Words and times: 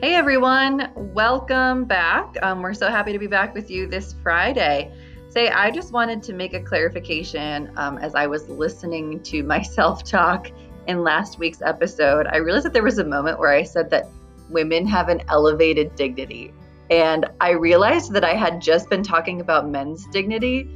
Hey 0.00 0.14
everyone, 0.14 0.92
welcome 0.94 1.84
back. 1.84 2.36
Um, 2.40 2.62
we're 2.62 2.72
so 2.72 2.88
happy 2.88 3.12
to 3.12 3.18
be 3.18 3.26
back 3.26 3.52
with 3.52 3.68
you 3.68 3.88
this 3.88 4.14
Friday. 4.22 4.92
Say, 5.28 5.48
I 5.48 5.72
just 5.72 5.92
wanted 5.92 6.22
to 6.22 6.34
make 6.34 6.54
a 6.54 6.62
clarification 6.62 7.72
um, 7.76 7.98
as 7.98 8.14
I 8.14 8.28
was 8.28 8.48
listening 8.48 9.20
to 9.24 9.42
myself 9.54 10.04
talk 10.04 10.52
in 10.86 11.02
last 11.02 11.40
week's 11.40 11.62
episode. 11.62 12.28
I 12.28 12.36
realized 12.36 12.66
that 12.66 12.74
there 12.74 12.84
was 12.84 12.98
a 12.98 13.04
moment 13.04 13.40
where 13.40 13.52
I 13.52 13.64
said 13.64 13.90
that 13.90 14.06
women 14.48 14.86
have 14.86 15.08
an 15.08 15.20
elevated 15.28 15.96
dignity. 15.96 16.52
And 16.90 17.26
I 17.40 17.50
realized 17.50 18.12
that 18.12 18.22
I 18.22 18.34
had 18.34 18.60
just 18.60 18.88
been 18.88 19.02
talking 19.02 19.40
about 19.40 19.68
men's 19.68 20.06
dignity. 20.12 20.70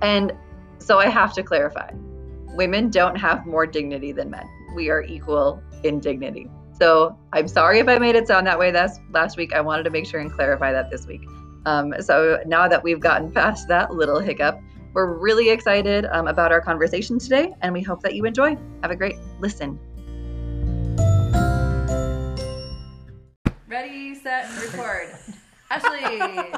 And 0.00 0.32
so 0.78 0.98
I 0.98 1.10
have 1.10 1.34
to 1.34 1.42
clarify 1.42 1.90
women 2.54 2.88
don't 2.88 3.16
have 3.16 3.44
more 3.44 3.66
dignity 3.66 4.12
than 4.12 4.30
men. 4.30 4.48
We 4.74 4.88
are 4.88 5.02
equal 5.02 5.62
in 5.84 6.00
dignity. 6.00 6.48
So 6.82 7.16
I'm 7.32 7.46
sorry 7.46 7.78
if 7.78 7.86
I 7.86 7.96
made 7.98 8.16
it 8.16 8.26
sound 8.26 8.44
that 8.48 8.58
way 8.58 8.72
that's 8.72 8.98
last 9.12 9.36
week. 9.36 9.52
I 9.52 9.60
wanted 9.60 9.84
to 9.84 9.90
make 9.90 10.04
sure 10.04 10.18
and 10.18 10.32
clarify 10.32 10.72
that 10.72 10.90
this 10.90 11.06
week. 11.06 11.22
Um, 11.64 11.94
so 12.00 12.40
now 12.44 12.66
that 12.66 12.82
we've 12.82 12.98
gotten 12.98 13.30
past 13.30 13.68
that 13.68 13.94
little 13.94 14.18
hiccup, 14.18 14.60
we're 14.92 15.16
really 15.16 15.50
excited 15.50 16.06
um, 16.06 16.26
about 16.26 16.50
our 16.50 16.60
conversation 16.60 17.20
today, 17.20 17.54
and 17.62 17.72
we 17.72 17.82
hope 17.82 18.02
that 18.02 18.16
you 18.16 18.24
enjoy. 18.24 18.56
Have 18.82 18.90
a 18.90 18.96
great 18.96 19.14
listen. 19.38 19.78
Ready, 23.68 24.16
set, 24.16 24.50
record. 24.60 25.16
Ashley, 25.70 26.52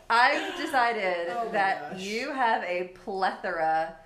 I've 0.10 0.56
decided 0.56 1.26
Oh 1.30 1.48
that 1.50 1.90
gosh. 1.90 2.02
you 2.02 2.32
have 2.32 2.62
a 2.62 2.92
plethora 3.04 3.96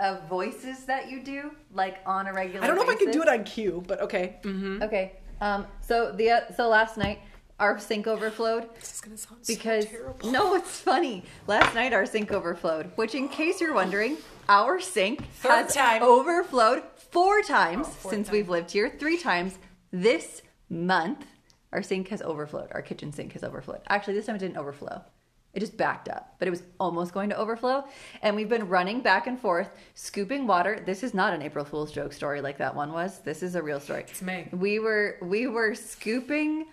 of 0.00 0.28
voices 0.28 0.84
that 0.86 1.10
you 1.10 1.22
do, 1.22 1.52
like 1.72 1.98
on 2.06 2.26
a 2.26 2.32
regular. 2.32 2.64
I 2.64 2.66
don't 2.66 2.76
know 2.76 2.82
if 2.82 2.88
I 2.88 2.94
can 2.96 3.10
do 3.10 3.22
it 3.22 3.28
on 3.28 3.44
cue, 3.44 3.82
but 3.86 4.00
okay. 4.00 4.36
Mm-hmm. 4.42 4.82
Okay. 4.82 5.12
Um. 5.40 5.66
So 5.80 6.12
the 6.12 6.30
uh, 6.30 6.40
so 6.56 6.68
last 6.68 6.96
night 6.96 7.20
our 7.60 7.78
sink 7.78 8.08
overflowed 8.08 8.68
This 8.74 8.94
is 8.94 9.00
gonna 9.00 9.16
sound 9.16 9.40
because 9.46 9.84
so 9.84 9.90
terrible. 9.90 10.30
no, 10.36 10.54
it's 10.56 10.80
funny. 10.80 11.22
Last 11.46 11.74
night 11.74 11.92
our 11.92 12.06
sink 12.06 12.32
overflowed, 12.32 12.90
which, 12.96 13.14
in 13.14 13.28
case 13.28 13.60
you're 13.60 13.74
wondering, 13.74 14.16
our 14.48 14.80
sink 14.80 15.24
Third 15.34 15.50
has 15.66 15.74
time. 15.74 16.02
overflowed 16.02 16.82
four 16.96 17.42
times 17.42 17.86
Oh, 17.88 17.90
fourth 17.90 18.14
since 18.14 18.26
time. 18.28 18.32
we've 18.36 18.48
lived 18.48 18.72
here. 18.72 18.90
Three 18.98 19.18
times 19.18 19.58
this 19.92 20.42
month. 20.68 21.24
Our 21.72 21.82
sink 21.82 22.08
has 22.08 22.22
overflowed. 22.22 22.68
Our 22.72 22.82
kitchen 22.82 23.12
sink 23.12 23.32
has 23.32 23.42
overflowed. 23.44 23.80
Actually, 23.88 24.14
this 24.14 24.26
time 24.26 24.36
it 24.36 24.40
didn't 24.40 24.56
overflow. 24.56 25.02
It 25.54 25.60
just 25.60 25.76
backed 25.76 26.08
up, 26.08 26.34
but 26.38 26.48
it 26.48 26.50
was 26.50 26.64
almost 26.80 27.12
going 27.14 27.30
to 27.30 27.36
overflow. 27.36 27.84
And 28.22 28.34
we've 28.34 28.48
been 28.48 28.68
running 28.68 29.00
back 29.00 29.26
and 29.28 29.38
forth, 29.40 29.68
scooping 29.94 30.46
water. 30.46 30.82
This 30.84 31.02
is 31.04 31.14
not 31.14 31.32
an 31.32 31.42
April 31.42 31.64
Fool's 31.64 31.92
joke 31.92 32.12
story 32.12 32.40
like 32.40 32.58
that 32.58 32.74
one 32.74 32.92
was. 32.92 33.20
This 33.20 33.42
is 33.42 33.54
a 33.54 33.62
real 33.62 33.78
story. 33.78 34.00
It's 34.08 34.20
May. 34.20 34.48
We 34.52 34.80
were 34.80 35.16
we 35.22 35.46
were 35.46 35.74
scooping 35.74 36.66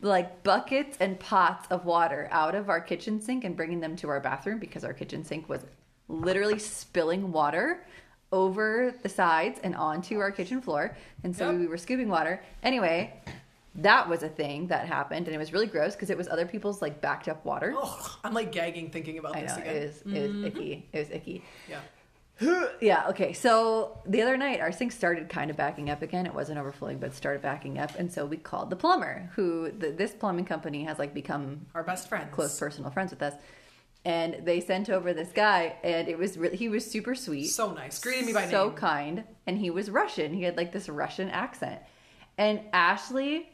like 0.00 0.42
buckets 0.42 0.96
and 1.00 1.18
pots 1.18 1.66
of 1.70 1.84
water 1.86 2.28
out 2.30 2.54
of 2.54 2.68
our 2.68 2.80
kitchen 2.80 3.20
sink 3.20 3.44
and 3.44 3.56
bringing 3.56 3.80
them 3.80 3.96
to 3.96 4.08
our 4.08 4.20
bathroom 4.20 4.58
because 4.58 4.84
our 4.84 4.92
kitchen 4.94 5.24
sink 5.24 5.48
was 5.48 5.64
literally 6.08 6.58
spilling 6.58 7.32
water 7.32 7.84
over 8.32 8.94
the 9.02 9.08
sides 9.08 9.60
and 9.62 9.74
onto 9.74 10.18
our 10.18 10.30
kitchen 10.30 10.60
floor. 10.60 10.96
And 11.24 11.34
so 11.34 11.50
Yep. 11.50 11.60
we 11.60 11.66
were 11.68 11.78
scooping 11.78 12.08
water. 12.08 12.42
Anyway, 12.62 13.14
that 13.76 14.08
was 14.08 14.22
a 14.22 14.28
thing 14.28 14.68
that 14.68 14.86
happened 14.86 15.26
and 15.26 15.34
it 15.34 15.38
was 15.38 15.52
really 15.52 15.66
gross 15.66 15.94
because 15.94 16.10
it 16.10 16.16
was 16.16 16.28
other 16.28 16.46
people's 16.46 16.80
like 16.80 17.00
backed 17.00 17.28
up 17.28 17.44
water. 17.44 17.74
Ugh, 17.76 18.10
I'm 18.24 18.34
like 18.34 18.52
gagging 18.52 18.90
thinking 18.90 19.18
about 19.18 19.36
I 19.36 19.42
this 19.42 19.56
know 19.56 19.62
again. 19.62 19.76
it 19.76 19.82
was 19.82 20.02
it 20.02 20.22
was 20.22 20.30
mm-hmm. 20.30 20.46
icky. 20.46 20.88
It 20.92 20.98
was 20.98 21.10
icky. 21.10 21.44
Yeah. 21.68 21.80
Yeah, 22.80 23.08
okay. 23.08 23.32
So 23.32 23.98
the 24.06 24.20
other 24.22 24.36
night, 24.36 24.60
our 24.60 24.70
sink 24.70 24.92
started 24.92 25.28
kind 25.28 25.50
of 25.50 25.56
backing 25.56 25.88
up 25.88 26.02
again. 26.02 26.26
It 26.26 26.34
wasn't 26.34 26.58
overflowing, 26.58 26.98
but 26.98 27.14
started 27.14 27.40
backing 27.40 27.78
up. 27.78 27.98
And 27.98 28.12
so 28.12 28.26
we 28.26 28.36
called 28.36 28.68
the 28.68 28.76
plumber, 28.76 29.30
who 29.34 29.70
the, 29.70 29.90
this 29.90 30.12
plumbing 30.12 30.44
company 30.44 30.84
has 30.84 30.98
like 30.98 31.14
become 31.14 31.66
Our 31.74 31.82
best 31.82 32.08
friends. 32.08 32.28
close 32.32 32.58
personal 32.58 32.90
friends 32.90 33.10
with 33.10 33.22
us. 33.22 33.34
And 34.04 34.44
they 34.44 34.60
sent 34.60 34.88
over 34.88 35.12
this 35.12 35.32
guy, 35.32 35.76
and 35.82 36.06
it 36.06 36.16
was 36.16 36.38
really, 36.38 36.56
he 36.56 36.68
was 36.68 36.88
super 36.88 37.14
sweet. 37.14 37.46
So 37.46 37.72
nice. 37.72 37.98
Greeted 37.98 38.26
me 38.26 38.32
by 38.32 38.46
so 38.48 38.66
name. 38.66 38.70
So 38.70 38.70
kind. 38.76 39.24
And 39.46 39.58
he 39.58 39.70
was 39.70 39.90
Russian. 39.90 40.32
He 40.32 40.42
had 40.42 40.56
like 40.56 40.72
this 40.72 40.88
Russian 40.88 41.28
accent. 41.30 41.80
And 42.38 42.60
Ashley 42.72 43.48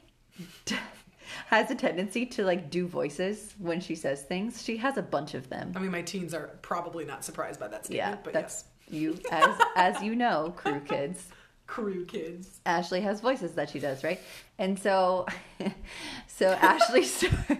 has 1.46 1.70
a 1.70 1.74
tendency 1.74 2.26
to 2.26 2.44
like 2.44 2.70
do 2.70 2.86
voices 2.86 3.54
when 3.58 3.80
she 3.80 3.94
says 3.94 4.22
things. 4.22 4.62
She 4.62 4.76
has 4.78 4.96
a 4.96 5.02
bunch 5.02 5.34
of 5.34 5.48
them. 5.48 5.72
I 5.76 5.80
mean, 5.80 5.90
my 5.90 6.02
teens 6.02 6.34
are 6.34 6.58
probably 6.62 7.04
not 7.04 7.24
surprised 7.24 7.60
by 7.60 7.68
that 7.68 7.90
Yeah, 7.90 8.16
but 8.22 8.32
that's 8.32 8.64
yes. 8.88 9.00
you 9.00 9.18
as 9.30 9.60
as 9.76 10.02
you 10.02 10.14
know, 10.14 10.52
crew 10.56 10.80
kids. 10.80 11.28
Crew 11.72 12.04
kids. 12.04 12.60
Ashley 12.66 13.00
has 13.00 13.22
voices 13.22 13.52
that 13.52 13.70
she 13.70 13.78
does, 13.78 14.04
right? 14.04 14.20
And 14.58 14.78
so, 14.78 15.24
so 16.26 16.48
Ashley, 16.48 17.02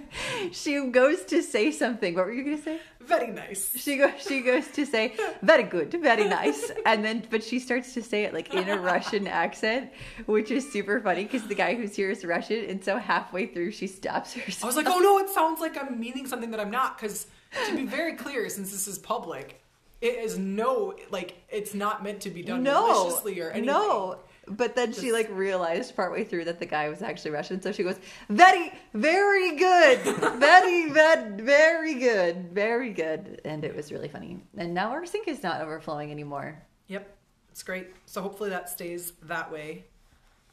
she 0.52 0.84
goes 0.88 1.24
to 1.24 1.42
say 1.42 1.70
something. 1.70 2.14
What 2.14 2.26
were 2.26 2.32
you 2.34 2.44
going 2.44 2.58
to 2.58 2.62
say? 2.62 2.78
Very 3.00 3.28
nice. 3.28 3.74
She 3.74 3.96
goes, 3.96 4.12
she 4.20 4.42
goes 4.42 4.68
to 4.72 4.84
say, 4.84 5.16
"Very 5.40 5.62
good, 5.62 5.94
very 5.94 6.28
nice," 6.28 6.70
and 6.84 7.02
then, 7.02 7.24
but 7.30 7.42
she 7.42 7.58
starts 7.58 7.94
to 7.94 8.02
say 8.02 8.24
it 8.24 8.34
like 8.34 8.52
in 8.52 8.68
a 8.68 8.78
Russian 8.78 9.26
accent, 9.26 9.90
which 10.26 10.50
is 10.50 10.70
super 10.70 11.00
funny 11.00 11.24
because 11.24 11.46
the 11.46 11.54
guy 11.54 11.74
who's 11.74 11.96
here 11.96 12.10
is 12.10 12.22
Russian, 12.22 12.66
and 12.68 12.84
so 12.84 12.98
halfway 12.98 13.46
through 13.46 13.70
she 13.70 13.86
stops 13.86 14.34
herself. 14.34 14.62
I 14.62 14.66
was 14.66 14.76
like, 14.76 14.88
oh 14.94 14.98
no, 14.98 15.20
it 15.20 15.30
sounds 15.30 15.58
like 15.58 15.82
I'm 15.82 15.98
meaning 15.98 16.26
something 16.26 16.50
that 16.50 16.60
I'm 16.60 16.70
not. 16.70 16.98
Because 16.98 17.28
to 17.66 17.74
be 17.74 17.86
very 17.86 18.12
clear, 18.12 18.46
since 18.50 18.72
this 18.72 18.86
is 18.86 18.98
public, 18.98 19.61
it 20.02 20.18
is 20.18 20.36
no, 20.36 20.94
like, 21.10 21.36
it's 21.48 21.74
not 21.74 22.02
meant 22.02 22.20
to 22.22 22.30
be 22.30 22.42
done 22.42 22.64
no, 22.64 22.88
maliciously 22.88 23.40
or 23.40 23.50
anything. 23.50 23.66
no. 23.66 24.18
But 24.48 24.74
then 24.74 24.92
she 24.92 25.12
like 25.12 25.30
realized 25.30 25.94
partway 25.94 26.24
through 26.24 26.46
that 26.46 26.58
the 26.58 26.66
guy 26.66 26.88
was 26.88 27.00
actually 27.00 27.30
Russian, 27.30 27.62
so 27.62 27.70
she 27.70 27.84
goes, 27.84 27.94
"Very, 28.28 28.72
very 28.92 29.56
good, 29.56 30.00
very, 30.00 30.91
very, 30.91 31.41
very 31.41 31.94
good, 31.94 32.50
very 32.50 32.92
good," 32.92 33.41
and 33.44 33.64
it 33.64 33.74
was 33.76 33.92
really 33.92 34.08
funny. 34.08 34.41
And 34.56 34.74
now 34.74 34.91
our 34.91 35.06
sink 35.06 35.28
is 35.28 35.44
not 35.44 35.60
overflowing 35.60 36.10
anymore. 36.10 36.60
Yep, 36.88 37.08
it's 37.52 37.62
great. 37.62 37.86
So 38.06 38.20
hopefully 38.20 38.50
that 38.50 38.68
stays 38.68 39.12
that 39.22 39.52
way 39.52 39.84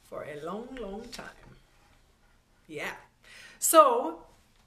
for 0.04 0.24
a 0.24 0.40
long, 0.46 0.68
long 0.80 1.02
time. 1.10 1.26
Yeah. 2.68 2.92
So 3.58 4.22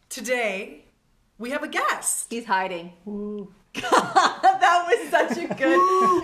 today 0.10 0.84
we 1.38 1.52
have 1.52 1.64
a 1.64 1.70
guest. 1.70 2.28
He's 2.30 2.46
hiding. 2.46 2.92
that 3.82 4.86
was 4.88 5.10
such 5.10 5.38
a 5.38 5.48
good. 5.54 5.80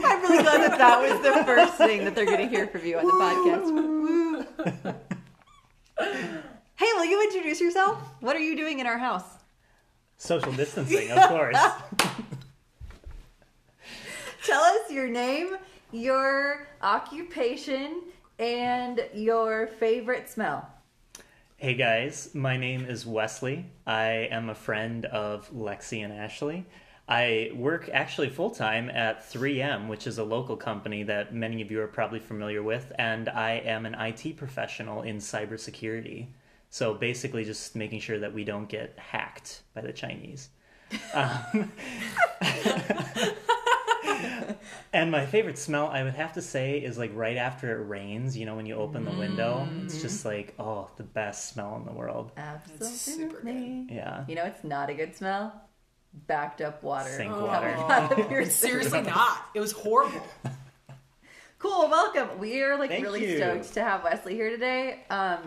I'm 0.06 0.22
really 0.22 0.44
glad 0.44 0.62
that 0.72 0.78
that 0.78 1.02
was 1.02 1.20
the 1.22 1.44
first 1.46 1.74
thing 1.76 2.04
that 2.06 2.16
they're 2.16 2.26
going 2.26 2.38
to 2.40 2.48
hear 2.48 2.68
from 2.68 2.86
you 2.86 3.00
on 3.00 3.06
the 3.06 3.12
podcast. 3.12 4.96
hey, 6.76 6.88
will 6.96 7.06
you 7.06 7.22
introduce 7.24 7.60
yourself? 7.60 7.98
What 8.20 8.36
are 8.36 8.42
you 8.42 8.56
doing 8.56 8.80
in 8.80 8.88
our 8.88 8.98
house? 8.98 9.24
Social 10.18 10.52
distancing, 10.52 11.10
of 11.12 11.28
course. 11.30 11.58
Tell 14.46 14.62
us 14.62 14.92
your 14.92 15.08
name, 15.08 15.58
your 15.92 16.68
occupation, 16.82 18.02
and 18.38 19.04
your 19.14 19.68
favorite 19.68 20.30
smell. 20.30 20.70
hey 21.58 21.74
guys, 21.74 22.30
my 22.34 22.56
name 22.58 22.86
is 22.86 23.06
Wesley. 23.06 23.66
I 23.86 24.28
am 24.32 24.50
a 24.50 24.56
friend 24.56 25.06
of 25.06 25.50
Lexi 25.52 26.04
and 26.04 26.14
Ashley. 26.14 26.66
I 27.10 27.52
work 27.56 27.90
actually 27.92 28.30
full 28.30 28.52
time 28.52 28.92
at 28.92 29.28
3M, 29.34 29.88
which 29.88 30.06
is 30.06 30.20
a 30.20 30.24
local 30.24 30.56
company 30.56 31.02
that 31.04 31.34
many 31.34 31.64
of 31.64 31.72
you 31.72 31.82
are 31.82 31.88
probably 31.88 32.20
familiar 32.20 32.62
with, 32.62 32.92
and 33.00 33.28
I 33.28 33.54
am 33.54 33.88
an 33.88 33.96
IT 33.96 34.38
professional 34.38 35.02
in 35.02 35.18
cybersecurity. 35.18 36.28
So 36.70 36.94
basically, 36.94 37.46
just 37.46 37.76
making 37.76 38.02
sure 38.02 38.20
that 38.20 38.32
we 38.32 38.44
don't 38.44 38.70
get 38.70 38.94
hacked 39.00 39.64
by 39.74 39.82
the 39.82 39.92
Chinese. 39.92 40.50
Um, 41.16 41.72
and 44.94 45.10
my 45.10 45.26
favorite 45.26 45.58
smell, 45.58 45.88
I 45.88 46.04
would 46.04 46.14
have 46.14 46.34
to 46.34 46.44
say, 46.44 46.78
is 46.78 47.00
like 47.00 47.10
right 47.16 47.38
after 47.38 47.82
it 47.82 47.86
rains. 47.86 48.38
You 48.38 48.46
know, 48.46 48.56
when 48.56 48.68
you 48.68 48.76
open 48.76 49.04
the 49.04 49.18
window, 49.18 49.68
it's 49.84 50.00
just 50.00 50.26
like 50.26 50.54
oh, 50.60 50.92
the 50.98 51.04
best 51.04 51.50
smell 51.50 51.76
in 51.78 51.86
the 51.86 51.92
world. 51.92 52.34
Absolutely. 52.38 52.88
super 52.90 53.42
good. 53.42 53.90
Yeah. 53.90 54.26
You 54.28 54.36
know, 54.36 54.46
it's 54.46 54.64
not 54.64 54.92
a 54.92 54.94
good 54.94 55.16
smell. 55.16 55.60
Backed 56.28 56.62
up 56.62 56.82
water. 56.84 57.10
Sink 57.10 57.32
Oh. 57.34 57.46
water. 57.46 57.70
Out 57.70 58.20
of 58.20 58.32
your 58.32 58.46
seriously 58.46 59.02
not. 59.04 59.50
It 59.54 59.60
was 59.60 59.72
horrible. 59.72 60.22
Cool, 61.58 61.90
welcome. 61.90 62.40
We 62.40 62.62
are 62.62 62.78
like 62.80 62.90
Thank 62.90 63.04
really 63.04 63.30
you. 63.32 63.36
stoked 63.36 63.74
to 63.74 63.84
have 63.84 64.02
Wesley 64.06 64.34
here 64.34 64.50
today. 64.50 65.04
Um, 65.10 65.40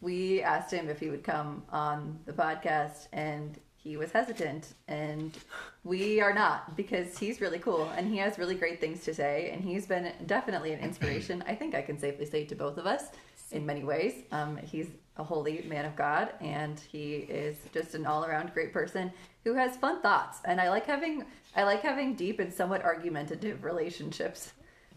we 0.00 0.40
asked 0.40 0.72
him 0.72 0.88
if 0.88 1.00
he 1.00 1.08
would 1.10 1.24
come 1.24 1.64
on 1.70 2.20
the 2.24 2.32
podcast, 2.32 3.08
and 3.12 3.58
he 3.76 3.96
was 3.96 4.12
hesitant, 4.12 4.74
and 4.86 5.36
we 5.82 6.20
are 6.20 6.32
not 6.32 6.76
because 6.76 7.18
he's 7.18 7.40
really 7.40 7.58
cool 7.58 7.90
and 7.96 8.06
he 8.08 8.16
has 8.18 8.38
really 8.38 8.54
great 8.54 8.80
things 8.80 9.02
to 9.06 9.14
say, 9.14 9.50
and 9.50 9.60
he's 9.64 9.86
been 9.86 10.12
definitely 10.26 10.72
an 10.72 10.78
inspiration. 10.78 11.42
I 11.48 11.56
think 11.56 11.74
I 11.74 11.82
can 11.82 11.98
safely 11.98 12.26
say 12.26 12.44
to 12.44 12.54
both 12.54 12.78
of 12.78 12.86
us 12.86 13.06
in 13.52 13.64
many 13.66 13.84
ways. 13.84 14.24
Um, 14.32 14.56
he's 14.56 14.88
a 15.16 15.24
holy 15.24 15.64
man 15.68 15.84
of 15.84 15.96
God, 15.96 16.30
and 16.40 16.78
he 16.78 17.14
is 17.14 17.56
just 17.72 17.94
an 17.94 18.04
all-around 18.06 18.52
great 18.52 18.72
person 18.72 19.12
who 19.44 19.54
has 19.54 19.76
fun 19.76 20.02
thoughts. 20.02 20.40
And 20.44 20.60
I 20.60 20.68
like 20.68 20.86
having 20.86 21.24
I 21.54 21.62
like 21.64 21.80
having 21.80 22.14
deep 22.14 22.38
and 22.38 22.52
somewhat 22.52 22.82
argumentative 22.84 23.64
relationships 23.64 24.52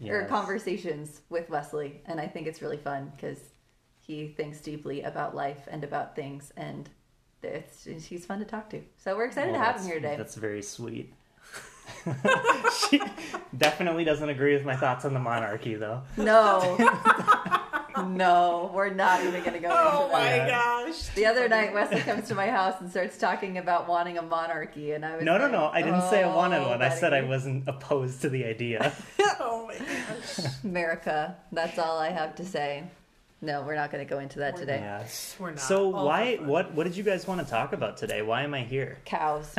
or 0.06 0.24
conversations 0.26 1.20
with 1.28 1.48
Wesley, 1.50 2.00
and 2.06 2.20
I 2.20 2.26
think 2.26 2.46
it's 2.46 2.62
really 2.62 2.78
fun 2.78 3.12
because 3.14 3.38
he 4.00 4.28
thinks 4.28 4.60
deeply 4.60 5.02
about 5.02 5.34
life 5.34 5.68
and 5.70 5.84
about 5.84 6.16
things, 6.16 6.52
and 6.56 6.88
it's, 7.42 7.84
he's 7.84 8.26
fun 8.26 8.38
to 8.40 8.44
talk 8.44 8.70
to. 8.70 8.82
So 8.96 9.16
we're 9.16 9.26
excited 9.26 9.52
Well, 9.52 9.60
to 9.60 9.64
have 9.66 9.80
him 9.80 9.86
here 9.86 9.94
today. 9.96 10.16
That's 10.16 10.34
very 10.36 10.62
sweet. 10.62 11.12
she 12.88 13.00
definitely 13.56 14.04
doesn't 14.04 14.28
agree 14.28 14.54
with 14.54 14.64
my 14.64 14.76
thoughts 14.76 15.04
on 15.04 15.12
the 15.12 15.20
monarchy, 15.20 15.74
though. 15.74 16.02
No, 16.16 16.76
no, 18.02 18.70
we're 18.74 18.90
not 18.92 19.22
even 19.24 19.40
going 19.42 19.52
to 19.54 19.58
go 19.60 19.68
Oh 19.72 20.04
into 20.06 20.12
that. 20.12 20.12
my 20.12 20.34
Yeah. 20.36 20.48
gosh. 20.48 21.02
The 21.14 21.26
other 21.26 21.48
night, 21.48 21.72
Wesley 21.74 22.00
comes 22.00 22.28
to 22.28 22.34
my 22.34 22.48
house 22.48 22.80
and 22.80 22.90
starts 22.90 23.16
talking 23.18 23.58
about 23.58 23.88
wanting 23.88 24.18
a 24.18 24.22
monarchy, 24.22 24.92
and 24.92 25.04
I 25.04 25.16
was 25.16 25.24
No, 25.24 25.36
no, 25.38 25.44
like, 25.44 25.52
no. 25.52 25.66
I 25.72 25.82
didn't 25.82 26.02
say 26.10 26.22
I 26.24 26.30
oh, 26.32 26.36
wanted 26.36 26.58
"Oh, 26.62 26.68
one. 26.70 26.82
I 26.82 26.88
said 26.88 27.12
I 27.12 27.22
wasn't 27.22 27.68
opposed 27.68 28.22
to 28.22 28.28
the 28.28 28.44
idea. 28.44 28.92
oh 29.40 29.66
my 29.68 29.76
gosh. 29.78 30.46
America. 30.64 31.36
That's 31.52 31.78
all 31.78 31.98
I 31.98 32.10
have 32.10 32.34
to 32.36 32.44
say. 32.44 32.84
No, 33.42 33.62
we're 33.62 33.74
not 33.74 33.90
going 33.90 34.06
to 34.06 34.08
go 34.08 34.18
into 34.20 34.40
that 34.40 34.54
We're 34.54 34.60
today. 34.60 34.78
Yeah. 34.80 35.06
We're 35.38 35.50
not. 35.52 35.60
So 35.60 35.94
All 35.94 36.04
why? 36.06 36.36
What? 36.36 36.74
What 36.74 36.84
did 36.84 36.94
you 36.96 37.02
guys 37.02 37.26
want 37.26 37.40
to 37.42 37.46
talk 37.50 37.72
about 37.72 37.96
today? 37.96 38.20
Why 38.20 38.42
am 38.42 38.52
I 38.52 38.62
here? 38.64 38.98
Cows. 39.06 39.54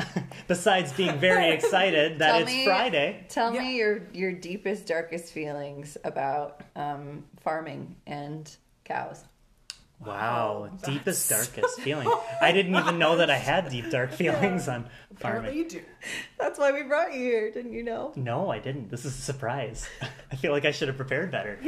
Besides 0.48 0.94
being 0.94 1.18
very 1.19 1.50
excited 1.56 2.19
that 2.19 2.31
Tell 2.31 2.42
it's 2.42 2.51
me- 2.51 2.66
Friday. 2.66 3.25
Tell 3.30 3.54
Yeah. 3.54 3.62
me 3.62 3.78
your 3.78 4.04
your 4.13 4.31
deepest, 4.33 4.86
darkest 4.86 5.33
feelings 5.33 5.98
about 6.04 6.62
um, 6.75 7.24
farming 7.39 7.95
and 8.06 8.56
cows. 8.86 9.24
Wow, 10.06 10.69
Wow, 10.71 10.77
deepest, 10.83 11.30
darkest 11.30 11.80
feeling. 11.81 12.12
I 12.42 12.51
didn't 12.51 12.75
even 12.75 12.98
know 12.98 13.18
that 13.18 13.30
I 13.30 13.36
had 13.38 13.69
deep, 13.69 13.89
dark 13.92 14.12
feelings 14.21 14.68
on 14.68 14.86
Apparently 15.12 15.50
farming. 15.50 15.57
you 15.57 15.69
do. 15.69 15.81
That's 16.39 16.57
why 16.57 16.71
we 16.71 16.81
brought 16.83 17.13
you 17.13 17.19
here, 17.19 17.51
didn't 17.51 17.74
you 17.74 17.83
know? 17.83 18.12
No, 18.15 18.50
I 18.50 18.57
didn't. 18.57 18.89
This 18.89 19.06
is 19.06 19.15
a 19.18 19.21
surprise. 19.21 19.88
I 20.31 20.36
feel 20.38 20.51
like 20.53 20.65
I 20.65 20.71
should 20.71 20.88
have 20.88 20.98
prepared 20.98 21.30
better. 21.31 21.59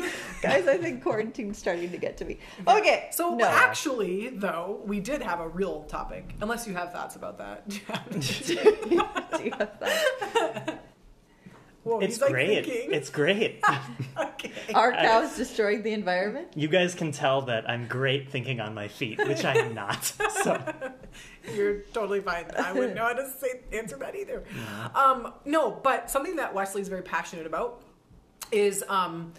Guys, 0.41 0.68
I 0.68 0.77
think 0.77 1.03
quarantine's 1.03 1.59
starting 1.59 1.91
to 1.91 1.97
get 1.97 2.18
to 2.18 2.25
me. 2.25 2.39
Okay, 2.68 3.09
So 3.12 3.35
no. 3.35 3.45
actually, 3.45 4.30
though, 4.30 4.81
we 4.85 5.00
did 5.00 5.21
have 5.21 5.39
a 5.39 5.47
real 5.47 5.83
topic. 5.83 6.33
Unless 6.41 6.65
you 6.68 6.74
have 6.74 6.91
thoughts 6.91 7.15
about 7.15 7.38
that. 7.38 7.69
Do 7.69 7.75
you 9.44 9.51
have 9.51 9.80
that? 9.80 10.80
Whoa, 11.83 12.00
It's 12.00 12.15
he's 12.15 12.21
like 12.21 12.31
great. 12.31 12.65
thinking. 12.65 12.94
It's 12.94 13.09
great. 13.09 13.62
okay. 14.18 14.51
Are 14.74 14.94
I- 14.94 15.06
cows 15.06 15.35
destroying 15.35 15.83
the 15.83 15.91
environment? 15.94 16.47
You 16.56 16.68
guys 16.69 16.95
can 16.95 17.12
tell 17.12 17.41
that 17.44 17.69
I'm 17.69 17.88
great 17.88 18.30
thinking 18.30 18.59
on 18.62 18.74
my 18.74 18.88
feet, 18.88 19.18
which 19.19 19.44
I 19.44 19.56
am 19.57 19.74
not. 19.74 20.03
So 20.06 20.62
You're 21.53 21.80
totally 21.94 22.21
fine. 22.21 22.45
I 22.57 22.71
wouldn't 22.71 22.95
know 22.95 23.03
how 23.03 23.13
to 23.13 23.30
say 23.30 23.62
answer 23.74 23.97
that 23.97 24.15
either. 24.15 24.44
Um, 24.95 25.33
no, 25.44 25.71
but 25.71 26.09
something 26.09 26.38
that 26.38 26.53
Wesley's 26.53 26.88
very 26.88 27.01
passionate 27.01 27.45
about 27.45 27.81
is 28.51 28.83
um, 28.88 29.33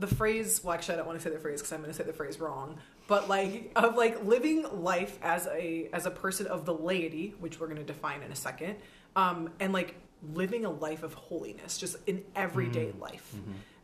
the 0.00 0.08
phrase. 0.08 0.60
Well, 0.64 0.74
actually, 0.74 0.94
I 0.94 0.96
don't 0.98 1.06
want 1.06 1.20
to 1.20 1.24
say 1.28 1.32
the 1.32 1.38
phrase 1.40 1.60
because 1.60 1.72
I'm 1.72 1.80
going 1.80 1.92
to 1.92 1.96
say 1.96 2.04
the 2.04 2.12
phrase 2.12 2.40
wrong. 2.40 2.78
But 3.06 3.28
like 3.28 3.70
of 3.76 3.94
like 3.94 4.24
living 4.24 4.66
life 4.82 5.16
as 5.22 5.46
a 5.46 5.88
as 5.92 6.06
a 6.06 6.10
person 6.10 6.46
of 6.48 6.64
the 6.66 6.74
laity, 6.74 7.34
which 7.38 7.60
we're 7.60 7.68
going 7.68 7.78
to 7.78 7.84
define 7.84 8.22
in 8.22 8.32
a 8.32 8.36
second, 8.36 8.76
um, 9.16 9.50
and 9.60 9.72
like 9.72 9.94
living 10.32 10.64
a 10.64 10.70
life 10.70 11.02
of 11.02 11.14
holiness, 11.14 11.78
just 11.78 11.96
in 12.06 12.24
everyday 12.34 12.92
life. 12.98 13.34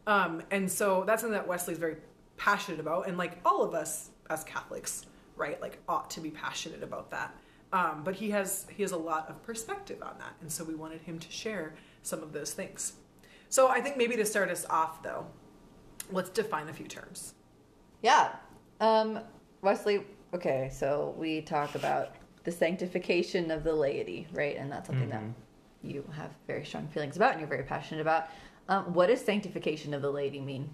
Um, 0.06 0.42
and 0.50 0.70
so 0.70 1.04
that's 1.06 1.22
something 1.22 1.38
that 1.38 1.48
Wesley's 1.48 1.78
very 1.78 1.96
passionate 2.36 2.80
about, 2.80 3.08
and 3.08 3.16
like 3.16 3.38
all 3.44 3.62
of 3.62 3.74
us 3.74 4.10
as 4.30 4.44
Catholics, 4.44 5.06
right, 5.36 5.60
like 5.60 5.78
ought 5.88 6.10
to 6.10 6.20
be 6.20 6.30
passionate 6.30 6.82
about 6.82 7.10
that. 7.10 7.34
Um, 7.72 8.02
but 8.04 8.14
he 8.14 8.30
has 8.30 8.66
he 8.70 8.82
has 8.82 8.92
a 8.92 8.96
lot 8.96 9.28
of 9.28 9.42
perspective 9.42 10.02
on 10.02 10.18
that, 10.18 10.34
and 10.40 10.50
so 10.50 10.64
we 10.64 10.74
wanted 10.74 11.00
him 11.02 11.18
to 11.18 11.30
share 11.30 11.74
some 12.02 12.22
of 12.22 12.32
those 12.32 12.52
things. 12.52 12.94
So 13.48 13.68
I 13.68 13.80
think 13.80 13.96
maybe 13.96 14.16
to 14.16 14.26
start 14.26 14.50
us 14.50 14.66
off, 14.68 15.02
though, 15.02 15.26
let's 16.10 16.30
define 16.30 16.68
a 16.68 16.72
few 16.72 16.86
terms. 16.86 17.34
Yeah. 18.02 18.32
Um, 18.80 19.20
Wesley, 19.62 20.04
okay, 20.34 20.70
so 20.72 21.14
we 21.16 21.40
talk 21.40 21.74
about 21.74 22.14
the 22.44 22.52
sanctification 22.52 23.50
of 23.50 23.64
the 23.64 23.72
laity, 23.72 24.26
right? 24.32 24.56
And 24.56 24.70
that's 24.70 24.88
something 24.88 25.08
that 25.08 25.22
you 25.84 26.04
have 26.16 26.30
very 26.46 26.64
strong 26.64 26.88
feelings 26.88 27.16
about 27.16 27.32
and 27.32 27.40
you're 27.40 27.48
very 27.48 27.64
passionate 27.64 28.00
about. 28.00 28.28
Um, 28.68 28.94
what 28.94 29.08
does 29.08 29.20
sanctification 29.20 29.92
of 29.94 30.02
the 30.02 30.10
laity 30.10 30.40
mean? 30.40 30.70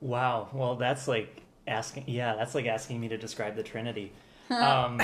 Wow. 0.00 0.48
Well, 0.52 0.76
that's 0.76 1.08
like 1.08 1.42
asking. 1.66 2.04
Yeah, 2.06 2.34
that's 2.36 2.54
like 2.54 2.66
asking 2.66 3.00
me 3.00 3.08
to 3.08 3.16
describe 3.16 3.56
the 3.56 3.62
Trinity. 3.62 4.12
um, 4.50 5.00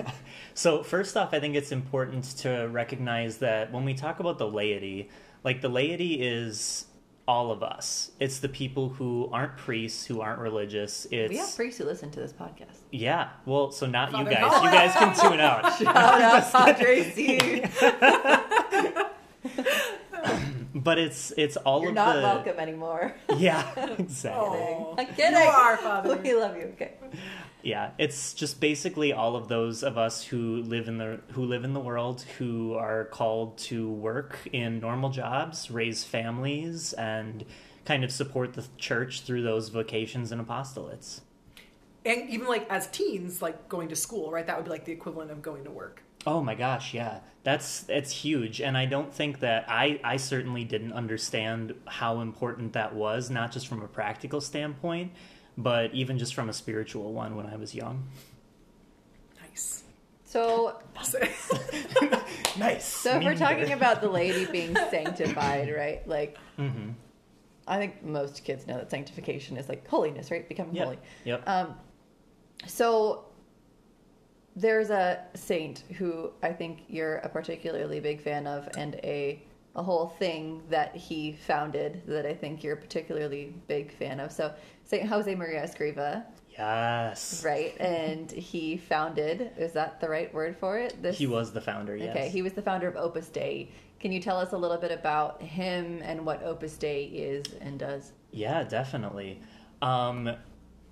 so 0.54 0.82
first 0.82 1.16
off, 1.16 1.34
I 1.34 1.40
think 1.40 1.54
it's 1.54 1.72
important 1.72 2.24
to 2.38 2.68
recognize 2.68 3.38
that 3.38 3.72
when 3.72 3.84
we 3.84 3.94
talk 3.94 4.20
about 4.20 4.38
the 4.38 4.48
laity, 4.48 5.10
like 5.44 5.60
the 5.60 5.68
laity 5.68 6.14
is 6.14 6.86
all 7.28 7.50
of 7.50 7.62
us. 7.62 8.10
It's 8.20 8.38
the 8.38 8.48
people 8.48 8.88
who 8.90 9.28
aren't 9.32 9.56
priests, 9.56 10.04
who 10.06 10.20
aren't 10.20 10.38
religious. 10.40 11.06
It's 11.10 11.30
We 11.30 11.38
have 11.38 11.54
priests 11.56 11.78
who 11.78 11.84
listen 11.84 12.10
to 12.12 12.20
this 12.20 12.32
podcast. 12.32 12.78
yeah. 12.92 13.30
Well, 13.44 13.72
so 13.72 13.86
not 13.86 14.12
you 14.12 14.24
guys. 14.24 14.40
Nolan. 14.40 14.64
You 14.64 14.70
guys 14.70 14.92
can 14.94 15.14
tune 15.30 15.40
out. 15.40 15.72
Shout 15.78 15.96
out 15.96 16.52
Padre 16.52 17.02
C. 17.12 17.62
But 20.74 20.98
it's 20.98 21.32
it's 21.36 21.56
all 21.56 21.78
of 21.78 21.82
You're 21.82 21.90
of 21.90 21.94
not 21.96 22.16
the 22.16 22.22
welcome 22.22 22.58
anymore. 22.60 23.14
yeah 23.38 23.66
exactly. 23.98 24.40
Oh, 24.40 24.94
I'm 24.98 25.06
kidding. 25.06 25.32
You 25.32 25.38
are, 25.48 25.76
Father. 25.78 26.16
We 26.16 26.34
love 26.34 26.56
you. 26.56 26.64
Okay. 26.74 26.92
Yeah, 27.66 27.90
it's 27.98 28.32
just 28.32 28.60
basically 28.60 29.12
all 29.12 29.34
of 29.34 29.48
those 29.48 29.82
of 29.82 29.98
us 29.98 30.22
who 30.22 30.62
live 30.62 30.86
in 30.86 30.98
the 30.98 31.18
who 31.32 31.44
live 31.44 31.64
in 31.64 31.72
the 31.72 31.80
world 31.80 32.22
who 32.38 32.74
are 32.74 33.06
called 33.06 33.58
to 33.58 33.90
work 33.90 34.38
in 34.52 34.78
normal 34.78 35.10
jobs, 35.10 35.68
raise 35.68 36.04
families, 36.04 36.92
and 36.92 37.44
kind 37.84 38.04
of 38.04 38.12
support 38.12 38.52
the 38.52 38.64
church 38.78 39.22
through 39.22 39.42
those 39.42 39.70
vocations 39.70 40.30
and 40.30 40.40
apostolates. 40.46 41.22
And 42.04 42.30
even 42.30 42.46
like 42.46 42.70
as 42.70 42.86
teens, 42.86 43.42
like 43.42 43.68
going 43.68 43.88
to 43.88 43.96
school, 43.96 44.30
right? 44.30 44.46
That 44.46 44.56
would 44.56 44.66
be 44.66 44.70
like 44.70 44.84
the 44.84 44.92
equivalent 44.92 45.32
of 45.32 45.42
going 45.42 45.64
to 45.64 45.70
work. 45.72 46.04
Oh 46.24 46.40
my 46.40 46.54
gosh, 46.54 46.94
yeah. 46.94 47.18
That's 47.42 47.88
it's 47.88 48.12
huge 48.12 48.60
and 48.60 48.78
I 48.78 48.86
don't 48.86 49.12
think 49.12 49.40
that 49.40 49.64
I 49.66 49.98
I 50.04 50.18
certainly 50.18 50.62
didn't 50.62 50.92
understand 50.92 51.74
how 51.86 52.20
important 52.20 52.74
that 52.74 52.94
was 52.94 53.28
not 53.28 53.50
just 53.50 53.66
from 53.66 53.82
a 53.82 53.88
practical 53.88 54.40
standpoint, 54.40 55.10
but 55.58 55.92
even 55.94 56.18
just 56.18 56.34
from 56.34 56.48
a 56.48 56.52
spiritual 56.52 57.12
one 57.12 57.36
when 57.36 57.46
I 57.46 57.56
was 57.56 57.74
young. 57.74 58.04
Nice. 59.40 59.84
So, 60.24 60.80
Nice. 62.58 62.84
so 62.84 63.16
if 63.16 63.24
we're 63.24 63.36
talking 63.36 63.72
about 63.72 64.00
the 64.00 64.08
laity 64.08 64.44
being 64.50 64.74
sanctified, 64.90 65.72
right? 65.74 66.06
Like, 66.08 66.36
Mhm. 66.58 66.94
I 67.68 67.78
think 67.78 68.02
most 68.04 68.44
kids 68.44 68.66
know 68.66 68.76
that 68.78 68.90
sanctification 68.90 69.56
is 69.56 69.68
like 69.68 69.86
holiness, 69.88 70.30
right? 70.30 70.48
Becoming 70.48 70.74
Yep. 70.76 70.84
holy. 70.84 70.98
Yep. 71.24 71.42
Um, 71.48 71.74
so 72.66 73.24
there's 74.54 74.90
a 74.90 75.22
saint 75.34 75.80
who 75.98 76.30
I 76.42 76.52
think 76.52 76.84
you're 76.88 77.16
a 77.18 77.28
particularly 77.28 78.00
big 78.00 78.20
fan 78.22 78.46
of, 78.46 78.68
and 78.76 78.94
a 78.96 79.42
a 79.76 79.82
whole 79.82 80.08
thing 80.08 80.62
that 80.70 80.96
he 80.96 81.32
founded 81.32 82.02
that 82.06 82.24
I 82.24 82.34
think 82.34 82.64
you're 82.64 82.74
a 82.74 82.78
particularly 82.78 83.54
big 83.68 83.92
fan 83.92 84.18
of. 84.20 84.32
So 84.32 84.52
Saint 84.84 85.06
Jose 85.06 85.32
Maria 85.34 85.62
Escriva, 85.62 86.24
yes. 86.50 87.44
right? 87.44 87.78
And 87.78 88.30
he 88.32 88.78
founded. 88.78 89.52
Is 89.58 89.72
that 89.72 90.00
the 90.00 90.08
right 90.08 90.32
word 90.32 90.56
for 90.56 90.78
it? 90.78 91.00
This 91.02 91.18
He 91.18 91.26
was 91.26 91.52
the 91.52 91.60
founder, 91.60 91.94
yes. 91.94 92.16
Okay, 92.16 92.30
he 92.30 92.40
was 92.40 92.54
the 92.54 92.62
founder 92.62 92.88
of 92.88 92.96
Opus 92.96 93.28
Dei. 93.28 93.68
Can 94.00 94.12
you 94.12 94.20
tell 94.20 94.38
us 94.38 94.52
a 94.52 94.56
little 94.56 94.78
bit 94.78 94.92
about 94.92 95.42
him 95.42 96.00
and 96.02 96.24
what 96.24 96.42
Opus 96.42 96.76
Dei 96.78 97.04
is 97.04 97.44
and 97.60 97.78
does? 97.78 98.12
Yeah, 98.30 98.64
definitely. 98.64 99.40
Um, 99.82 100.30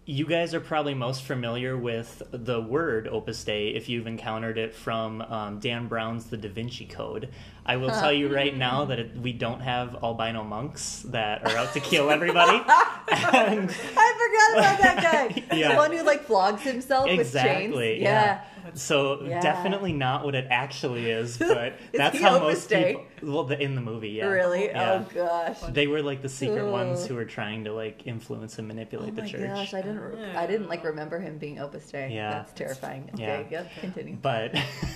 you 0.07 0.27
guys 0.27 0.53
are 0.53 0.61
probably 0.61 0.93
most 0.93 1.23
familiar 1.23 1.77
with 1.79 2.23
the 2.31 2.61
word 2.61 3.09
Opus 3.09 3.43
Dei 3.45 3.69
if 3.69 3.89
you've 3.89 4.07
encountered 4.07 4.59
it 4.59 4.75
from 4.75 5.23
um, 5.23 5.59
Dan 5.61 5.89
Brown's 5.89 6.27
The 6.27 6.37
Da 6.37 6.49
Vinci 6.49 6.85
Code. 6.85 7.31
I 7.65 7.77
will 7.77 7.89
tell 7.89 8.13
you 8.13 8.29
right 8.29 8.55
now 8.55 8.85
that 8.85 8.99
it, 8.99 9.17
we 9.17 9.33
don't 9.33 9.61
have 9.61 9.97
albino 10.03 10.45
monks 10.45 11.03
that 11.09 11.47
are 11.47 11.57
out 11.57 11.73
to 11.73 11.81
kill 11.81 12.11
everybody. 12.11 12.59
and 12.59 13.71
I 13.97 14.53
forgot 14.53 14.59
about 14.59 14.79
that 14.81 14.99
guy. 15.03 15.43
Yeah. 15.55 15.71
The 15.73 15.77
one 15.77 15.93
who 15.93 16.03
like 16.03 16.25
flogs 16.25 16.63
himself 16.63 17.09
with 17.09 17.21
exactly, 17.21 17.93
chains. 17.95 18.03
yeah. 18.03 18.45
So 18.75 19.23
Yeah. 19.25 19.41
definitely 19.41 19.93
not 19.93 20.25
what 20.25 20.35
it 20.35 20.47
actually 20.51 21.11
is, 21.11 21.39
but 21.39 21.75
Is 21.93 21.99
that's 21.99 22.19
how 22.21 22.39
most 22.39 22.69
Dei? 22.69 22.95
people. 23.21 23.33
Well, 23.35 23.45
the, 23.45 23.61
in 23.61 23.75
the 23.75 23.81
movie, 23.81 24.11
yeah. 24.11 24.27
Really? 24.27 24.67
Yeah. 24.67 25.05
Oh 25.07 25.15
gosh. 25.15 25.59
They 25.73 25.87
were 25.87 26.03
like 26.03 26.23
the 26.23 26.29
secret 26.29 26.71
ones 26.71 27.07
who 27.07 27.15
were 27.15 27.25
trying 27.25 27.65
to 27.65 27.73
like 27.73 28.07
influence 28.07 28.59
and 28.59 28.67
manipulate 28.69 29.13
Oh 29.13 29.17
the 29.17 29.23
my 29.23 29.29
church. 29.29 29.41
gosh, 29.43 29.75
I 29.75 29.83
didn't. 29.83 30.37
I 30.37 30.47
didn't 30.47 30.69
like 30.69 30.85
remember 30.85 31.19
him 31.19 31.39
being 31.39 31.59
Opus 31.59 31.91
Dei. 31.91 32.13
Yeah. 32.15 32.31
that's 32.31 32.53
terrifying. 32.53 33.11
Okay, 33.15 33.47
Yeah. 33.51 33.61
yep, 33.63 33.71
continue. 33.81 34.17
but 34.21 34.55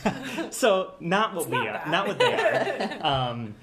so 0.51 0.95
not 1.01 1.35
what 1.35 1.43
It's 1.43 1.51
we 1.51 1.57
not 1.59 1.67
are, 1.67 1.73
bad. 1.73 1.91
not 1.91 2.07
what 2.09 2.19
they 2.19 2.35
are. 3.01 3.07
um, 3.31 3.55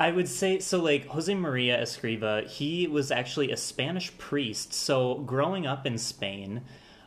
I 0.00 0.10
would 0.10 0.28
say 0.28 0.58
so. 0.58 0.80
Like 0.82 1.06
Jose 1.06 1.32
Maria 1.34 1.80
Escriva, 1.80 2.46
he 2.48 2.88
was 2.88 3.10
actually 3.12 3.52
a 3.52 3.56
Spanish 3.56 4.16
priest. 4.18 4.72
So 4.74 5.16
growing 5.20 5.66
up 5.66 5.86
in 5.86 5.98
Spain, 5.98 6.62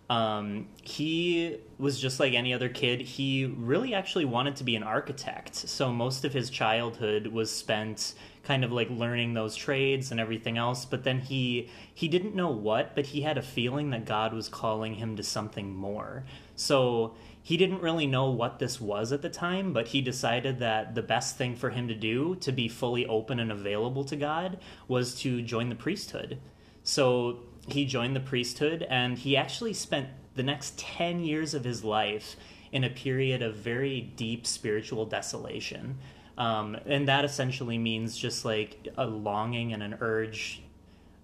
Um, 0.10 0.68
he 0.82 1.58
was 1.78 2.00
just 2.00 2.20
like 2.20 2.34
any 2.34 2.54
other 2.54 2.70
kid. 2.70 3.02
He 3.02 3.46
really 3.46 3.94
actually 3.94 4.26
wanted 4.26 4.56
to 4.58 4.64
be 4.64 4.76
an 4.76 4.84
architect. 4.84 5.56
So 5.56 5.92
most 5.92 6.24
of 6.24 6.34
his 6.34 6.50
childhood 6.50 7.28
was 7.28 7.52
spent 7.52 8.14
kind 8.44 8.64
of 8.64 8.72
like 8.72 8.90
learning 8.90 9.34
those 9.34 9.56
trades 9.56 10.12
and 10.12 10.20
everything 10.20 10.58
else. 10.58 10.86
But 10.86 11.04
then 11.04 11.20
he 11.20 11.70
he 11.94 12.08
didn't 12.08 12.36
know 12.36 12.50
what, 12.50 12.96
but 12.96 13.08
he 13.08 13.22
had 13.22 13.38
a 13.38 13.42
feeling 13.42 13.90
that 13.90 14.06
God 14.06 14.34
was 14.34 14.48
calling 14.48 14.96
him 14.96 15.18
to 15.18 15.24
something 15.24 15.76
more. 15.76 16.24
So 16.56 17.16
he 17.44 17.58
didn't 17.58 17.82
really 17.82 18.08
know 18.08 18.30
what 18.30 18.60
this 18.60 18.80
was 18.80 19.12
at 19.12 19.22
the 19.22 19.30
time, 19.30 19.74
but 19.74 19.90
he 19.90 20.02
decided 20.02 20.60
that 20.60 20.96
the 20.96 21.02
best 21.02 21.38
thing 21.38 21.56
for 21.56 21.70
him 21.70 21.90
to 21.90 21.96
do 21.96 22.36
to 22.36 22.52
be 22.54 22.70
fully 22.70 23.06
open 23.06 23.40
and 23.40 23.52
available 23.52 24.06
to 24.06 24.16
God 24.16 24.58
was 24.88 25.16
to 25.22 25.42
join 25.42 25.68
the 25.70 25.76
priesthood. 25.76 26.40
So 26.84 27.40
he 27.68 27.86
joined 27.86 28.16
the 28.16 28.22
priesthood 28.22 28.86
and 28.90 29.18
he 29.18 29.36
actually 29.36 29.74
spent 29.74 30.10
the 30.36 30.44
next 30.44 30.78
10 30.78 31.24
years 31.24 31.54
of 31.54 31.64
his 31.64 31.84
life 31.84 32.36
in 32.72 32.84
a 32.84 32.90
period 32.90 33.42
of 33.42 33.56
very 33.56 34.02
deep 34.02 34.46
spiritual 34.46 35.06
desolation. 35.06 35.98
Um, 36.38 36.78
and 36.86 37.08
that 37.08 37.26
essentially 37.26 37.78
means 37.78 38.18
just 38.18 38.46
like 38.46 38.88
a 38.98 39.06
longing 39.06 39.74
and 39.74 39.82
an 39.82 39.98
urge 40.02 40.62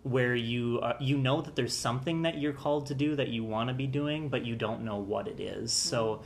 where 0.02 0.36
you 0.36 0.80
uh, 0.80 0.98
you 1.00 1.18
know 1.18 1.42
that 1.42 1.56
there's 1.56 1.76
something 1.76 2.24
that 2.24 2.38
you're 2.38 2.54
called 2.54 2.88
to 2.88 2.94
do 2.94 3.16
that 3.16 3.30
you 3.30 3.44
want 3.44 3.70
to 3.70 3.74
be 3.74 3.88
doing, 3.88 4.28
but 4.28 4.46
you 4.46 4.56
don't 4.56 4.84
know 4.84 4.98
what 4.98 5.28
it 5.28 5.40
is. 5.40 5.72
So 5.72 6.24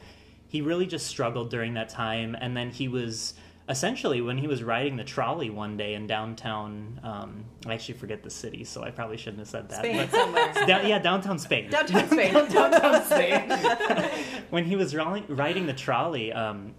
he 0.47 0.61
really 0.61 0.87
just 0.87 1.05
struggled 1.07 1.51
during 1.51 1.73
that 1.75 1.89
time, 1.89 2.35
and 2.39 2.55
then 2.55 2.71
he 2.71 2.87
was 2.87 3.33
essentially 3.69 4.21
when 4.21 4.37
he 4.37 4.47
was 4.47 4.63
riding 4.63 4.95
the 4.95 5.03
trolley 5.03 5.49
one 5.49 5.75
day 5.75 5.93
in 5.93 6.07
downtown. 6.07 6.99
Um, 7.03 7.45
I 7.65 7.73
actually 7.73 7.95
forget 7.95 8.23
the 8.23 8.29
city, 8.29 8.63
so 8.63 8.83
I 8.83 8.91
probably 8.91 9.17
shouldn't 9.17 9.39
have 9.39 9.47
said 9.49 9.69
that. 9.69 9.79
Spain 9.79 9.97
but- 9.97 10.11
somewhere. 10.11 10.53
Down- 10.67 10.87
yeah, 10.87 10.99
downtown 10.99 11.37
Spain. 11.39 11.69
Downtown 11.71 12.07
Spain. 12.07 12.33
Downtown 12.49 13.03
Spain. 13.05 13.49
when 14.49 14.65
he 14.65 14.75
was 14.75 14.95
riding, 14.95 15.35
riding 15.35 15.65
the 15.65 15.73
trolley, 15.73 16.31
um, 16.31 16.73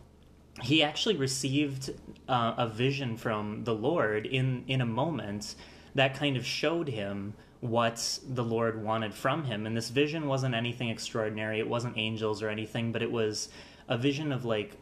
he 0.63 0.83
actually 0.83 1.17
received 1.17 1.91
uh, 2.29 2.55
a 2.57 2.67
vision 2.67 3.17
from 3.17 3.65
the 3.65 3.75
Lord 3.75 4.27
in 4.27 4.65
in 4.67 4.81
a 4.81 4.87
moment 4.87 5.55
that 5.95 6.15
kind 6.15 6.37
of 6.37 6.45
showed 6.45 6.89
him 6.89 7.35
what 7.61 8.19
the 8.27 8.45
Lord 8.45 8.83
wanted 8.83 9.13
from 9.15 9.45
him. 9.45 9.67
And 9.67 9.77
this 9.77 9.89
vision 9.91 10.27
wasn't 10.27 10.55
anything 10.55 10.91
extraordinary. 10.91 11.59
It 11.59 11.69
wasn't 11.69 11.99
angels 11.99 12.43
or 12.43 12.49
anything, 12.49 12.93
but 12.93 13.03
it 13.03 13.11
was 13.11 13.49
a 13.89 13.99
vision 13.99 14.33
of 14.33 14.45
like 14.45 14.77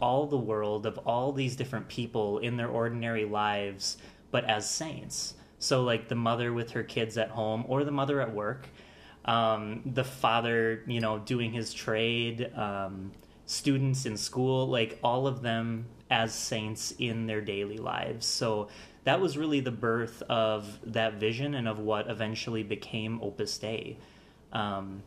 all 0.00 0.26
the 0.26 0.36
world 0.36 0.86
of 0.86 0.98
all 0.98 1.32
these 1.32 1.56
different 1.56 1.88
people 1.88 2.38
in 2.38 2.56
their 2.56 2.68
ordinary 2.68 3.24
lives, 3.24 3.98
but 4.30 4.44
as 4.44 4.68
saints. 4.68 5.34
So 5.58 5.82
like 5.82 6.08
the 6.08 6.14
mother 6.14 6.52
with 6.52 6.70
her 6.72 6.82
kids 6.82 7.16
at 7.18 7.30
home 7.30 7.64
or 7.68 7.84
the 7.84 7.90
mother 7.90 8.20
at 8.20 8.34
work, 8.34 8.68
um, 9.24 9.82
the 9.84 10.04
father, 10.04 10.82
you 10.86 11.00
know, 11.00 11.18
doing 11.18 11.52
his 11.52 11.74
trade, 11.74 12.52
um, 12.54 13.12
students 13.46 14.06
in 14.06 14.16
school, 14.16 14.68
like 14.68 14.98
all 15.02 15.26
of 15.26 15.42
them 15.42 15.86
as 16.10 16.34
saints 16.34 16.94
in 16.98 17.26
their 17.26 17.40
daily 17.40 17.78
lives. 17.78 18.26
So 18.26 18.68
that 19.04 19.20
was 19.20 19.38
really 19.38 19.60
the 19.60 19.70
birth 19.70 20.22
of 20.28 20.78
that 20.92 21.14
vision 21.14 21.54
and 21.54 21.68
of 21.68 21.78
what 21.78 22.08
eventually 22.10 22.62
became 22.62 23.20
Opus 23.22 23.56
Dei. 23.58 23.98
Um, 24.52 25.02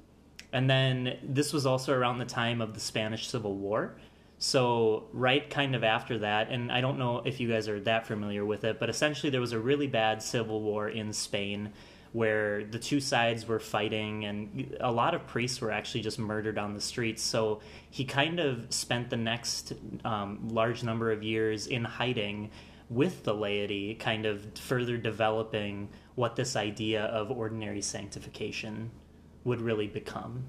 and 0.52 0.70
then 0.70 1.18
this 1.22 1.54
was 1.54 1.66
also 1.66 1.94
around 1.94 2.18
the 2.18 2.26
time 2.26 2.62
of 2.62 2.74
the 2.74 2.80
Spanish 2.80 3.28
Civil 3.28 3.56
War. 3.56 3.96
So, 4.42 5.10
right 5.12 5.50
kind 5.50 5.76
of 5.76 5.84
after 5.84 6.20
that, 6.20 6.50
and 6.50 6.72
I 6.72 6.80
don't 6.80 6.98
know 6.98 7.22
if 7.26 7.42
you 7.42 7.50
guys 7.50 7.68
are 7.68 7.80
that 7.82 8.08
familiar 8.08 8.46
with 8.46 8.64
it, 8.64 8.80
but 8.80 8.90
essentially 8.90 9.30
there 9.30 9.42
was 9.42 9.52
a 9.52 9.60
really 9.60 9.88
bad 9.88 10.24
civil 10.24 10.62
war 10.62 10.88
in 10.88 11.12
Spain 11.12 11.74
where 12.14 12.64
the 12.64 12.80
two 12.80 13.02
sides 13.02 13.46
were 13.46 13.60
fighting 13.60 14.24
and 14.26 14.76
a 14.80 14.92
lot 14.92 15.14
of 15.14 15.28
priests 15.28 15.60
were 15.60 15.72
actually 15.72 16.02
just 16.02 16.18
murdered 16.18 16.58
on 16.58 16.74
the 16.74 16.80
streets. 16.80 17.22
So, 17.22 17.60
he 17.90 18.06
kind 18.06 18.40
of 18.40 18.74
spent 18.74 19.10
the 19.10 19.18
next 19.18 19.74
um, 20.06 20.48
large 20.48 20.84
number 20.84 21.12
of 21.12 21.22
years 21.22 21.68
in 21.68 21.84
hiding 21.84 22.50
with 22.90 23.24
the 23.26 23.34
laity, 23.34 23.94
kind 23.96 24.26
of 24.26 24.58
further 24.58 24.96
developing 24.96 25.90
what 26.16 26.38
this 26.38 26.56
idea 26.56 27.04
of 27.08 27.30
ordinary 27.30 27.82
sanctification 27.82 28.90
would 29.44 29.60
really 29.60 29.88
become. 29.88 30.46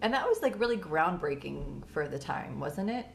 And 0.00 0.14
that 0.14 0.26
was 0.26 0.40
like 0.40 0.58
really 0.58 0.78
groundbreaking 0.78 1.86
for 1.86 2.08
the 2.08 2.18
time, 2.18 2.58
wasn't 2.58 2.88
it? 2.88 3.06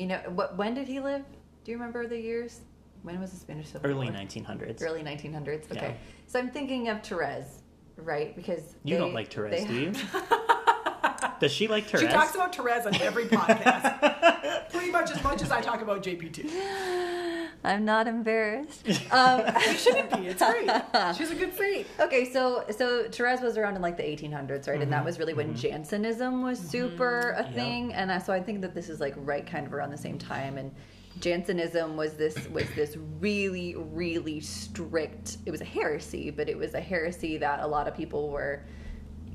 You 0.00 0.06
know, 0.06 0.18
what? 0.34 0.56
When 0.56 0.72
did 0.72 0.88
he 0.88 0.98
live? 0.98 1.22
Do 1.62 1.70
you 1.70 1.76
remember 1.76 2.06
the 2.06 2.18
years? 2.18 2.60
When 3.02 3.20
was 3.20 3.32
the 3.32 3.36
Spanish 3.36 3.68
Civil 3.68 3.90
Early 3.90 4.06
War? 4.10 4.16
1900s. 4.18 4.82
Early 4.82 5.02
1900s. 5.02 5.70
Okay, 5.70 5.88
Yeah. 5.88 5.92
so 6.26 6.38
I'm 6.38 6.48
thinking 6.50 6.88
of 6.88 7.02
Therese, 7.02 7.60
right? 7.96 8.34
Because 8.34 8.76
You 8.82 8.94
they- 8.94 9.00
don't 9.00 9.12
like 9.12 9.30
Therese, 9.30 9.66
do 9.66 9.74
you? 9.74 9.92
Does 11.40 11.52
she 11.52 11.68
like 11.68 11.84
Therese? 11.84 12.06
She 12.06 12.12
talks 12.12 12.34
about 12.34 12.54
Therese 12.56 12.86
on 12.86 12.94
every 13.02 13.26
podcast. 13.26 14.70
Pretty 14.70 14.90
much 14.90 15.10
as 15.10 15.22
much 15.22 15.42
as 15.42 15.50
I 15.50 15.60
talk 15.60 15.82
about 15.82 16.02
JP2. 16.02 16.46
I'm 17.62 17.84
not 17.84 18.06
embarrassed. 18.06 18.86
um, 19.12 19.42
You 19.68 19.74
shouldn't 19.76 20.10
be. 20.10 20.28
It's 20.28 20.42
great. 20.42 20.70
She's 21.16 21.30
a 21.30 21.34
good 21.34 21.54
saint. 21.56 21.86
okay, 22.00 22.30
so 22.32 22.64
so 22.70 23.04
Therese 23.10 23.40
was 23.42 23.58
around 23.58 23.76
in 23.76 23.82
like 23.82 23.96
the 23.98 24.02
1800s, 24.02 24.66
right? 24.68 24.80
And 24.80 24.92
that 24.92 25.04
was 25.04 25.18
really 25.18 25.34
when 25.34 25.48
Mm-hmm. 25.48 25.56
Jansenism 25.56 26.42
was 26.42 26.58
super 26.58 27.30
a 27.36 27.42
Yeah. 27.42 27.52
thing, 27.52 27.92
and 27.92 28.22
so 28.22 28.32
I 28.32 28.40
think 28.42 28.60
that 28.62 28.74
this 28.74 28.88
is 28.88 29.00
like 29.00 29.14
right 29.18 29.46
kind 29.46 29.66
of 29.66 29.74
around 29.74 29.90
the 29.90 29.98
same 29.98 30.16
time. 30.18 30.56
And 30.56 30.72
Jansenism 31.18 31.96
was 31.96 32.14
this 32.14 32.48
was 32.48 32.64
this 32.74 32.96
really 33.18 33.74
really 33.76 34.40
strict. 34.40 35.36
It 35.44 35.50
was 35.50 35.60
a 35.60 35.64
heresy, 35.66 36.30
but 36.30 36.48
it 36.48 36.56
was 36.56 36.72
a 36.74 36.80
heresy 36.80 37.36
that 37.38 37.60
a 37.60 37.66
lot 37.66 37.86
of 37.88 37.94
people 37.94 38.30
were 38.30 38.62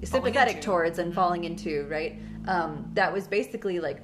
sympathetic 0.04 0.62
towards 0.62 1.00
and 1.00 1.14
falling 1.14 1.44
into. 1.44 1.86
Right? 1.90 2.20
Um, 2.48 2.90
that 2.94 3.12
was 3.14 3.28
basically 3.28 3.80
like 3.80 4.02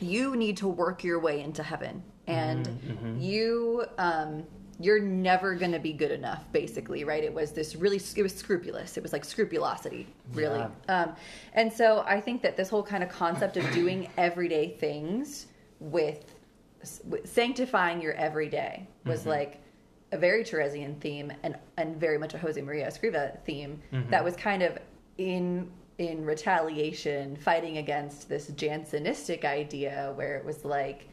you 0.00 0.34
need 0.36 0.56
to 0.58 0.68
work 0.68 1.04
your 1.04 1.18
way 1.18 1.40
into 1.42 1.62
heaven 1.62 2.02
and 2.26 2.66
Mm-hmm, 2.66 3.20
you 3.20 3.84
um 3.98 4.44
you're 4.80 5.00
never 5.00 5.54
going 5.54 5.70
to 5.70 5.78
be 5.78 5.92
good 5.92 6.10
enough 6.10 6.50
basically 6.52 7.04
right? 7.04 7.22
It 7.22 7.32
was 7.32 7.52
this 7.52 7.76
really 7.76 7.98
it 8.16 8.22
was 8.22 8.34
scrupulous. 8.34 8.96
It 8.96 9.02
was 9.02 9.12
like 9.12 9.24
scrupulosity 9.24 10.06
really. 10.32 10.64
Um 10.88 11.14
and 11.54 11.72
so 11.72 12.04
i 12.06 12.20
think 12.20 12.42
that 12.42 12.56
this 12.56 12.68
whole 12.68 12.82
kind 12.82 13.02
of 13.02 13.08
concept 13.08 13.56
of 13.56 13.70
doing 13.72 14.08
everyday 14.18 14.70
things 14.70 15.46
with, 15.80 16.34
with 17.04 17.28
sanctifying 17.28 18.00
your 18.00 18.14
everyday 18.14 18.86
was 19.04 19.26
like 19.26 19.60
a 20.12 20.18
very 20.18 20.44
Theresian 20.44 21.00
theme 21.00 21.32
and 21.42 21.56
and 21.76 21.96
very 21.96 22.18
much 22.18 22.34
a 22.34 22.38
Jose 22.38 22.60
Maria 22.60 22.86
Escriva 22.88 23.38
theme 23.44 23.80
that 24.10 24.24
was 24.24 24.36
kind 24.36 24.62
of 24.62 24.78
in 25.18 25.70
in 25.98 26.24
retaliation 26.24 27.36
fighting 27.36 27.78
against 27.78 28.28
this 28.28 28.50
Jansenistic 28.50 29.44
idea 29.44 30.12
where 30.16 30.36
it 30.36 30.44
was 30.44 30.64
like 30.64 31.08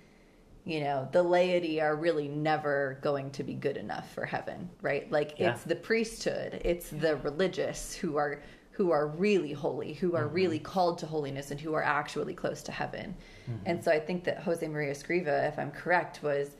you 0.66 0.82
know 0.82 1.08
the 1.12 1.24
laity 1.24 1.82
are 1.82 1.96
really 1.96 2.28
never 2.28 3.00
going 3.02 3.32
to 3.32 3.44
be 3.44 3.54
good 3.54 3.78
enough 3.78 4.14
for 4.14 4.26
heaven 4.26 4.70
right? 4.82 5.12
Like 5.12 5.36
Yeah. 5.38 5.54
it's 5.54 5.64
the 5.64 5.76
priesthood 5.76 6.62
it's 6.64 6.90
the 6.90 7.16
religious 7.18 7.94
who 7.96 8.18
are 8.18 8.42
who 8.72 8.92
are 8.92 9.08
really 9.08 9.52
holy 9.54 9.94
who 9.94 10.16
are 10.16 10.28
really 10.28 10.60
called 10.60 10.98
to 11.00 11.06
holiness 11.06 11.52
and 11.52 11.60
who 11.60 11.74
are 11.74 11.84
actually 11.84 12.34
close 12.34 12.64
to 12.64 12.72
heaven. 12.72 13.16
And 13.66 13.84
so 13.84 13.92
i 13.92 14.00
think 14.00 14.24
that 14.24 14.40
jose 14.40 14.66
maria 14.68 14.94
escriva 14.94 15.48
if 15.48 15.60
i'm 15.60 15.72
correct 15.72 16.24
was 16.24 16.58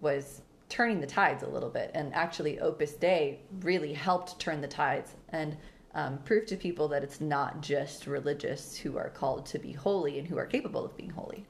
was 0.00 0.42
turning 0.68 1.00
the 1.00 1.06
tides 1.06 1.42
a 1.42 1.48
little 1.48 1.68
bit 1.68 1.90
and 1.94 2.14
actually 2.14 2.58
opus 2.60 2.92
dei 2.94 3.40
really 3.60 3.92
helped 3.92 4.38
turn 4.40 4.60
the 4.60 4.68
tides 4.68 5.16
and 5.30 5.56
um, 5.92 6.18
prove 6.24 6.46
to 6.46 6.56
people 6.56 6.86
that 6.88 7.02
it's 7.02 7.20
not 7.20 7.60
just 7.60 8.06
religious 8.06 8.76
who 8.76 8.96
are 8.96 9.10
called 9.10 9.44
to 9.46 9.58
be 9.58 9.72
holy 9.72 10.18
and 10.20 10.28
who 10.28 10.38
are 10.38 10.46
capable 10.46 10.84
of 10.84 10.96
being 10.96 11.10
holy 11.10 11.44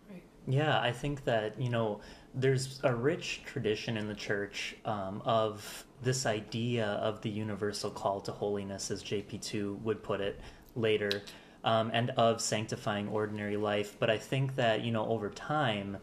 Yeah, 0.50 0.80
I 0.80 0.90
think 0.90 1.24
that, 1.24 1.60
you 1.60 1.70
know, 1.70 2.00
there's 2.34 2.80
a 2.82 2.92
rich 2.92 3.42
tradition 3.44 3.96
in 3.96 4.08
the 4.08 4.14
church 4.14 4.74
um, 4.84 5.22
of 5.24 5.84
this 6.02 6.26
idea 6.26 6.86
of 6.86 7.20
the 7.22 7.30
universal 7.30 7.90
call 7.90 8.20
to 8.22 8.32
holiness, 8.32 8.90
as 8.90 9.02
JP2 9.04 9.80
would 9.82 10.02
put 10.02 10.20
it 10.20 10.40
later, 10.74 11.22
um, 11.62 11.90
and 11.94 12.10
of 12.10 12.40
sanctifying 12.40 13.06
ordinary 13.08 13.56
life. 13.56 13.96
But 14.00 14.10
I 14.10 14.18
think 14.18 14.56
that, 14.56 14.82
you 14.82 14.90
know, 14.90 15.06
over 15.06 15.30
time, 15.30 15.98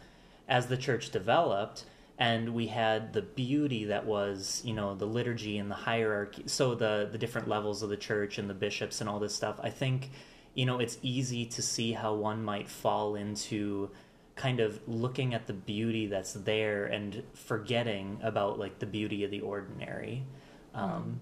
as 0.47 0.67
the 0.67 0.77
church 0.77 1.09
developed, 1.09 1.83
and 2.17 2.53
we 2.53 2.67
had 2.67 3.11
the 3.11 3.23
beauty 3.23 3.83
that 3.85 4.05
was, 4.05 4.61
you 4.63 4.73
know, 4.73 4.95
the 4.95 5.05
liturgy 5.05 5.57
and 5.57 5.69
the 5.69 5.75
hierarchy, 5.75 6.43
so 6.45 6.73
the, 6.73 7.09
the 7.11 7.17
different 7.17 7.49
levels 7.49 7.83
of 7.83 7.89
the 7.89 7.97
church 7.97 8.37
and 8.37 8.49
the 8.49 8.53
bishops 8.53 9.01
and 9.01 9.09
all 9.09 9.19
this 9.19 9.35
stuff, 9.35 9.59
I 9.61 9.71
think, 9.71 10.09
you 10.53 10.65
know, 10.65 10.79
it's 10.79 10.97
easy 11.01 11.45
to 11.47 11.61
see 11.61 11.91
how 11.91 12.13
one 12.13 12.43
might 12.43 12.69
fall 12.69 13.15
into 13.15 13.91
kind 14.37 14.59
of 14.59 14.79
looking 14.87 15.33
at 15.33 15.47
the 15.47 15.53
beauty 15.53 16.07
that's 16.07 16.33
there 16.33 16.85
and 16.85 17.23
forgetting 17.33 18.19
about 18.21 18.57
like 18.59 18.79
the 18.79 18.85
beauty 18.85 19.23
of 19.25 19.31
the 19.31 19.41
ordinary. 19.41 20.23
Um, 20.73 21.19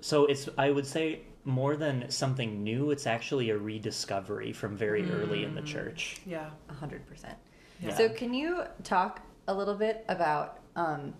So 0.00 0.26
it's 0.26 0.48
I 0.58 0.70
would 0.70 0.86
say 0.86 1.20
more 1.44 1.76
than 1.76 2.10
something 2.10 2.62
new, 2.62 2.90
it's 2.90 3.06
actually 3.06 3.50
a 3.50 3.56
rediscovery 3.58 4.52
from 4.52 4.76
very 4.76 5.08
early 5.10 5.44
in 5.44 5.54
the 5.54 5.62
church. 5.62 6.20
Yeah. 6.26 6.50
A 6.68 6.74
hundred 6.74 7.06
percent. 7.06 7.38
Yeah. 7.80 7.94
So, 7.96 8.08
can 8.08 8.32
you 8.32 8.62
talk 8.84 9.20
a 9.48 9.54
little 9.54 9.74
bit 9.74 10.04
about 10.08 10.60
um, 10.76 11.14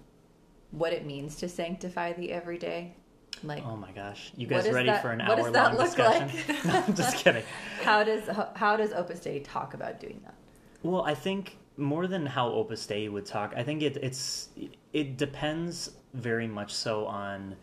what 0.70 0.92
it 0.92 1.04
means 1.04 1.34
to 1.36 1.48
sanctify 1.48 2.12
the 2.12 2.30
everyday? 2.32 2.94
Like, 3.42 3.64
Oh 3.66 3.76
my 3.76 3.90
gosh, 3.90 4.30
you 4.36 4.46
guys 4.46 4.70
ready 4.70 4.88
that- 4.88 5.02
for 5.02 5.10
an 5.10 5.20
what 5.26 5.36
does 5.36 5.46
hour 5.46 5.52
that 5.52 5.68
long 5.74 5.76
look 5.78 5.96
discussion? 5.96 6.56
no, 6.68 6.84
I'm 6.86 6.94
just 6.94 7.16
kidding. 7.16 7.42
how 7.82 8.04
does 8.04 8.28
how, 8.28 8.50
how 8.54 8.76
does 8.76 8.92
Opus 8.92 9.18
Dei 9.20 9.40
talk 9.40 9.74
about 9.74 9.98
doing 9.98 10.20
that? 10.24 10.34
Well, 10.82 11.02
I 11.02 11.14
think 11.14 11.58
more 11.76 12.06
than 12.06 12.26
how 12.26 12.50
Opus 12.50 12.86
Dei 12.86 13.08
would 13.08 13.26
talk, 13.26 13.54
I 13.56 13.62
think 13.62 13.82
it, 13.82 13.96
it's 13.98 14.48
it 14.92 15.16
depends 15.16 15.90
very 16.12 16.46
much 16.46 16.74
so 16.74 17.06
on 17.06 17.56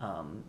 um, 0.00 0.44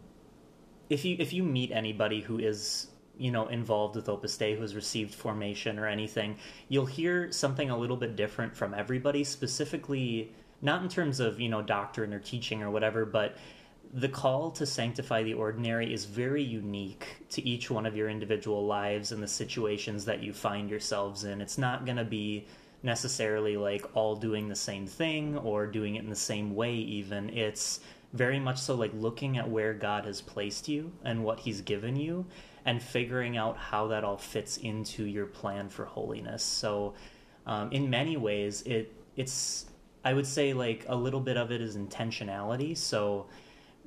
if 0.90 1.06
you 1.06 1.16
if 1.20 1.32
you 1.32 1.44
meet 1.44 1.72
anybody 1.72 2.22
who 2.22 2.40
is 2.40 2.88
you 3.18 3.32
know 3.32 3.48
involved 3.48 3.96
with 3.96 4.10
Opus 4.10 4.36
Dei 4.38 4.56
who 4.56 4.62
has 4.62 4.76
received 4.76 5.14
formation 5.14 5.80
or 5.80 5.88
anything, 5.88 6.38
you'll 6.70 6.86
hear 6.86 7.32
something 7.32 7.70
a 7.70 7.78
little 7.78 7.98
bit 7.98 8.16
different 8.16 8.56
from 8.56 8.74
everybody. 8.74 9.24
Specifically, 9.24 10.32
not 10.62 10.82
in 10.82 10.90
terms 10.90 11.20
of 11.20 11.40
you 11.40 11.50
know 11.50 11.62
doctrine 11.62 12.14
or 12.14 12.20
teaching 12.20 12.62
or 12.62 12.72
whatever, 12.72 13.06
but 13.06 13.38
the 13.94 14.10
call 14.10 14.50
to 14.52 14.66
sanctify 14.66 15.22
the 15.22 15.36
ordinary 15.36 15.94
is 15.94 16.06
very 16.06 16.42
unique 16.42 17.06
to 17.30 17.48
each 17.48 17.70
one 17.70 17.86
of 17.86 17.96
your 17.96 18.10
individual 18.10 18.66
lives 18.66 19.12
and 19.12 19.22
the 19.22 19.28
situations 19.28 20.04
that 20.06 20.24
you 20.24 20.34
find 20.34 20.70
yourselves 20.70 21.26
in. 21.26 21.40
It's 21.42 21.60
not 21.60 21.86
going 21.86 21.98
to 21.98 22.04
be 22.04 22.48
necessarily 22.82 23.56
like 23.56 23.86
all 23.96 24.16
doing 24.16 24.50
the 24.50 24.56
same 24.56 24.88
thing 24.88 25.38
or 25.38 25.68
doing 25.68 25.96
it 25.96 26.04
in 26.04 26.10
the 26.10 26.16
same 26.16 26.56
way, 26.56 26.74
even. 26.74 27.30
It's 27.30 27.82
very 28.14 28.40
much 28.40 28.58
so 28.58 28.74
like 28.74 28.92
looking 28.96 29.38
at 29.38 29.48
where 29.48 29.74
God 29.76 30.06
has 30.06 30.22
placed 30.22 30.68
you 30.68 30.92
and 31.04 31.24
what 31.24 31.40
He's 31.40 31.62
given 31.62 31.96
you 31.96 32.26
and 32.66 32.82
figuring 32.82 33.38
out 33.38 33.58
how 33.58 33.88
that 33.88 34.04
all 34.04 34.18
fits 34.18 34.58
into 34.58 35.04
your 35.04 35.28
plan 35.28 35.70
for 35.70 35.86
holiness. 35.86 36.44
So, 36.44 36.96
um, 37.46 37.72
in 37.72 37.90
many 37.90 38.18
ways, 38.18 38.64
it 38.64 38.92
it's 39.16 39.66
I 40.04 40.14
would 40.14 40.28
say 40.28 40.54
like 40.54 40.86
a 40.88 40.96
little 40.96 41.20
bit 41.20 41.38
of 41.38 41.52
it 41.52 41.62
is 41.62 41.78
intentionality. 41.78 42.76
So, 42.76 43.28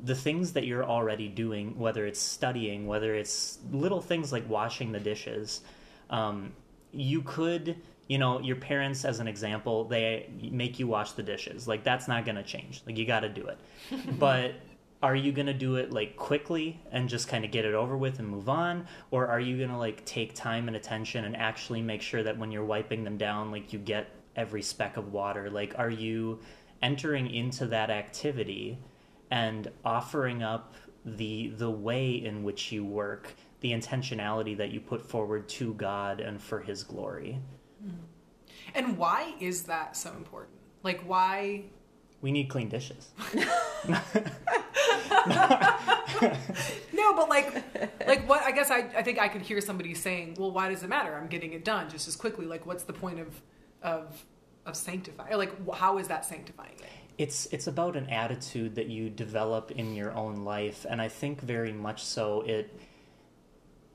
the 0.03 0.15
things 0.15 0.53
that 0.53 0.67
you're 0.67 0.85
already 0.85 1.29
doing, 1.29 1.79
whether 1.79 2.07
it's 2.07 2.21
studying, 2.21 2.87
whether 2.87 3.15
it's 3.15 3.59
little 3.73 4.01
things 4.01 4.33
like 4.33 4.49
washing 4.49 4.93
the 4.93 5.01
dishes, 5.01 5.63
um, 6.11 6.53
you 6.93 7.23
could, 7.23 7.77
you 8.09 8.19
know, 8.19 8.41
your 8.41 8.57
parents, 8.57 9.05
as 9.05 9.21
an 9.21 9.29
example, 9.29 9.85
they 9.85 10.29
make 10.51 10.79
you 10.79 10.87
wash 10.87 11.13
the 11.13 11.23
dishes. 11.23 11.67
Like, 11.67 11.83
that's 11.83 12.09
not 12.09 12.25
going 12.25 12.37
to 12.37 12.43
change. 12.43 12.83
Like, 12.87 12.97
you 12.97 13.07
got 13.07 13.21
to 13.21 13.29
do 13.29 13.47
it. 13.47 13.59
but 14.19 14.55
are 15.03 15.17
you 15.17 15.33
going 15.33 15.47
to 15.47 15.55
do 15.55 15.77
it 15.77 15.93
like 15.93 16.17
quickly 16.17 16.81
and 16.91 17.09
just 17.09 17.29
kind 17.29 17.45
of 17.45 17.51
get 17.51 17.65
it 17.65 17.75
over 17.75 17.97
with 17.97 18.19
and 18.19 18.29
move 18.29 18.49
on? 18.49 18.87
Or 19.11 19.27
are 19.27 19.41
you 19.41 19.57
going 19.59 19.71
to 19.71 19.77
like 19.77 20.05
take 20.05 20.35
time 20.35 20.69
and 20.69 20.77
attention 20.77 21.25
and 21.25 21.37
actually 21.37 21.83
make 21.83 22.03
sure 22.03 22.23
that 22.23 22.39
when 22.39 22.51
you're 22.51 22.65
wiping 22.65 23.05
them 23.05 23.17
down, 23.17 23.51
like, 23.51 23.73
you 23.73 23.79
get 23.79 24.09
every 24.37 24.63
speck 24.63 24.97
of 24.97 25.13
water? 25.13 25.51
Like, 25.51 25.75
are 25.79 25.91
you 25.91 26.41
entering 26.83 27.31
into 27.33 27.67
that 27.67 27.91
activity? 27.91 28.79
And 29.31 29.71
offering 29.85 30.43
up 30.43 30.75
the 31.05 31.53
the 31.57 31.71
way 31.71 32.13
in 32.13 32.43
which 32.43 32.73
you 32.73 32.85
work, 32.85 33.35
the 33.61 33.73
intentionality 33.73 34.57
that 34.57 34.71
you 34.71 34.81
put 34.81 35.09
forward 35.09 35.49
to 35.49 35.75
God 35.75 36.21
and 36.21 36.41
for 36.41 36.61
His 36.61 36.83
glory. 36.83 37.39
Hmm. 37.83 37.91
And 38.75 38.99
why 38.99 39.35
is 39.41 39.65
that 39.65 39.97
so 39.97 40.13
important? 40.13 40.57
Like, 40.83 41.03
why? 41.03 41.65
We 42.23 42.33
need 42.33 42.49
clean 42.49 42.69
dishes. 42.69 43.11
No, 47.07 47.15
but 47.15 47.29
like, 47.29 48.07
like 48.07 48.29
what? 48.29 48.43
I 48.43 48.51
guess 48.51 48.71
I, 48.71 48.79
I 48.97 49.03
think 49.03 49.19
I 49.19 49.29
could 49.29 49.43
hear 49.43 49.61
somebody 49.61 49.95
saying, 49.95 50.37
"Well, 50.39 50.51
why 50.51 50.71
does 50.71 50.83
it 50.83 50.89
matter? 50.89 51.17
I'm 51.17 51.29
getting 51.29 51.53
it 51.53 51.65
done 51.65 51.89
just 51.89 52.09
as 52.09 52.17
quickly. 52.17 52.47
Like, 52.47 52.67
what's 52.67 52.85
the 52.85 52.93
point 52.93 53.21
of 53.21 53.41
of 53.83 54.25
of 54.65 54.75
sanctifying? 54.75 55.37
Like, 55.37 55.75
how 55.75 55.99
is 55.99 56.09
that 56.09 56.25
sanctifying 56.25 56.77
it? 56.79 56.85
It's 57.19 57.47
it's 57.47 57.67
about 57.67 57.97
an 57.97 58.09
attitude 58.11 58.75
that 58.75 58.87
you 58.87 59.09
develop 59.09 59.71
in 59.71 59.95
your 59.95 60.13
own 60.13 60.45
life, 60.45 60.85
and 60.89 61.01
I 61.01 61.09
think 61.09 61.41
very 61.41 61.73
much 61.73 62.05
so. 62.05 62.43
It 62.43 62.79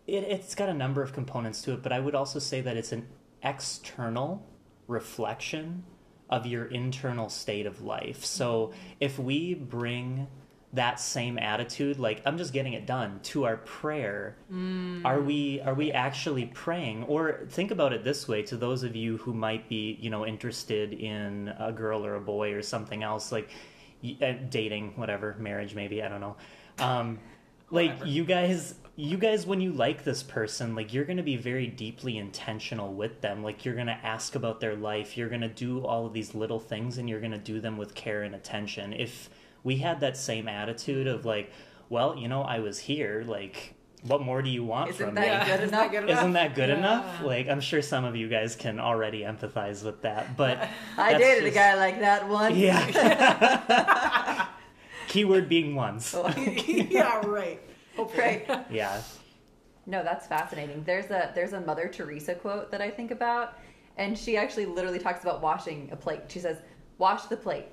it 0.07 0.23
it's 0.23 0.55
got 0.55 0.69
a 0.69 0.73
number 0.73 1.01
of 1.03 1.13
components 1.13 1.61
to 1.63 1.73
it, 1.73 1.83
but 1.83 1.91
I 1.91 1.99
would 1.99 2.15
also 2.15 2.39
say 2.39 2.61
that 2.61 2.77
it's 2.77 2.91
an 2.91 3.07
external 3.43 4.47
reflection 4.87 5.83
of 6.29 6.45
your 6.45 6.65
internal 6.65 7.29
state 7.29 7.65
of 7.65 7.81
life. 7.81 8.23
So 8.23 8.71
if 8.99 9.19
we 9.19 9.53
bring 9.53 10.27
that 10.73 10.99
same 11.01 11.37
attitude 11.37 11.99
like 11.99 12.21
i'm 12.25 12.37
just 12.37 12.53
getting 12.53 12.73
it 12.73 12.85
done 12.85 13.19
to 13.23 13.43
our 13.43 13.57
prayer. 13.57 14.37
Are 15.05 15.19
we 15.21 15.59
are 15.61 15.73
we 15.73 15.91
actually 15.91 16.45
praying? 16.45 17.03
Or 17.05 17.45
think 17.49 17.71
about 17.71 17.93
it 17.93 18.03
this 18.03 18.27
way 18.27 18.41
to 18.43 18.57
those 18.57 18.83
of 18.83 18.95
you 18.95 19.17
who 19.17 19.33
might 19.33 19.67
be 19.67 19.97
you 19.99 20.09
know 20.09 20.25
interested 20.25 20.93
in 20.93 21.53
a 21.59 21.71
girl 21.71 22.05
or 22.05 22.15
a 22.15 22.21
boy 22.21 22.53
or 22.53 22.61
something 22.61 23.03
else 23.03 23.31
like 23.31 23.49
uh, 24.21 24.33
dating 24.49 24.93
whatever 24.95 25.35
marriage 25.39 25.75
maybe 25.75 26.01
i 26.01 26.07
don't 26.07 26.21
know. 26.21 26.35
Um 26.79 27.19
like 27.69 27.91
Whatever. 27.91 28.09
you 28.09 28.23
guys 28.25 28.75
you 28.97 29.17
guys 29.17 29.45
when 29.45 29.61
you 29.61 29.71
like 29.71 30.03
this 30.03 30.21
person 30.23 30.75
like 30.75 30.93
you're 30.93 31.05
going 31.05 31.17
to 31.17 31.23
be 31.23 31.37
very 31.37 31.67
deeply 31.67 32.17
intentional 32.17 32.93
with 32.93 33.21
them. 33.21 33.43
Like 33.43 33.65
you're 33.65 33.75
going 33.75 33.87
to 33.87 33.99
ask 34.03 34.35
about 34.35 34.59
their 34.59 34.75
life. 34.75 35.17
You're 35.17 35.29
going 35.29 35.41
to 35.41 35.47
do 35.47 35.85
all 35.85 36.05
of 36.05 36.13
these 36.13 36.35
little 36.35 36.59
things 36.59 36.97
and 36.97 37.09
you're 37.09 37.21
going 37.21 37.31
to 37.31 37.37
do 37.37 37.59
them 37.59 37.77
with 37.77 37.95
care 37.95 38.23
and 38.23 38.35
attention. 38.35 38.93
If 38.93 39.29
we 39.63 39.77
had 39.77 39.99
that 39.99 40.17
same 40.17 40.47
attitude 40.47 41.07
of 41.07 41.25
like 41.25 41.51
well 41.89 42.15
you 42.17 42.27
know 42.27 42.41
i 42.41 42.59
was 42.59 42.79
here 42.79 43.23
like 43.27 43.73
what 44.03 44.19
more 44.21 44.41
do 44.41 44.49
you 44.49 44.63
want 44.63 44.89
Isn't 44.89 45.05
from 45.07 45.15
that 45.15 45.21
me 45.21 45.27
Yeah. 45.27 45.45
good 45.45 45.63
isn't 45.63 45.69
enough? 45.69 45.81
that 45.81 45.91
good 45.91 46.03
enough? 46.09 46.17
isn't 46.19 46.33
that 46.33 46.55
good 46.55 46.69
Yeah. 46.69 46.77
enough 46.77 47.21
like 47.23 47.47
i'm 47.49 47.61
sure 47.61 47.81
some 47.81 48.03
of 48.05 48.15
you 48.15 48.27
guys 48.29 48.55
can 48.55 48.79
already 48.79 49.21
empathize 49.21 49.83
with 49.83 50.01
that 50.01 50.35
but 50.35 50.57
I 50.97 51.11
that's 51.13 51.23
dated 51.23 51.45
a 51.45 51.51
guy 51.51 51.75
like 51.75 51.99
that 51.99 52.27
once. 52.27 52.55
yeah 52.55 54.47
keyword 55.07 55.47
being 55.49 55.75
once 55.75 56.13
oh, 56.15 56.27
yeah, 56.37 57.21
right. 57.25 57.59
Hopefully. 57.95 58.43
right. 58.47 58.65
yeah 58.71 59.01
No, 59.85 60.03
that's 60.03 60.27
fascinating. 60.27 60.83
There's 60.85 61.09
a 61.11 61.31
there's 61.35 61.53
a 61.53 61.59
Mother 61.61 61.87
Teresa 61.89 62.35
quote 62.35 62.71
that 62.71 62.81
I 62.81 62.89
think 62.91 63.09
about, 63.11 63.57
and 63.97 64.17
she 64.17 64.37
actually 64.37 64.65
literally 64.67 64.99
talks 64.99 65.23
about 65.23 65.41
washing 65.41 65.89
a 65.91 65.95
plate. 65.95 66.21
She 66.29 66.39
says, 66.39 66.57
"Wash 66.99 67.23
the 67.23 67.35
plate, 67.35 67.65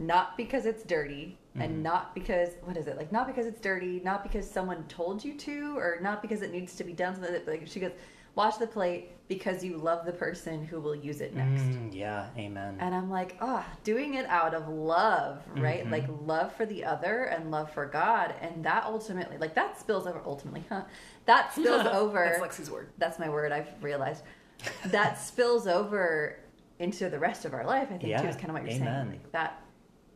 not 0.00 0.36
because 0.36 0.64
it's 0.66 0.82
dirty, 0.82 1.36
and 1.56 1.82
not 1.82 2.14
because 2.14 2.48
what 2.64 2.76
is 2.76 2.86
it 2.86 2.96
like? 2.96 3.12
Not 3.12 3.26
because 3.26 3.44
it's 3.46 3.60
dirty, 3.60 4.00
not 4.02 4.22
because 4.22 4.50
someone 4.50 4.82
told 4.88 5.22
you 5.22 5.34
to, 5.34 5.76
or 5.76 5.98
not 6.00 6.22
because 6.22 6.40
it 6.42 6.50
needs 6.50 6.74
to 6.76 6.84
be 6.84 6.92
done. 6.94 7.14
Something 7.14 7.32
that, 7.34 7.46
like 7.46 7.66
she 7.66 7.80
goes, 7.80 7.92
wash 8.34 8.56
the 8.56 8.66
plate 8.66 9.10
because 9.28 9.62
you 9.62 9.76
love 9.76 10.06
the 10.06 10.12
person 10.12 10.64
who 10.64 10.80
will 10.80 10.94
use 10.94 11.20
it 11.20 11.34
next." 11.36 11.62
Mm, 11.62 11.94
yeah 11.94 12.28
amen 12.38 12.76
And 12.80 12.94
I'm 12.94 13.10
like, 13.10 13.36
ah, 13.42 13.66
doing 13.84 14.14
it 14.14 14.24
out 14.26 14.54
of 14.54 14.68
love, 14.68 15.42
right? 15.56 15.84
Mhm. 15.84 15.90
Like 15.90 16.06
love 16.24 16.54
for 16.54 16.64
the 16.64 16.82
other 16.84 17.24
and 17.24 17.50
love 17.50 17.70
for 17.72 17.84
God. 17.84 18.34
And 18.40 18.64
that 18.64 18.84
ultimately, 18.84 19.36
like 19.36 19.54
that 19.54 19.78
spills 19.78 20.06
over, 20.06 20.22
ultimately, 20.24 20.64
huh? 20.70 20.82
That 21.26 21.52
spills 21.56 21.86
over. 21.86 22.38
That's 22.40 22.58
Lexi's 22.58 22.70
word. 22.70 22.88
That's 22.96 23.18
my 23.18 23.28
word, 23.28 23.52
I've 23.52 23.68
realized. 23.82 24.24
That 24.86 25.18
spills 25.18 25.66
over 25.66 26.38
into 26.78 27.10
the 27.10 27.18
rest 27.18 27.44
of 27.44 27.52
our 27.54 27.64
life, 27.66 27.88
I 27.90 27.98
think, 27.98 28.04
Yeah, 28.04 28.22
too, 28.22 28.28
is 28.28 28.36
kind 28.36 28.48
of 28.48 28.54
what 28.54 28.62
you're 28.64 28.72
amen. 28.74 29.06
saying. 29.08 29.08
Like 29.10 29.32
that, 29.32 29.62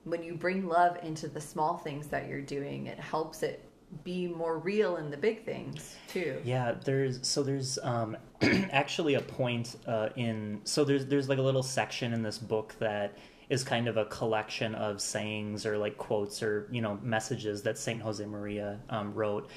when 0.04 0.22
you 0.22 0.34
bring 0.34 0.66
love 0.66 0.98
into 1.02 1.28
the 1.28 1.40
small 1.40 1.78
things 1.78 2.06
that 2.08 2.28
you're 2.28 2.40
doing, 2.40 2.86
it 2.86 2.98
helps 2.98 3.42
it 3.42 3.68
be 4.02 4.26
more 4.26 4.58
real 4.58 4.96
in 4.96 5.10
the 5.10 5.16
big 5.16 5.44
things, 5.44 5.94
too. 6.08 6.40
Yeah, 6.44 6.74
there's 6.84 7.26
so 7.26 7.42
there's 7.42 7.78
um, 7.82 8.16
actually 8.42 9.14
a 9.14 9.20
point 9.20 9.76
uh, 9.86 10.10
in 10.16 10.60
so 10.64 10.84
there's 10.84 11.06
there's 11.06 11.28
like 11.28 11.38
a 11.38 11.42
little 11.42 11.62
section 11.62 12.12
in 12.12 12.22
this 12.22 12.38
book 12.38 12.74
that 12.80 13.16
is 13.50 13.62
kind 13.62 13.88
of 13.88 13.96
a 13.96 14.06
collection 14.06 14.74
of 14.74 15.00
sayings 15.00 15.66
or 15.66 15.76
like 15.78 15.96
quotes 15.96 16.42
or 16.42 16.68
you 16.70 16.80
know 16.80 16.98
messages 17.02 17.62
that 17.62 17.78
Saint 17.78 18.00
Jose 18.02 18.24
Maria 18.24 18.80
um, 18.90 19.14
wrote, 19.14 19.48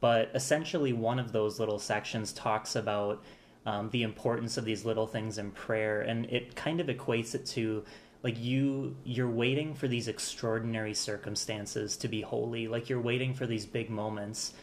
but 0.00 0.30
essentially 0.34 0.92
one 0.92 1.18
of 1.18 1.32
those 1.32 1.60
little 1.60 1.78
sections 1.78 2.32
talks 2.32 2.76
about 2.76 3.22
um, 3.66 3.88
the 3.90 4.02
importance 4.02 4.58
of 4.58 4.64
these 4.64 4.84
little 4.84 5.06
things 5.06 5.38
in 5.38 5.50
prayer, 5.50 6.02
and 6.02 6.26
it 6.26 6.54
kind 6.54 6.80
of 6.80 6.88
equates 6.88 7.34
it 7.34 7.46
to 7.46 7.84
like 8.24 8.42
you 8.42 8.96
you're 9.04 9.30
waiting 9.30 9.74
for 9.74 9.86
these 9.86 10.08
extraordinary 10.08 10.94
circumstances 10.94 11.96
to 11.96 12.08
be 12.08 12.22
holy 12.22 12.66
like 12.66 12.88
you're 12.88 13.00
waiting 13.00 13.34
for 13.34 13.46
these 13.46 13.66
big 13.66 13.90
moments 13.90 14.54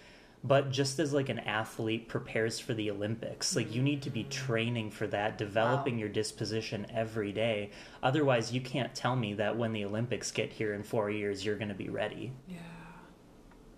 but 0.43 0.71
just 0.71 0.97
as 0.97 1.13
like 1.13 1.29
an 1.29 1.37
athlete 1.39 2.09
prepares 2.09 2.59
for 2.59 2.73
the 2.73 2.89
olympics 2.89 3.55
like 3.55 3.73
you 3.73 3.81
need 3.81 4.01
to 4.01 4.09
be 4.09 4.23
training 4.25 4.89
for 4.89 5.07
that 5.07 5.37
developing 5.37 5.99
your 5.99 6.09
disposition 6.09 6.85
every 6.93 7.31
day 7.31 7.69
otherwise 8.03 8.51
you 8.51 8.59
can't 8.59 8.93
tell 8.95 9.15
me 9.15 9.33
that 9.35 9.55
when 9.55 9.71
the 9.71 9.85
olympics 9.85 10.31
get 10.31 10.51
here 10.51 10.73
in 10.73 10.83
4 10.83 11.11
years 11.11 11.45
you're 11.45 11.57
going 11.57 11.69
to 11.69 11.75
be 11.75 11.89
ready 11.89 12.33
Yeah. 12.47 12.57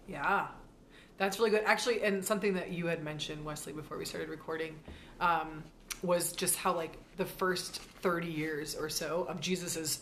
Yeah. 0.08 0.48
That's 1.18 1.38
really 1.38 1.52
good. 1.52 1.64
Actually, 1.66 2.04
and 2.04 2.26
something 2.26 2.54
that 2.56 2.72
you 2.72 2.88
had 2.88 3.04
mentioned, 3.04 3.46
Wesley, 3.46 3.72
before 3.72 3.98
we 3.98 4.06
started 4.06 4.30
recording, 4.30 4.80
um, 5.20 5.64
was 6.04 6.34
just 6.34 6.56
how, 6.58 6.76
like, 6.76 6.98
the 7.18 7.26
first 7.26 7.78
30 8.02 8.28
years 8.28 8.76
or 8.76 8.90
so 8.90 9.26
of 9.30 9.40
Jesus's 9.40 10.02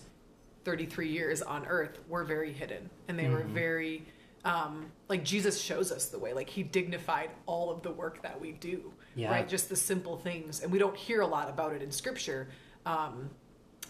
33 0.63 1.09
years 1.09 1.41
on 1.41 1.65
earth 1.65 1.99
were 2.09 2.23
very 2.23 2.51
hidden. 2.53 2.89
And 3.07 3.17
they 3.17 3.29
were 3.29 3.43
very, 3.43 4.03
um, 4.45 4.91
like, 5.09 5.23
Jesus 5.23 5.61
shows 5.61 5.91
us 5.91 6.07
the 6.07 6.19
way. 6.19 6.33
Like, 6.33 6.49
he 6.49 6.63
dignified 6.63 7.29
all 7.45 7.69
of 7.71 7.81
the 7.83 7.91
work 7.91 8.21
that 8.23 8.39
we 8.39 8.51
do, 8.53 8.91
Yeah. 9.15 9.31
right? 9.31 9.47
Just 9.47 9.69
the 9.69 9.75
simple 9.75 10.17
things. 10.17 10.61
And 10.61 10.71
we 10.71 10.79
don't 10.79 10.95
hear 10.97 11.21
a 11.21 11.27
lot 11.27 11.49
about 11.49 11.73
it 11.73 11.81
in 11.81 11.91
scripture. 11.91 12.49
Um, 12.85 13.29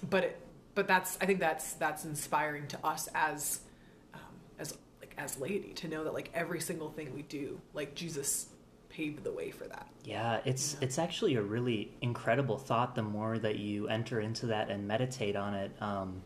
but 0.09 0.23
it, 0.25 0.41
but 0.73 0.87
that's 0.87 1.17
I 1.21 1.25
think 1.25 1.39
that's 1.39 1.73
that's 1.73 2.05
inspiring 2.05 2.67
to 2.69 2.85
us 2.85 3.07
as 3.13 3.61
um, 4.13 4.19
as 4.57 4.71
like 4.99 5.11
like 5.15 5.23
as 5.23 5.37
laity 5.39 5.73
to 5.73 5.87
know 5.87 6.03
that 6.03 6.13
like 6.13 6.29
every 6.33 6.59
single 6.59 6.89
thing 6.89 7.13
we 7.13 7.21
do, 7.23 7.59
like 7.73 7.95
Jesus 7.95 8.47
paved 8.91 9.23
the 9.23 9.31
way 9.31 9.51
for 9.51 9.65
that. 9.65 9.87
Yeah, 10.03 10.39
it's 10.45 10.77
it's 10.81 10.99
actually 10.99 11.35
a 11.35 11.41
really 11.41 11.91
incredible 12.01 12.57
thought. 12.57 12.95
The 12.95 13.03
more 13.03 13.37
that 13.39 13.57
you 13.57 13.87
enter 13.87 14.19
into 14.19 14.47
that 14.47 14.69
and 14.69 14.87
meditate 14.87 15.35
on 15.35 15.53
it, 15.53 15.71
um, 15.81 16.21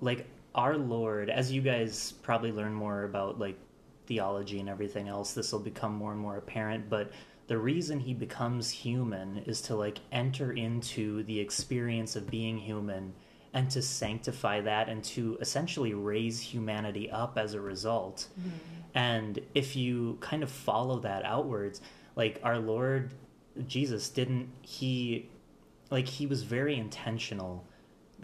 like 0.00 0.26
our 0.54 0.76
Lord, 0.76 1.30
as 1.30 1.50
you 1.50 1.62
guys 1.62 2.12
probably 2.22 2.52
learn 2.52 2.72
more 2.74 3.04
about 3.04 3.38
like 3.38 3.58
theology 4.06 4.60
and 4.60 4.68
everything 4.68 5.08
else, 5.08 5.32
this 5.32 5.52
will 5.52 5.60
become 5.60 5.94
more 5.94 6.12
and 6.12 6.20
more 6.20 6.36
apparent. 6.36 6.88
But 6.88 7.12
the 7.46 7.58
reason 7.58 8.00
he 8.00 8.14
becomes 8.14 8.70
human 8.70 9.38
is 9.46 9.60
to 9.62 9.74
like 9.76 9.98
enter 10.12 10.52
into 10.52 11.22
the 11.24 11.38
experience 11.38 12.16
of 12.16 12.30
being 12.30 12.58
human 12.58 13.12
and 13.54 13.70
to 13.70 13.82
sanctify 13.82 14.60
that 14.62 14.88
and 14.88 15.04
to 15.04 15.36
essentially 15.40 15.94
raise 15.94 16.40
humanity 16.40 17.10
up 17.10 17.36
as 17.36 17.54
a 17.54 17.60
result. 17.60 18.28
Mm-hmm. 18.40 18.50
And 18.94 19.40
if 19.54 19.76
you 19.76 20.18
kind 20.20 20.42
of 20.42 20.50
follow 20.50 21.00
that 21.00 21.24
outwards, 21.24 21.80
like 22.16 22.40
our 22.42 22.58
Lord 22.58 23.12
Jesus 23.66 24.08
didn't 24.08 24.48
he 24.62 25.28
like 25.90 26.06
he 26.06 26.26
was 26.26 26.42
very 26.42 26.76
intentional. 26.76 27.64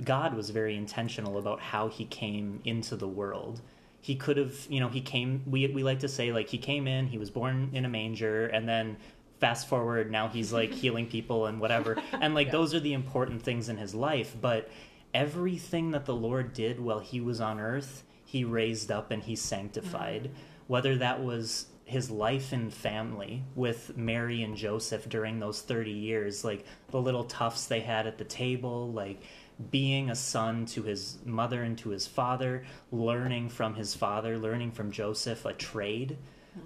God 0.03 0.35
was 0.35 0.51
very 0.51 0.77
intentional 0.77 1.38
about 1.38 1.61
how 1.61 1.88
he 1.88 2.05
came 2.05 2.61
into 2.64 2.97
the 2.97 3.09
world. 3.09 3.61
He 4.01 4.14
could 4.14 4.37
have, 4.37 4.55
you 4.71 4.81
know, 4.81 4.88
he 4.88 5.01
came 5.01 5.43
we 5.47 5.67
we 5.69 5.83
like 5.83 6.01
to 6.01 6.09
say 6.09 6.33
like 6.33 6.49
he 6.49 6.59
came 6.59 6.87
in, 6.87 7.07
he 7.07 7.19
was 7.19 7.31
born 7.31 7.71
in 7.73 7.85
a 7.85 7.88
manger 7.88 8.47
and 8.47 8.69
then 8.69 8.97
fast 9.41 9.69
forward 9.69 10.11
now 10.11 10.27
he's 10.27 10.53
like 10.53 10.73
healing 10.83 11.07
people 11.07 11.47
and 11.47 11.61
whatever. 11.61 11.97
And 12.12 12.35
like 12.35 12.47
yeah. 12.47 12.53
those 12.53 12.75
are 12.75 12.81
the 12.81 12.95
important 12.95 13.43
things 13.43 13.69
in 13.69 13.77
his 13.77 13.95
life, 13.95 14.35
but 14.41 14.71
everything 15.14 15.90
that 15.92 16.07
the 16.07 16.14
Lord 16.14 16.53
did 16.53 16.81
while 16.81 17.01
he 17.01 17.21
was 17.21 17.40
on 17.40 17.61
earth, 17.61 18.05
he 18.25 18.44
raised 18.44 18.90
up 18.90 19.11
and 19.11 19.23
he 19.23 19.37
sanctified. 19.37 20.25
Mm-hmm 20.25 20.42
whether 20.68 20.97
that 20.97 21.25
was 21.25 21.66
his 21.85 22.11
life 22.11 22.53
and 22.53 22.73
family 22.73 23.42
with 23.57 23.97
Mary 23.97 24.42
and 24.42 24.57
Joseph 24.57 25.09
during 25.09 25.40
those 25.40 25.62
30 25.62 25.90
years, 25.90 26.44
like 26.44 26.64
the 26.90 27.01
little 27.01 27.25
toughs 27.25 27.66
they 27.66 27.81
had 27.81 28.07
at 28.07 28.18
the 28.18 28.25
table, 28.25 28.92
like 28.92 29.23
being 29.71 30.11
a 30.11 30.14
son 30.14 30.66
to 30.66 30.83
his 30.83 31.18
mother 31.25 31.62
and 31.62 31.77
to 31.79 31.88
his 31.88 32.07
father, 32.07 32.62
learning 32.92 33.49
from 33.49 33.75
his 33.75 33.94
father, 33.94 34.38
learning 34.38 34.71
from 34.71 34.92
Joseph 34.92 35.47
a 35.47 35.55
trade. 35.55 36.18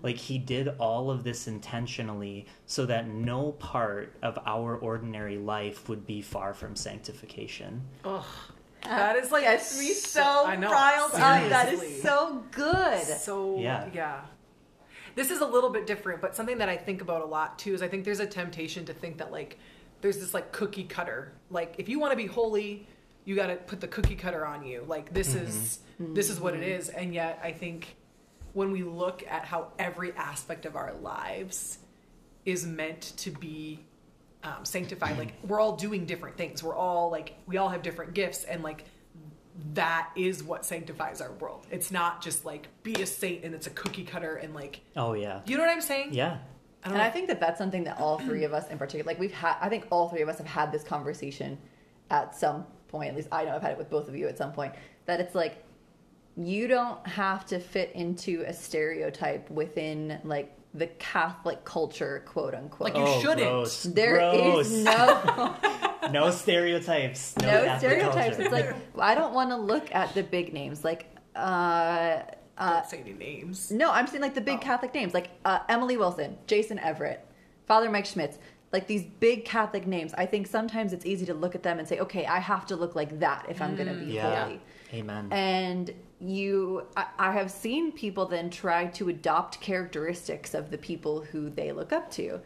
Like 0.03 0.17
he 0.17 0.39
did 0.39 0.69
all 0.79 1.11
of 1.11 1.25
this 1.25 1.49
intentionally 1.49 2.47
so 2.67 2.87
that 2.87 3.09
no 3.09 3.53
part 3.53 4.15
of 4.23 4.39
our 4.47 4.77
ordinary 4.77 5.39
life 5.39 5.89
would 5.89 6.07
be 6.07 6.23
far 6.23 6.55
from 6.55 6.77
sanctification. 6.77 7.83
Ugh. 8.05 8.25
That 8.85 9.17
is 9.17 9.31
like 9.31 9.45
gets 9.45 9.79
me 9.79 9.93
so, 9.93 10.21
so 10.21 10.47
riled 10.47 11.13
up. 11.13 11.49
That 11.49 11.73
is 11.73 12.03
so 12.03 12.45
good. 12.51 13.03
So 13.05 13.59
yeah. 13.59 13.89
yeah. 13.93 14.21
This 15.15 15.31
is 15.31 15.41
a 15.41 15.47
little 15.47 15.71
bit 15.71 15.87
different, 15.87 16.21
but 16.21 16.35
something 16.35 16.59
that 16.59 16.69
I 16.69 16.77
think 16.77 17.03
about 17.03 17.23
a 17.23 17.27
lot 17.27 17.59
too 17.59 17.75
is 17.75 17.83
I 17.83 17.89
think 17.89 18.05
there's 18.05 18.21
a 18.21 18.27
temptation 18.27 18.85
to 18.87 18.95
think 18.95 19.19
that 19.19 19.31
like 19.31 19.59
there's 20.01 20.19
this 20.19 20.35
like 20.35 20.53
cookie 20.53 20.85
cutter. 20.85 21.33
Like 21.51 21.77
if 21.79 21.89
you 21.89 22.01
want 22.01 22.13
to 22.13 22.17
be 22.17 22.27
holy, 22.27 22.87
you 23.25 23.37
got 23.37 23.47
to 23.49 23.57
put 23.57 23.81
the 23.81 23.89
cookie 23.89 24.17
cutter 24.17 24.45
on 24.45 24.65
you. 24.65 24.85
Like 24.87 25.13
this 25.15 25.35
mm-hmm. 25.35 25.47
is 25.47 25.79
this 25.99 26.29
is 26.29 26.41
what 26.41 26.55
it 26.55 26.63
is. 26.63 26.89
And 26.89 27.15
yet 27.15 27.41
I 27.43 27.53
think 27.53 27.97
when 28.53 28.71
we 28.71 28.83
look 28.83 29.25
at 29.29 29.45
how 29.45 29.69
every 29.79 30.13
aspect 30.13 30.67
of 30.67 30.77
our 30.77 30.93
lives 30.95 31.79
is 32.45 32.67
meant 32.67 33.13
to 33.17 33.31
be 33.31 33.81
um, 34.45 34.65
sanctified 34.65 35.17
like 35.19 35.35
we're 35.47 35.61
all 35.61 35.77
doing 35.77 36.05
different 36.05 36.37
things 36.37 36.63
we're 36.63 36.75
all 36.75 37.11
like 37.11 37.35
we 37.47 37.59
all 37.59 37.69
have 37.69 37.83
different 37.83 38.13
gifts 38.13 38.43
and 38.45 38.63
like 38.63 38.85
that 39.75 40.11
is 40.17 40.43
what 40.43 40.65
sanctifies 40.65 41.21
our 41.21 41.31
world 41.33 41.67
it's 41.71 41.93
not 41.93 42.21
just 42.21 42.45
like 42.45 42.67
be 42.83 42.95
a 43.03 43.07
saint 43.07 43.45
and 43.45 43.55
it's 43.55 43.69
a 43.69 43.71
cookie 43.71 44.03
cutter 44.03 44.35
and 44.37 44.53
like 44.53 44.81
oh 44.97 45.13
yeah 45.13 45.41
you 45.47 45.57
know 45.57 45.63
what 45.63 45.71
i'm 45.71 45.81
saying 45.81 46.13
yeah 46.13 46.39
I 46.85 46.89
and 46.89 46.99
know. 46.99 47.05
I 47.05 47.11
think 47.11 47.29
that 47.29 47.41
that's 47.41 47.59
something 47.59 47.85
that 47.85 48.01
all 48.01 48.19
three 48.19 48.45
of 48.45 48.53
us 48.53 48.69
in 48.69 48.79
particular, 48.79 49.07
like 49.07 49.21
we've 49.21 49.33
had, 49.33 49.57
I 49.61 49.69
think 49.69 49.87
all 49.91 50.09
three 50.09 50.23
of 50.23 50.29
us 50.29 50.39
have 50.39 50.47
had 50.47 50.73
this 50.73 50.83
conversation 50.83 51.59
at 52.11 52.35
some 52.35 52.67
point. 52.89 53.11
At 53.11 53.17
least 53.17 53.29
I 53.31 53.45
know 53.45 53.55
I've 53.55 53.63
had 53.63 53.73
it 53.73 53.79
with 53.79 53.89
both 53.89 54.09
of 54.09 54.17
you 54.17 54.27
at 54.27 54.37
some 54.37 54.53
point. 54.53 54.75
That 55.07 55.21
it's 55.21 55.35
like 55.35 55.65
you 56.37 56.67
don't 56.67 57.05
have 57.07 57.45
to 57.47 57.59
fit 57.59 57.93
into 57.95 58.45
a 58.47 58.53
stereotype 58.53 59.51
within 59.51 60.19
like 60.25 60.57
the 60.75 60.87
Catholic 60.87 61.65
culture, 61.65 62.23
quote 62.27 62.55
unquote. 62.55 62.95
Like 62.95 62.97
you 62.97 63.05
oh, 63.07 63.21
shouldn't. 63.21 63.51
Gross. 63.51 63.83
There 63.83 64.19
gross. 64.19 64.71
is 64.71 64.85
no 64.85 65.55
no 66.13 66.31
stereotypes. 66.31 67.37
No, 67.39 67.65
no 67.67 67.79
stereotypes. 67.79 68.37
Culture. 68.37 68.43
It's 68.43 68.53
like 68.53 68.75
I 68.99 69.15
don't 69.15 69.35
want 69.35 69.51
to 69.51 69.57
look 69.57 69.95
at 69.95 70.15
the 70.15 70.23
big 70.23 70.53
names 70.53 70.85
like 70.85 71.07
uh 71.37 72.23
uh, 72.59 72.75
don't 72.75 72.89
say 72.89 73.01
any 73.01 73.13
names. 73.13 73.71
No, 73.71 73.91
I'm 73.91 74.07
saying 74.07 74.23
like 74.23 74.35
the 74.35 74.41
big 74.41 74.59
oh. 74.59 74.63
Catholic 74.63 74.95
names, 74.95 75.15
like 75.15 75.31
uh, 75.45 75.61
Emily 75.69 75.97
Wilson, 75.97 76.37
Jason 76.47 76.79
Evert, 76.79 77.21
Father 77.67 77.91
Mike 77.91 78.07
Schmitz, 78.07 78.39
like 78.73 78.87
these 78.87 79.05
big 79.05 79.45
Catholic 79.45 79.87
names. 79.87 80.13
I 80.15 80.27
think 80.27 80.47
sometimes 80.47 80.93
it's 80.93 81.07
easy 81.07 81.27
to 81.27 81.35
look 81.35 81.55
at 81.55 81.63
them 81.63 81.79
and 81.79 81.89
say, 81.89 81.99
okay, 82.01 82.27
I 82.27 82.39
have 82.39 82.67
to 82.67 82.77
look 82.77 82.95
like 82.95 83.21
that 83.21 83.47
if 83.49 83.61
I'm 83.61 83.73
mm, 83.75 83.77
going 83.79 83.89
to 83.89 84.05
be 84.05 84.13
yeah. 84.13 84.45
holy. 84.45 84.61
Amen. 84.93 85.29
And 85.31 85.95
you 86.23 86.87
I, 86.97 87.07
I, 87.19 87.33
have 87.33 87.51
seen 87.51 87.91
people 87.91 88.27
then 88.27 88.49
try 88.49 88.87
to 88.87 89.09
adopt 89.09 89.61
characteristics 89.61 90.55
of 90.55 90.71
the 90.71 90.79
people 90.79 91.21
who 91.21 91.51
they 91.51 91.73
look 91.73 91.93
up 91.93 92.11
to 92.13 92.41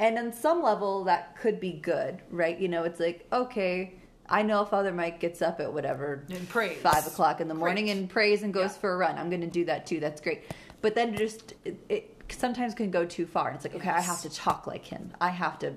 and 0.00 0.18
on 0.18 0.32
some 0.32 0.62
level 0.62 1.04
that 1.04 1.36
could 1.36 1.60
be 1.60 1.72
good 1.72 2.20
right 2.30 2.58
you 2.58 2.66
know 2.66 2.82
it's 2.82 2.98
like 2.98 3.24
okay 3.32 3.94
i 4.28 4.42
know 4.42 4.64
father 4.64 4.92
mike 4.92 5.20
gets 5.20 5.42
up 5.42 5.60
at 5.60 5.72
whatever 5.72 6.24
and 6.30 6.48
prays. 6.48 6.76
five 6.78 7.06
o'clock 7.06 7.40
in 7.40 7.46
the 7.46 7.54
morning 7.54 7.84
prays. 7.84 7.96
and 7.96 8.10
prays 8.10 8.42
and 8.42 8.52
goes 8.52 8.72
yeah. 8.72 8.80
for 8.80 8.94
a 8.94 8.96
run 8.96 9.16
i'm 9.16 9.30
going 9.30 9.40
to 9.40 9.46
do 9.46 9.64
that 9.64 9.86
too 9.86 10.00
that's 10.00 10.20
great 10.20 10.42
but 10.82 10.96
then 10.96 11.16
just 11.16 11.54
it, 11.64 11.78
it, 11.88 12.16
sometimes 12.30 12.74
can 12.74 12.90
go 12.90 13.04
too 13.04 13.26
far 13.26 13.52
it's 13.52 13.64
like 13.64 13.76
okay 13.76 13.86
yes. 13.86 13.98
i 13.98 14.00
have 14.00 14.20
to 14.20 14.30
talk 14.30 14.66
like 14.66 14.84
him 14.84 15.12
i 15.20 15.30
have 15.30 15.56
to 15.58 15.72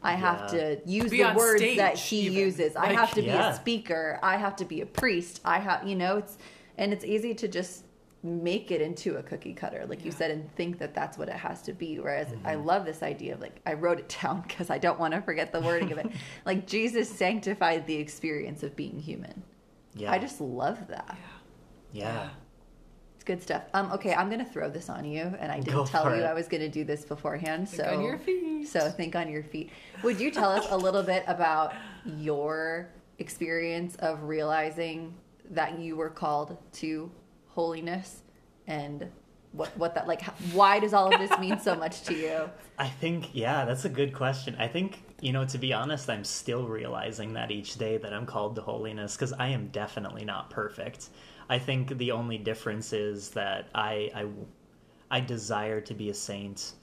I 0.00 0.12
have 0.12 0.52
to 0.52 0.80
use 0.86 1.10
the 1.10 1.32
words 1.36 1.60
that 1.76 1.98
he 1.98 2.20
even. 2.20 2.38
uses. 2.38 2.76
Like, 2.76 2.90
I 2.90 2.92
have 2.92 3.12
to 3.14 3.20
be 3.20 3.30
a 3.30 3.52
speaker. 3.56 4.20
I 4.22 4.36
have 4.36 4.54
to 4.56 4.64
be 4.64 4.80
a 4.80 4.86
priest. 4.86 5.40
I 5.44 5.58
have, 5.58 5.88
you 5.88 5.96
know, 5.96 6.18
it's 6.18 6.38
and 6.78 6.92
it's 6.92 7.04
easy 7.04 7.34
to 7.34 7.48
just 7.48 7.84
make 8.22 8.70
it 8.72 8.80
into 8.80 9.16
a 9.16 9.22
cookie 9.22 9.52
cutter 9.52 9.84
like 9.88 10.00
yeah. 10.00 10.06
you 10.06 10.10
said 10.10 10.30
and 10.30 10.50
think 10.56 10.78
that 10.78 10.92
that's 10.92 11.16
what 11.16 11.28
it 11.28 11.34
has 11.34 11.62
to 11.62 11.72
be 11.72 12.00
whereas 12.00 12.28
mm-hmm. 12.28 12.46
i 12.46 12.54
love 12.54 12.84
this 12.84 13.02
idea 13.02 13.34
of 13.34 13.40
like 13.40 13.60
i 13.64 13.72
wrote 13.72 13.98
it 13.98 14.16
down 14.22 14.42
because 14.46 14.70
i 14.70 14.78
don't 14.78 14.98
want 14.98 15.14
to 15.14 15.20
forget 15.20 15.52
the 15.52 15.60
wording 15.60 15.92
of 15.92 15.98
it. 15.98 16.10
Like 16.44 16.66
jesus 16.66 17.08
sanctified 17.08 17.86
the 17.86 17.94
experience 17.94 18.62
of 18.62 18.74
being 18.74 18.98
human. 18.98 19.42
Yeah. 19.94 20.12
I 20.12 20.18
just 20.18 20.40
love 20.40 20.86
that. 20.88 21.18
Yeah, 21.92 22.04
yeah. 22.04 22.28
it's 23.14 23.24
good 23.24 23.42
stuff. 23.42 23.62
Um 23.72 23.92
okay 23.92 24.14
i'm 24.14 24.28
gonna 24.28 24.44
throw 24.44 24.68
this 24.68 24.88
on 24.88 25.04
you 25.04 25.32
and 25.38 25.52
i 25.52 25.60
didn't 25.60 25.74
Go 25.74 25.86
tell 25.86 26.14
you 26.16 26.22
it. 26.22 26.26
i 26.26 26.34
was 26.34 26.48
gonna 26.48 26.68
do 26.68 26.84
this 26.84 27.04
beforehand 27.04 27.68
So 27.68 27.76
think 27.76 27.88
so 27.88 27.96
on 27.96 28.04
your 28.04 28.18
feet. 28.18 28.68
so 28.68 28.90
think 28.90 29.14
on 29.14 29.30
your 29.30 29.44
feet. 29.44 29.70
Would 30.02 30.18
you 30.18 30.32
tell 30.32 30.50
us 30.50 30.66
a 30.70 30.76
little 30.76 31.04
bit 31.04 31.22
about 31.28 31.72
your 32.04 32.88
experience 33.18 33.94
of 33.96 34.24
realizing 34.24 35.14
that 35.50 35.78
you 35.78 35.96
were 35.96 36.10
called 36.10 36.56
to 36.72 37.10
holiness 37.46 38.22
and 38.66 39.10
what 39.52 39.76
what 39.78 39.94
that 39.94 40.06
like 40.06 40.22
why 40.52 40.78
does 40.78 40.92
all 40.92 41.12
of 41.12 41.18
this 41.18 41.36
mean 41.38 41.58
so 41.58 41.74
much 41.74 42.02
to 42.02 42.14
you? 42.14 42.50
I 42.78 42.88
think 42.88 43.30
yeah 43.32 43.64
that's 43.64 43.84
a 43.84 43.88
good 43.88 44.12
question. 44.12 44.54
I 44.58 44.68
think 44.68 45.02
you 45.20 45.32
know 45.32 45.44
to 45.44 45.58
be 45.58 45.72
honest 45.72 46.08
i'm 46.08 46.24
still 46.24 46.68
realizing 46.68 47.32
that 47.32 47.50
each 47.50 47.76
day 47.76 47.96
that 47.96 48.12
i'm 48.12 48.26
called 48.26 48.54
to 48.54 48.62
holiness 48.62 49.16
because 49.16 49.32
i 49.32 49.48
am 49.48 49.68
definitely 49.68 50.24
not 50.24 50.50
perfect. 50.50 51.08
I 51.50 51.58
think 51.58 51.96
the 51.96 52.10
only 52.12 52.38
difference 52.38 52.92
is 52.92 53.30
that 53.30 53.68
i 53.74 54.10
i 54.14 54.26
i 55.10 55.20
desire 55.20 55.80
to 55.80 55.94
be 55.94 56.10
a 56.10 56.14
saint 56.14 56.74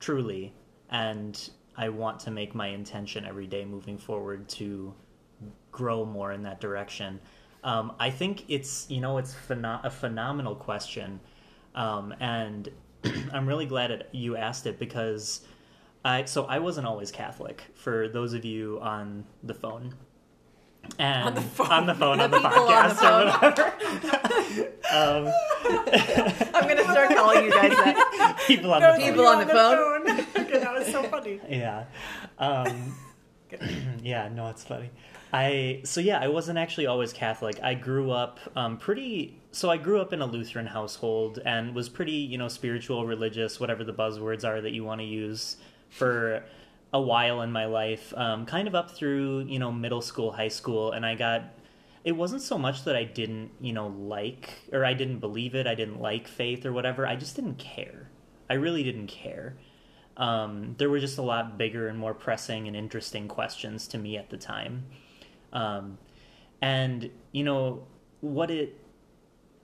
truly 0.00 0.52
and 0.90 1.50
i 1.76 1.88
want 1.88 2.18
to 2.20 2.30
make 2.30 2.54
my 2.54 2.68
intention 2.68 3.24
every 3.24 3.46
day 3.46 3.64
moving 3.64 3.98
forward 3.98 4.48
to 4.48 4.94
grow 5.70 6.04
more 6.04 6.32
in 6.32 6.42
that 6.42 6.60
direction 6.60 7.20
um, 7.64 7.94
I 7.98 8.10
think 8.10 8.44
it's 8.48 8.86
you 8.88 9.00
know 9.00 9.18
it's 9.18 9.34
pheno- 9.34 9.84
a 9.84 9.90
phenomenal 9.90 10.54
question, 10.54 11.18
um, 11.74 12.14
and 12.20 12.68
I'm 13.32 13.46
really 13.46 13.66
glad 13.66 13.90
it, 13.90 14.08
you 14.12 14.36
asked 14.36 14.66
it 14.66 14.78
because 14.78 15.40
I 16.04 16.26
so 16.26 16.44
I 16.44 16.58
wasn't 16.58 16.86
always 16.86 17.10
Catholic. 17.10 17.64
For 17.74 18.08
those 18.08 18.34
of 18.34 18.44
you 18.44 18.78
on 18.82 19.24
the 19.42 19.54
phone, 19.54 19.94
and 20.98 21.28
on 21.28 21.34
the 21.34 21.40
phone, 21.40 21.70
on 21.70 21.86
the, 21.86 21.94
phone, 21.94 22.20
on 22.20 22.30
the 22.30 22.38
podcast 22.38 23.02
on 23.02 23.26
the 23.26 23.34
or 23.34 23.50
whatever. 23.50 24.72
um, 24.92 25.32
I'm 26.54 26.68
gonna 26.68 26.84
start 26.84 27.16
calling 27.16 27.44
you 27.44 27.50
guys 27.50 27.70
that. 27.70 28.42
People 28.46 28.74
on 28.74 28.80
no, 28.80 28.92
the 28.92 29.00
phone. 29.00 29.10
People 29.10 29.26
on 29.26 29.38
the 29.38 29.46
phone. 29.46 30.44
okay, 30.44 30.58
that 30.58 30.74
was 30.74 30.86
so 30.86 31.02
funny. 31.04 31.40
Yeah. 31.48 31.84
Um, 32.38 32.94
yeah. 34.02 34.28
No, 34.28 34.48
it's 34.48 34.64
funny. 34.64 34.90
I 35.34 35.80
so 35.82 36.00
yeah, 36.00 36.20
I 36.20 36.28
wasn't 36.28 36.58
actually 36.58 36.86
always 36.86 37.12
Catholic. 37.12 37.58
I 37.60 37.74
grew 37.74 38.12
up 38.12 38.38
um, 38.54 38.76
pretty. 38.78 39.36
So 39.50 39.68
I 39.68 39.78
grew 39.78 40.00
up 40.00 40.12
in 40.12 40.20
a 40.20 40.26
Lutheran 40.26 40.66
household 40.66 41.40
and 41.44 41.74
was 41.74 41.88
pretty, 41.88 42.12
you 42.12 42.38
know, 42.38 42.46
spiritual, 42.46 43.04
religious, 43.04 43.58
whatever 43.58 43.82
the 43.82 43.92
buzzwords 43.92 44.44
are 44.44 44.60
that 44.60 44.70
you 44.70 44.84
want 44.84 45.00
to 45.00 45.04
use 45.04 45.56
for 45.90 46.44
a 46.92 47.00
while 47.00 47.42
in 47.42 47.50
my 47.50 47.66
life. 47.66 48.14
Um, 48.16 48.46
kind 48.46 48.68
of 48.68 48.76
up 48.76 48.92
through 48.92 49.46
you 49.48 49.58
know 49.58 49.72
middle 49.72 50.02
school, 50.02 50.30
high 50.30 50.48
school, 50.48 50.92
and 50.92 51.04
I 51.04 51.16
got 51.16 51.42
it 52.04 52.12
wasn't 52.12 52.42
so 52.42 52.56
much 52.56 52.84
that 52.84 52.94
I 52.94 53.02
didn't, 53.02 53.50
you 53.60 53.72
know, 53.72 53.88
like 53.88 54.50
or 54.72 54.84
I 54.84 54.94
didn't 54.94 55.18
believe 55.18 55.56
it, 55.56 55.66
I 55.66 55.74
didn't 55.74 56.00
like 56.00 56.28
faith 56.28 56.64
or 56.64 56.72
whatever. 56.72 57.08
I 57.08 57.16
just 57.16 57.34
didn't 57.34 57.58
care. 57.58 58.08
I 58.48 58.54
really 58.54 58.84
didn't 58.84 59.08
care. 59.08 59.56
Um, 60.16 60.76
there 60.78 60.90
were 60.90 61.00
just 61.00 61.18
a 61.18 61.22
lot 61.22 61.58
bigger 61.58 61.88
and 61.88 61.98
more 61.98 62.14
pressing 62.14 62.68
and 62.68 62.76
interesting 62.76 63.26
questions 63.26 63.88
to 63.88 63.98
me 63.98 64.16
at 64.16 64.30
the 64.30 64.36
time. 64.36 64.84
Um, 65.54 65.98
and, 66.60 67.10
you 67.32 67.44
know, 67.44 67.86
what 68.20 68.50
it 68.50 68.78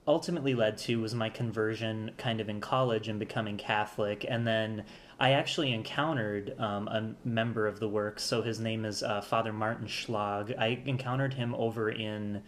ultimately 0.07 0.55
led 0.55 0.77
to 0.77 1.01
was 1.01 1.15
my 1.15 1.29
conversion 1.29 2.11
kind 2.17 2.41
of 2.41 2.49
in 2.49 2.61
college 2.61 3.09
and 3.09 3.19
becoming 3.19 3.57
Catholic. 3.57 4.25
And 4.29 4.47
then 4.47 4.85
I 5.19 5.33
actually 5.33 5.73
encountered 5.73 6.55
um, 6.59 6.89
a 6.89 7.15
member 7.25 7.67
of 7.67 7.81
the 7.81 7.89
work. 7.89 8.19
So 8.19 8.43
his 8.43 8.59
name 8.59 8.85
is 8.85 9.03
uh, 9.03 9.21
Father 9.21 9.53
Martin 9.53 9.87
Schlag. 9.87 10.57
I 10.59 10.83
encountered 10.85 11.35
him 11.35 11.55
over 11.55 11.91
in 11.91 12.43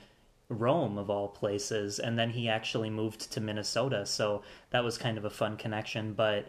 Rome, 0.49 0.99
of 0.99 1.09
all 1.09 1.29
places. 1.29 1.99
And 1.99 2.19
then 2.19 2.31
he 2.31 2.49
actually 2.49 2.91
moved 2.91 3.31
to 3.33 3.41
Minnesota. 3.41 4.07
So 4.07 4.43
that 4.71 4.83
was 4.83 4.99
kind 4.99 5.19
of 5.19 5.25
a 5.25 5.31
fun 5.31 5.57
connection. 5.57 6.15
But 6.15 6.49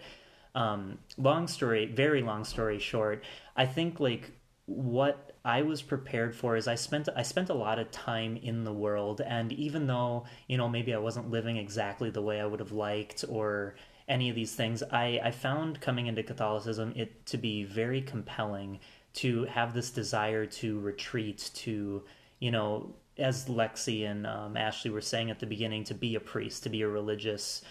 um, 0.56 0.98
long 1.18 1.48
story, 1.48 1.86
very 1.86 2.22
long 2.22 2.44
story 2.44 2.80
short, 2.80 3.24
I 3.56 3.66
think 3.66 4.00
like 4.00 4.32
what 4.66 5.33
I 5.46 5.62
was 5.62 5.82
prepared 5.82 6.36
for 6.36 6.56
is 6.56 6.68
I 6.68 6.76
spent 6.76 7.10
I 7.16 7.22
spent 7.22 7.50
a 7.50 7.54
lot 7.54 7.80
of 7.80 7.92
time 7.92 8.38
in 8.38 8.64
the 8.64 8.74
world 8.74 9.22
and 9.22 9.52
even 9.52 9.88
though, 9.88 10.26
you 10.48 10.58
know, 10.58 10.70
maybe 10.70 10.94
I 10.94 11.00
wasn't 11.00 11.32
living 11.32 11.58
exactly 11.58 12.10
the 12.10 12.22
way 12.22 12.40
I 12.40 12.46
would 12.46 12.62
have 12.62 12.72
liked 12.72 13.26
or 13.28 13.76
any 14.08 14.30
of 14.30 14.36
these 14.36 14.56
things, 14.56 14.84
I, 14.84 15.20
I 15.24 15.32
found 15.32 15.82
coming 15.82 16.08
into 16.08 16.24
Catholicism 16.24 16.94
it 16.96 17.26
to 17.28 17.38
be 17.38 17.64
very 17.64 18.02
compelling 18.02 18.80
to 19.16 19.46
have 19.46 19.74
this 19.74 19.92
desire 19.92 20.46
to 20.46 20.80
retreat, 20.80 21.52
to, 21.56 22.04
you 22.40 22.52
know, 22.52 22.96
as 23.18 23.46
Lexi 23.46 24.10
and 24.10 24.26
um, 24.26 24.58
Ashley 24.58 24.92
were 24.92 25.02
saying 25.02 25.30
at 25.30 25.40
the 25.40 25.46
beginning, 25.46 25.84
to 25.86 25.94
be 25.94 26.16
a 26.16 26.20
priest, 26.20 26.64
to 26.64 26.70
be 26.70 26.82
a 26.82 26.88
religious. 26.88 27.62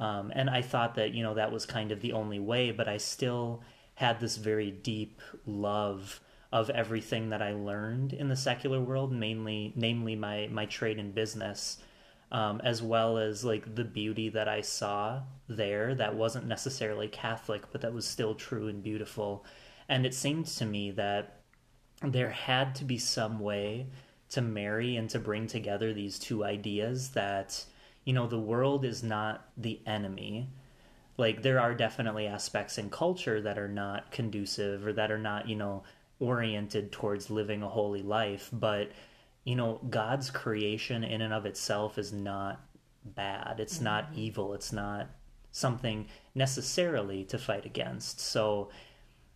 Um, 0.00 0.32
and 0.34 0.50
I 0.50 0.62
thought 0.62 0.96
that, 0.96 1.14
you 1.14 1.22
know, 1.22 1.34
that 1.34 1.52
was 1.52 1.66
kind 1.66 1.92
of 1.92 2.00
the 2.00 2.12
only 2.12 2.40
way, 2.40 2.72
but 2.72 2.88
I 2.88 2.96
still 2.96 3.62
had 3.94 4.20
this 4.20 4.36
very 4.36 4.70
deep 4.70 5.20
love 5.46 6.20
of 6.52 6.70
everything 6.70 7.30
that 7.30 7.42
I 7.42 7.52
learned 7.52 8.12
in 8.12 8.28
the 8.28 8.36
secular 8.36 8.80
world, 8.80 9.12
mainly, 9.12 9.72
namely 9.76 10.16
my, 10.16 10.48
my 10.50 10.66
trade 10.66 10.98
in 10.98 11.12
business 11.12 11.78
um, 12.30 12.60
as 12.62 12.82
well 12.82 13.18
as 13.18 13.44
like 13.44 13.74
the 13.74 13.84
beauty 13.84 14.28
that 14.30 14.48
I 14.48 14.60
saw 14.60 15.22
there 15.48 15.94
that 15.94 16.14
wasn't 16.14 16.46
necessarily 16.46 17.08
Catholic, 17.08 17.62
but 17.72 17.80
that 17.80 17.94
was 17.94 18.06
still 18.06 18.34
true 18.34 18.68
and 18.68 18.82
beautiful. 18.82 19.44
And 19.88 20.04
it 20.04 20.14
seemed 20.14 20.46
to 20.46 20.66
me 20.66 20.90
that 20.92 21.40
there 22.02 22.30
had 22.30 22.74
to 22.76 22.84
be 22.84 22.98
some 22.98 23.40
way 23.40 23.86
to 24.30 24.42
marry 24.42 24.96
and 24.96 25.08
to 25.10 25.18
bring 25.18 25.46
together 25.46 25.94
these 25.94 26.18
two 26.18 26.44
ideas 26.44 27.10
that, 27.10 27.64
you 28.04 28.12
know, 28.12 28.26
the 28.26 28.38
world 28.38 28.84
is 28.84 29.02
not 29.02 29.48
the 29.56 29.80
enemy. 29.86 30.50
Like, 31.16 31.42
there 31.42 31.58
are 31.58 31.74
definitely 31.74 32.26
aspects 32.26 32.76
in 32.76 32.90
culture 32.90 33.40
that 33.40 33.58
are 33.58 33.68
not 33.68 34.12
conducive 34.12 34.86
or 34.86 34.92
that 34.92 35.10
are 35.10 35.18
not, 35.18 35.48
you 35.48 35.56
know, 35.56 35.82
oriented 36.20 36.92
towards 36.92 37.30
living 37.30 37.62
a 37.62 37.68
holy 37.68 38.02
life, 38.02 38.50
but 38.52 38.90
you 39.44 39.56
know, 39.56 39.80
God's 39.88 40.30
creation 40.30 41.04
in 41.04 41.22
and 41.22 41.32
of 41.32 41.46
itself 41.46 41.96
is 41.96 42.12
not 42.12 42.60
bad. 43.02 43.60
It's 43.60 43.76
mm-hmm. 43.76 43.84
not 43.84 44.10
evil. 44.14 44.52
It's 44.52 44.72
not 44.72 45.08
something 45.52 46.06
necessarily 46.34 47.24
to 47.24 47.38
fight 47.38 47.64
against. 47.64 48.20
So, 48.20 48.70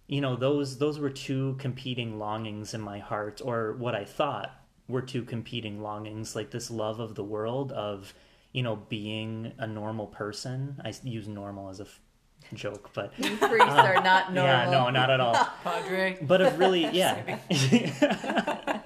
you 0.06 0.20
know, 0.20 0.36
those 0.36 0.78
those 0.78 0.98
were 0.98 1.10
two 1.10 1.56
competing 1.58 2.18
longings 2.18 2.74
in 2.74 2.80
my 2.80 2.98
heart, 2.98 3.40
or 3.42 3.74
what 3.78 3.94
I 3.94 4.04
thought 4.04 4.54
were 4.88 5.02
two 5.02 5.22
competing 5.22 5.80
longings, 5.80 6.36
like 6.36 6.50
this 6.50 6.70
love 6.70 7.00
of 7.00 7.14
the 7.14 7.24
world 7.24 7.72
of, 7.72 8.12
you 8.52 8.62
know, 8.62 8.76
being 8.76 9.52
a 9.58 9.66
normal 9.66 10.08
person. 10.08 10.80
I 10.84 10.92
use 11.02 11.28
normal 11.28 11.70
as 11.70 11.80
a 11.80 11.86
joke, 12.54 12.90
but 12.94 13.12
priests 13.14 13.42
are 13.42 13.96
um, 13.96 14.04
not 14.04 14.32
normal. 14.32 14.52
Yeah, 14.52 14.70
no, 14.70 14.90
not 14.90 15.10
at 15.10 15.20
all. 15.20 15.34
Padre. 15.64 16.18
But 16.20 16.40
of 16.40 16.58
really, 16.58 16.86
yeah. 16.92 17.38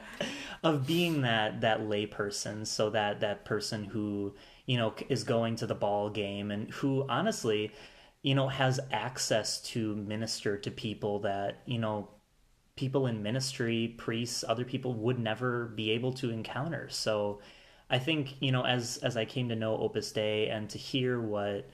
of 0.62 0.86
being 0.86 1.22
that 1.22 1.60
that 1.60 1.80
layperson, 1.80 2.66
so 2.66 2.90
that 2.90 3.20
that 3.20 3.44
person 3.44 3.84
who 3.84 4.34
you 4.66 4.76
know 4.76 4.94
is 5.08 5.24
going 5.24 5.56
to 5.56 5.66
the 5.66 5.74
ball 5.74 6.10
game 6.10 6.50
and 6.50 6.70
who 6.70 7.06
honestly, 7.08 7.72
you 8.22 8.34
know, 8.34 8.48
has 8.48 8.80
access 8.90 9.60
to 9.62 9.96
minister 9.96 10.56
to 10.58 10.70
people 10.70 11.20
that 11.20 11.62
you 11.66 11.78
know 11.78 12.08
people 12.76 13.06
in 13.06 13.22
ministry, 13.22 13.94
priests, 13.96 14.44
other 14.46 14.64
people 14.64 14.94
would 14.94 15.18
never 15.18 15.66
be 15.66 15.90
able 15.90 16.12
to 16.12 16.30
encounter. 16.30 16.88
So 16.90 17.40
I 17.90 17.98
think, 17.98 18.40
you 18.40 18.52
know, 18.52 18.64
as 18.64 18.98
as 18.98 19.16
I 19.16 19.24
came 19.24 19.48
to 19.48 19.56
know 19.56 19.76
Opus 19.76 20.12
Dei 20.12 20.48
and 20.48 20.68
to 20.70 20.78
hear 20.78 21.20
what 21.20 21.68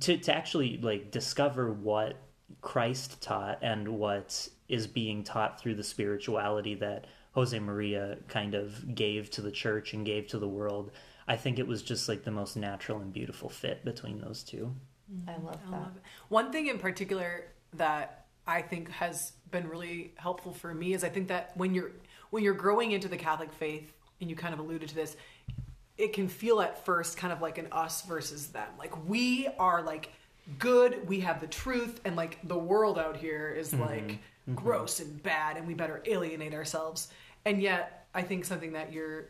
to 0.00 0.16
to 0.18 0.34
actually 0.34 0.78
like 0.78 1.10
discover 1.10 1.72
what 1.72 2.16
Christ 2.60 3.20
taught 3.20 3.58
and 3.62 3.88
what 3.88 4.48
is 4.68 4.86
being 4.86 5.24
taught 5.24 5.60
through 5.60 5.74
the 5.74 5.84
spirituality 5.84 6.74
that 6.76 7.06
Jose 7.32 7.58
Maria 7.58 8.18
kind 8.28 8.54
of 8.54 8.94
gave 8.94 9.30
to 9.30 9.42
the 9.42 9.50
church 9.50 9.92
and 9.92 10.04
gave 10.04 10.26
to 10.28 10.38
the 10.38 10.48
world. 10.48 10.90
I 11.26 11.36
think 11.36 11.58
it 11.58 11.66
was 11.66 11.82
just 11.82 12.08
like 12.08 12.24
the 12.24 12.30
most 12.30 12.56
natural 12.56 13.00
and 13.00 13.12
beautiful 13.12 13.48
fit 13.48 13.84
between 13.84 14.20
those 14.20 14.42
two. 14.42 14.74
Mm-hmm. 15.12 15.30
I 15.30 15.36
love 15.44 15.60
that. 15.70 15.76
I 15.76 15.78
love 15.78 15.92
One 16.28 16.52
thing 16.52 16.68
in 16.68 16.78
particular 16.78 17.44
that 17.74 18.26
I 18.46 18.62
think 18.62 18.90
has 18.90 19.32
been 19.50 19.68
really 19.68 20.12
helpful 20.16 20.52
for 20.52 20.72
me 20.74 20.94
is 20.94 21.04
I 21.04 21.10
think 21.10 21.28
that 21.28 21.52
when 21.54 21.74
you're 21.74 21.92
when 22.30 22.42
you're 22.42 22.54
growing 22.54 22.92
into 22.92 23.08
the 23.08 23.16
Catholic 23.16 23.52
faith 23.52 23.92
and 24.20 24.28
you 24.28 24.36
kind 24.36 24.52
of 24.52 24.60
alluded 24.60 24.88
to 24.88 24.94
this, 24.94 25.16
it 25.98 26.12
can 26.12 26.28
feel 26.28 26.60
at 26.60 26.84
first 26.84 27.16
kind 27.16 27.32
of 27.32 27.42
like 27.42 27.58
an 27.58 27.68
us 27.72 28.02
versus 28.02 28.48
them. 28.48 28.68
Like 28.78 29.06
we 29.08 29.48
are 29.58 29.82
like 29.82 30.12
good, 30.58 31.06
we 31.06 31.20
have 31.20 31.40
the 31.40 31.46
truth, 31.46 32.00
and 32.04 32.16
like 32.16 32.38
the 32.44 32.58
world 32.58 32.98
out 32.98 33.16
here 33.16 33.50
is 33.50 33.72
mm-hmm. 33.72 33.82
like 33.82 34.08
mm-hmm. 34.08 34.54
gross 34.54 35.00
and 35.00 35.22
bad, 35.22 35.56
and 35.56 35.66
we 35.66 35.74
better 35.74 36.02
alienate 36.06 36.54
ourselves 36.54 37.08
and 37.44 37.62
yet 37.62 38.06
i 38.14 38.22
think 38.22 38.44
something 38.44 38.72
that 38.72 38.92
you're 38.92 39.26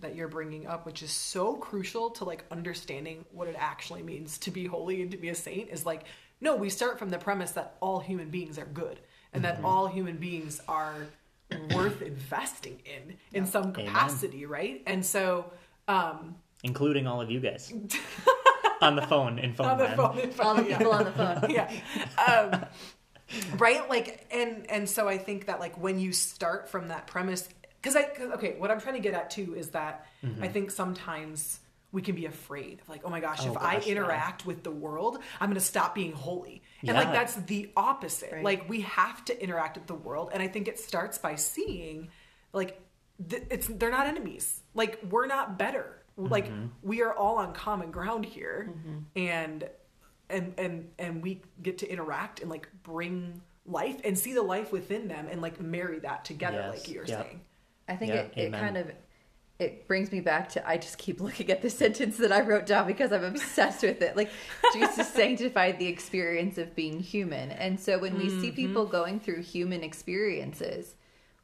that 0.00 0.14
you're 0.14 0.28
bringing 0.28 0.66
up 0.66 0.84
which 0.84 1.02
is 1.02 1.10
so 1.10 1.54
crucial 1.54 2.10
to 2.10 2.24
like 2.24 2.44
understanding 2.50 3.24
what 3.32 3.48
it 3.48 3.56
actually 3.58 4.02
means 4.02 4.38
to 4.38 4.50
be 4.50 4.66
holy 4.66 5.02
and 5.02 5.10
to 5.10 5.16
be 5.16 5.28
a 5.28 5.34
saint 5.34 5.70
is 5.70 5.86
like 5.86 6.04
no 6.40 6.54
we 6.54 6.68
start 6.68 6.98
from 6.98 7.08
the 7.08 7.18
premise 7.18 7.52
that 7.52 7.76
all 7.80 7.98
human 8.00 8.28
beings 8.28 8.58
are 8.58 8.66
good 8.66 8.98
and 9.32 9.44
that 9.44 9.56
mm-hmm. 9.56 9.66
all 9.66 9.86
human 9.86 10.16
beings 10.16 10.60
are 10.68 11.06
worth 11.74 12.02
investing 12.12 12.80
in 12.84 13.16
in 13.32 13.46
some 13.46 13.72
capacity 13.72 14.38
Amen. 14.38 14.50
right 14.50 14.82
and 14.86 15.04
so 15.04 15.50
um 15.88 16.36
including 16.62 17.06
all 17.06 17.20
of 17.20 17.30
you 17.30 17.40
guys 17.40 17.72
on 18.80 18.96
the 18.96 19.02
phone 19.02 19.38
in 19.38 19.52
phone 19.54 19.66
on 19.66 19.78
the 19.78 19.88
phone, 19.88 20.18
in 20.18 20.30
phone 20.30 20.46
all 20.46 20.54
the 20.54 20.62
people 20.62 20.92
on 20.92 21.04
the 21.04 21.12
phone 21.12 21.44
yeah 21.50 21.70
um 22.26 22.64
right 23.58 23.88
like 23.88 24.26
and 24.30 24.70
and 24.70 24.88
so 24.88 25.08
i 25.08 25.16
think 25.16 25.46
that 25.46 25.60
like 25.60 25.80
when 25.80 25.98
you 25.98 26.12
start 26.12 26.68
from 26.68 26.88
that 26.88 27.06
premise 27.06 27.48
because 27.82 27.96
I 27.96 28.04
cause, 28.04 28.30
okay, 28.34 28.54
what 28.58 28.70
I'm 28.70 28.80
trying 28.80 28.94
to 28.94 29.00
get 29.00 29.14
at 29.14 29.30
too 29.30 29.54
is 29.56 29.70
that 29.70 30.06
mm-hmm. 30.24 30.42
I 30.42 30.48
think 30.48 30.70
sometimes 30.70 31.58
we 31.90 32.00
can 32.00 32.14
be 32.14 32.26
afraid 32.26 32.80
of 32.80 32.88
like, 32.88 33.02
oh 33.04 33.10
my 33.10 33.20
gosh, 33.20 33.40
oh, 33.42 33.48
if 33.48 33.54
gosh, 33.54 33.86
I 33.86 33.90
interact 33.90 34.42
yeah. 34.42 34.46
with 34.46 34.62
the 34.62 34.70
world, 34.70 35.18
I'm 35.40 35.48
going 35.48 35.58
to 35.58 35.60
stop 35.60 35.94
being 35.94 36.12
holy. 36.12 36.62
And 36.80 36.90
yeah. 36.90 36.94
like 36.94 37.12
that's 37.12 37.34
the 37.34 37.70
opposite. 37.76 38.32
Right. 38.32 38.44
Like 38.44 38.68
we 38.68 38.82
have 38.82 39.24
to 39.26 39.42
interact 39.42 39.76
with 39.76 39.88
the 39.88 39.94
world, 39.94 40.30
and 40.32 40.42
I 40.42 40.48
think 40.48 40.68
it 40.68 40.78
starts 40.78 41.18
by 41.18 41.34
seeing 41.34 42.08
like 42.52 42.80
th- 43.28 43.44
it's 43.50 43.66
they're 43.66 43.90
not 43.90 44.06
enemies. 44.06 44.61
Like 44.74 45.00
we're 45.10 45.26
not 45.26 45.58
better. 45.58 46.02
Mm-hmm. 46.18 46.30
Like 46.30 46.50
we 46.82 47.02
are 47.02 47.14
all 47.14 47.38
on 47.38 47.52
common 47.54 47.90
ground 47.90 48.24
here, 48.24 48.70
mm-hmm. 48.70 48.98
and 49.16 49.68
and 50.28 50.54
and 50.58 50.90
and 50.98 51.22
we 51.22 51.42
get 51.62 51.78
to 51.78 51.90
interact 51.90 52.40
and 52.40 52.50
like 52.50 52.68
bring 52.82 53.40
life 53.64 54.00
and 54.04 54.18
see 54.18 54.32
the 54.32 54.42
life 54.42 54.72
within 54.72 55.08
them 55.08 55.28
and 55.30 55.40
like 55.40 55.60
marry 55.60 55.98
that 56.00 56.24
together, 56.24 56.70
yes. 56.72 56.78
like 56.78 56.88
you're 56.88 57.06
yep. 57.06 57.26
saying. 57.26 57.40
I 57.88 57.96
think 57.96 58.12
yeah, 58.12 58.20
it, 58.20 58.32
it 58.36 58.52
kind 58.52 58.76
of 58.76 58.90
it 59.58 59.86
brings 59.86 60.10
me 60.10 60.20
back 60.20 60.48
to 60.50 60.68
I 60.68 60.76
just 60.76 60.98
keep 60.98 61.20
looking 61.20 61.50
at 61.50 61.62
the 61.62 61.70
sentence 61.82 62.16
that 62.18 62.32
I 62.32 62.40
wrote 62.40 62.66
down 62.66 62.86
because 62.86 63.12
I'm 63.12 63.24
obsessed 63.24 63.82
with 63.82 64.02
it. 64.02 64.16
Like 64.16 64.30
Jesus 64.72 65.08
sanctified 65.12 65.78
the 65.78 65.86
experience 65.86 66.58
of 66.58 66.74
being 66.74 67.00
human. 67.00 67.50
And 67.52 67.78
so 67.78 67.98
when 67.98 68.18
we 68.18 68.26
mm-hmm. 68.26 68.40
see 68.40 68.50
people 68.50 68.86
going 68.86 69.20
through 69.20 69.42
human 69.42 69.82
experiences, 69.82 70.94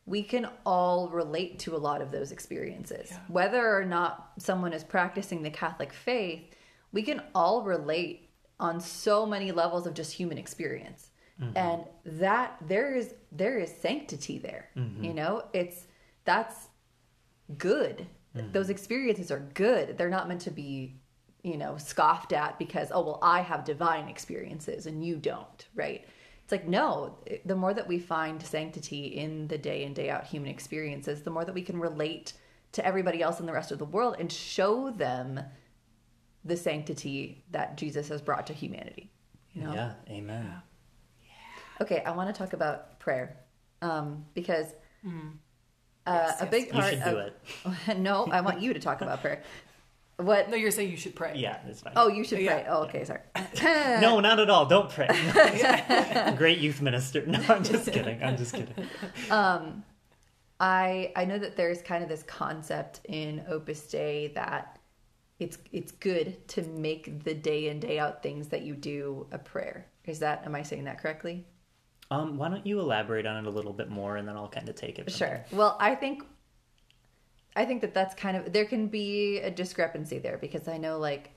we 0.09 0.23
can 0.23 0.49
all 0.65 1.09
relate 1.11 1.59
to 1.61 1.77
a 1.77 1.79
lot 1.79 2.01
of 2.01 2.11
those 2.11 2.33
experiences. 2.33 3.09
Yeah. 3.11 3.19
Whether 3.29 3.77
or 3.77 3.85
not 3.85 4.33
someone 4.39 4.73
is 4.73 4.83
practicing 4.83 5.43
the 5.43 5.51
Catholic 5.51 5.93
faith, 5.93 6.55
we 6.93 7.03
can 7.03 7.23
all 7.35 7.63
relate 7.63 8.31
on 8.59 8.81
so 8.81 9.27
many 9.27 9.53
levels 9.53 9.87
of 9.87 9.95
just 9.95 10.13
human 10.13 10.39
experience. 10.39 11.11
Mm-hmm. 11.41 11.57
And 11.57 11.85
that 12.21 12.57
there 12.67 12.95
is 12.97 13.15
there 13.31 13.59
is 13.59 13.73
sanctity 13.73 14.39
there. 14.39 14.71
Mm-hmm. 14.77 15.05
You 15.05 15.15
know, 15.15 15.45
it's 15.53 15.85
that's 16.25 16.69
good. 17.57 18.07
Mm-hmm. 18.37 18.53
Those 18.53 18.71
experiences 18.71 19.31
are 19.31 19.47
good. 19.55 19.97
They're 19.97 20.09
not 20.09 20.27
meant 20.27 20.41
to 20.43 20.51
be, 20.51 21.01
you 21.43 21.57
know, 21.57 21.77
scoffed 21.77 22.33
at 22.33 22.59
because, 22.59 22.91
oh, 22.93 23.03
well, 23.03 23.19
I 23.23 23.43
have 23.43 23.65
divine 23.65 24.09
experiences 24.09 24.87
and 24.87 25.05
you 25.05 25.17
don't, 25.17 25.67
right? 25.75 26.07
It's 26.49 26.53
like, 26.53 26.67
no, 26.67 27.19
the 27.45 27.55
more 27.55 27.75
that 27.75 27.87
we 27.87 27.99
find 27.99 28.43
sanctity 28.43 29.05
in 29.05 29.49
the 29.49 29.59
day 29.59 29.85
in, 29.85 29.93
day 29.93 30.09
out 30.09 30.25
human 30.25 30.49
experiences, 30.49 31.21
the 31.21 31.31
more 31.31 31.45
that 31.45 31.55
we 31.55 31.61
can 31.61 31.79
relate 31.79 32.33
to 32.73 32.83
everybody 32.87 33.21
else 33.21 33.39
in 33.39 33.45
the 33.45 33.53
rest 33.53 33.71
of 33.71 33.79
the 33.79 33.85
world 33.85 34.17
and 34.19 34.33
show 34.33 34.89
them 34.89 35.41
the 36.47 36.57
sanctity 36.57 37.45
that 37.51 37.77
Jesus 37.77 38.09
has 38.09 38.23
brought 38.23 38.47
to 38.47 38.55
humanity. 38.55 39.11
You 39.53 39.65
know? 39.65 39.75
Yeah, 39.75 39.93
amen. 40.09 40.51
Okay, 41.83 42.03
I 42.07 42.13
want 42.13 42.35
to 42.35 42.39
talk 42.39 42.55
about 42.55 42.99
prayer 42.99 43.37
um, 43.83 44.25
because 44.33 44.69
uh, 46.07 46.31
Yes, 46.31 46.41
a 46.41 46.47
big 46.47 46.69
yes. 46.69 46.75
You 46.75 46.81
part 46.81 46.95
should 46.95 47.05
do 47.05 47.19
of 47.19 47.77
it. 47.89 47.99
no, 47.99 48.25
I 48.25 48.41
want 48.41 48.63
you 48.63 48.73
to 48.73 48.81
talk 48.81 49.03
about 49.03 49.21
prayer. 49.21 49.43
What? 50.19 50.51
No, 50.51 50.57
you're 50.57 50.73
saying 50.73 50.91
you 50.91 50.97
should 50.97 51.15
pray. 51.15 51.35
Yeah, 51.37 51.59
it's 51.69 51.81
fine. 51.81 51.93
Oh, 51.95 52.09
you 52.09 52.25
should 52.25 52.41
Yeah. 52.41 52.55
pray. 52.55 52.67
Oh, 52.69 52.83
okay, 52.85 53.05
sorry. 53.05 53.21
no, 54.01 54.19
not 54.19 54.41
at 54.41 54.51
all. 54.51 54.67
Don't 54.67 54.91
pray. 54.91 55.07
Great 56.37 56.59
youth 56.59 56.83
minister. 56.83 57.25
No, 57.25 57.41
I'm 57.49 57.63
just 57.63 57.91
kidding. 57.93 58.21
I'm 58.23 58.37
just 58.37 58.53
kidding. 58.53 58.75
Um, 59.31 59.85
I 60.59 61.13
I 61.15 61.25
know 61.25 61.39
that 61.39 61.57
there's 61.57 61.83
kind 61.83 62.03
of 62.03 62.09
this 62.09 62.25
concept 62.25 63.01
in 63.05 63.45
Opus 63.49 63.87
Dei 63.87 64.33
that 64.35 64.81
it's 65.39 65.57
it's 65.71 65.93
good 65.93 66.49
to 66.49 66.63
make 66.63 67.23
the 67.23 67.35
day 67.35 67.69
in 67.69 67.79
day 67.79 68.01
out 68.01 68.21
things 68.21 68.49
that 68.49 68.63
you 68.63 68.75
do 68.75 69.27
a 69.31 69.39
prayer. 69.39 69.87
Is 70.05 70.19
that 70.19 70.45
am 70.45 70.57
I 70.57 70.65
saying 70.65 70.85
that 70.85 70.99
correctly? 71.01 71.47
Um, 72.11 72.39
why 72.39 72.49
don't 72.49 72.67
you 72.67 72.81
elaborate 72.81 73.25
on 73.27 73.37
it 73.45 73.47
a 73.47 73.51
little 73.51 73.73
bit 73.73 73.89
more, 73.91 74.17
and 74.17 74.27
then 74.27 74.35
I'll 74.37 74.49
kind 74.49 74.69
of 74.69 74.75
take 74.75 74.99
it. 74.99 75.05
From 75.05 75.13
Sure. 75.13 75.45
Well, 75.53 75.77
I 75.79 75.95
think 75.95 76.25
I 77.59 77.65
think 77.65 77.81
that 77.81 77.93
that's 77.93 78.15
kind 78.15 78.37
of 78.37 78.53
there 78.53 78.67
can 78.67 78.87
be 78.87 79.41
a 79.41 79.51
discrepancy 79.51 80.21
there 80.21 80.39
because 80.39 80.69
I 80.69 80.79
know 80.79 80.97
like 80.97 81.31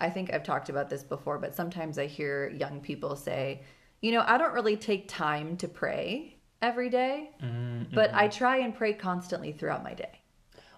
I 0.00 0.08
think 0.08 0.32
I've 0.32 0.42
talked 0.42 0.70
about 0.70 0.88
this 0.88 1.02
before, 1.02 1.38
but 1.38 1.54
sometimes 1.54 1.98
I 1.98 2.06
hear 2.06 2.48
young 2.48 2.80
people 2.80 3.14
say, 3.16 3.60
you 4.00 4.12
know, 4.12 4.24
I 4.26 4.38
don't 4.38 4.54
really 4.54 4.78
take 4.78 5.08
time 5.08 5.58
to 5.58 5.68
pray 5.68 6.38
every 6.62 6.88
day, 6.88 7.32
mm-hmm, 7.42 7.94
but 7.94 8.14
I 8.14 8.28
mm-hmm. 8.28 8.38
try 8.38 8.56
and 8.58 8.74
pray 8.74 8.94
constantly 8.94 9.52
throughout 9.52 9.84
my 9.84 9.92
day. 9.92 10.22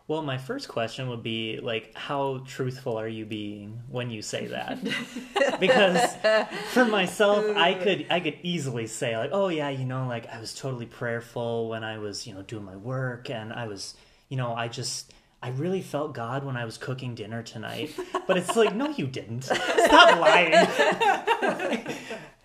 Well, 0.09 0.23
my 0.23 0.39
first 0.39 0.67
question 0.67 1.09
would 1.11 1.23
be 1.23 1.61
like, 1.63 1.95
how 1.95 2.43
truthful 2.45 2.97
are 2.97 3.07
you 3.07 3.25
being 3.25 3.81
when 3.89 4.11
you 4.11 4.23
say 4.23 4.49
that? 4.49 4.81
because 5.61 6.17
for 6.73 6.85
myself, 6.85 7.45
I 7.57 7.75
could 7.75 8.07
I 8.11 8.19
could 8.19 8.39
easily 8.43 8.89
say 8.89 9.17
like, 9.17 9.31
oh 9.33 9.51
yeah, 9.51 9.69
you 9.69 9.85
know, 9.85 10.09
like 10.09 10.27
I 10.35 10.41
was 10.41 10.53
totally 10.53 10.87
prayerful 10.87 11.69
when 11.69 11.85
I 11.85 11.99
was 11.99 12.27
you 12.27 12.35
know 12.35 12.43
doing 12.43 12.65
my 12.65 12.77
work, 12.77 13.31
and 13.31 13.53
I 13.53 13.69
was 13.69 13.95
you 14.31 14.39
know 14.39 14.55
I 14.55 14.69
just 14.69 15.13
I 15.43 15.51
really 15.51 15.81
felt 15.81 16.15
God 16.15 16.45
when 16.45 16.57
I 16.57 16.65
was 16.65 16.77
cooking 16.77 17.15
dinner 17.15 17.43
tonight. 17.43 17.95
But 18.27 18.37
it's 18.37 18.55
like, 18.55 18.77
no, 18.77 18.91
you 18.91 19.07
didn't. 19.07 19.43
Stop 19.43 20.21
lying. 20.21 20.53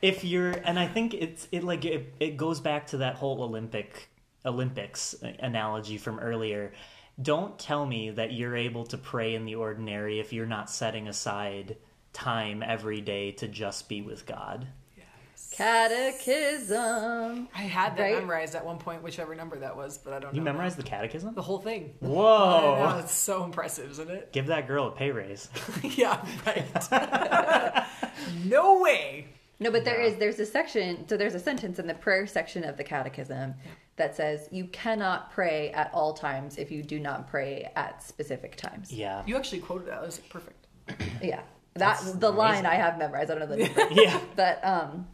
if 0.01 0.23
you're, 0.23 0.51
and 0.51 0.79
I 0.79 0.87
think 0.87 1.13
it's 1.13 1.47
it 1.51 1.63
like 1.63 1.85
it, 1.85 2.13
it 2.19 2.37
goes 2.37 2.59
back 2.59 2.87
to 2.87 2.97
that 2.97 3.15
whole 3.15 3.43
Olympic 3.43 4.09
Olympics 4.45 5.15
analogy 5.39 5.97
from 5.97 6.19
earlier. 6.19 6.73
Don't 7.21 7.57
tell 7.59 7.85
me 7.85 8.09
that 8.11 8.33
you're 8.33 8.55
able 8.55 8.85
to 8.85 8.97
pray 8.97 9.35
in 9.35 9.45
the 9.45 9.55
ordinary 9.55 10.19
if 10.19 10.33
you're 10.33 10.45
not 10.45 10.69
setting 10.69 11.07
aside 11.07 11.77
time 12.13 12.63
every 12.63 13.01
day 13.01 13.31
to 13.33 13.47
just 13.47 13.87
be 13.89 14.01
with 14.01 14.25
God. 14.25 14.67
Catechism. 15.57 17.47
I 17.53 17.61
had 17.61 17.95
that 17.97 18.01
Right? 18.03 18.15
memorized 18.15 18.55
at 18.55 18.65
one 18.65 18.77
point, 18.77 19.03
whichever 19.03 19.35
number 19.35 19.57
that 19.59 19.75
was, 19.75 19.97
but 19.97 20.13
I 20.13 20.19
don't 20.19 20.33
know. 20.33 20.37
You 20.39 20.43
now. 20.43 20.51
memorized 20.51 20.77
the 20.77 20.83
catechism? 20.83 21.33
the 21.35 21.41
whole 21.41 21.59
thing. 21.59 21.93
I 22.01 22.05
know, 22.05 22.11
Whoa! 22.13 22.97
it's 23.03 23.13
so 23.13 23.43
impressive, 23.43 23.91
isn't 23.91 24.09
it? 24.09 24.31
Give 24.31 24.47
that 24.47 24.67
girl 24.67 24.87
a 24.87 24.91
pay 24.91 25.11
raise. 25.11 25.49
yeah, 25.83 26.25
right. 26.45 27.85
no 28.45 28.81
way. 28.81 29.27
No, 29.59 29.71
but 29.71 29.85
there 29.85 30.01
is 30.01 30.17
there's 30.17 30.39
a 30.39 30.45
section 30.45 31.07
so 31.07 31.15
there's 31.15 31.35
a 31.35 31.39
sentence 31.39 31.79
in 31.79 31.87
the 31.87 31.93
prayer 31.93 32.27
section 32.27 32.63
of 32.65 32.75
the 32.77 32.83
catechism 32.83 33.53
that 33.95 34.13
says 34.15 34.49
you 34.51 34.65
cannot 34.65 35.31
pray 35.31 35.71
at 35.71 35.89
all 35.93 36.13
times 36.13 36.57
if 36.57 36.69
you 36.71 36.83
do 36.83 36.99
not 36.99 37.29
pray 37.29 37.71
at 37.77 38.03
specific 38.03 38.57
times. 38.57 38.91
Yeah. 38.91 39.23
You 39.25 39.37
actually 39.37 39.61
quoted 39.61 39.87
that. 39.87 40.01
That 40.01 40.05
was 40.05 40.19
perfect. 40.19 40.67
Yeah. 41.23 41.41
That 41.75 41.99
That's 41.99 42.11
the 42.13 42.29
line. 42.31 42.65
I 42.65 42.75
have 42.75 42.97
memorized. 42.97 43.31
I 43.31 43.35
don't 43.35 43.49
know 43.49 43.55
the 43.55 43.63
number. 43.87 43.93
Yeah. 44.01 44.19
but 44.35 44.59
um 44.65 45.07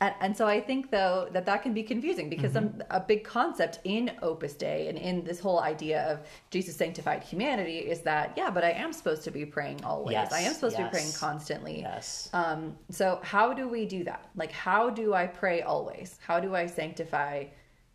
and, 0.00 0.14
and 0.20 0.36
so 0.36 0.46
I 0.46 0.60
think 0.60 0.90
though 0.90 1.28
that 1.32 1.46
that 1.46 1.62
can 1.62 1.74
be 1.74 1.82
confusing 1.82 2.28
because 2.30 2.44
Mm-hmm. 2.54 2.78
some, 2.78 2.82
a 2.90 3.00
big 3.00 3.24
concept 3.24 3.80
in 3.84 4.12
Opus 4.22 4.54
Dei 4.54 4.88
and 4.88 4.98
in 4.98 5.24
this 5.24 5.40
whole 5.40 5.60
idea 5.60 6.02
of 6.10 6.20
Jesus 6.50 6.76
sanctified 6.76 7.22
humanity 7.22 7.78
is 7.78 8.00
that 8.02 8.32
yeah, 8.36 8.50
but 8.50 8.64
I 8.64 8.70
am 8.70 8.92
supposed 8.92 9.24
to 9.24 9.30
be 9.30 9.44
praying 9.44 9.84
always. 9.84 10.12
Yes, 10.12 10.32
I 10.32 10.40
am 10.40 10.54
supposed 10.54 10.76
to 10.76 10.84
be 10.84 10.88
praying 10.90 11.06
yes. 11.06 11.18
constantly. 11.18 11.80
Yes. 11.80 12.28
Um, 12.32 12.76
so 12.90 13.20
how 13.22 13.52
do 13.52 13.68
we 13.68 13.86
do 13.86 14.04
that? 14.04 14.28
Like, 14.36 14.52
how 14.52 14.90
do 14.90 15.14
I 15.14 15.26
pray 15.26 15.62
always? 15.62 16.18
How 16.26 16.40
do 16.40 16.54
I 16.54 16.66
sanctify? 16.66 17.44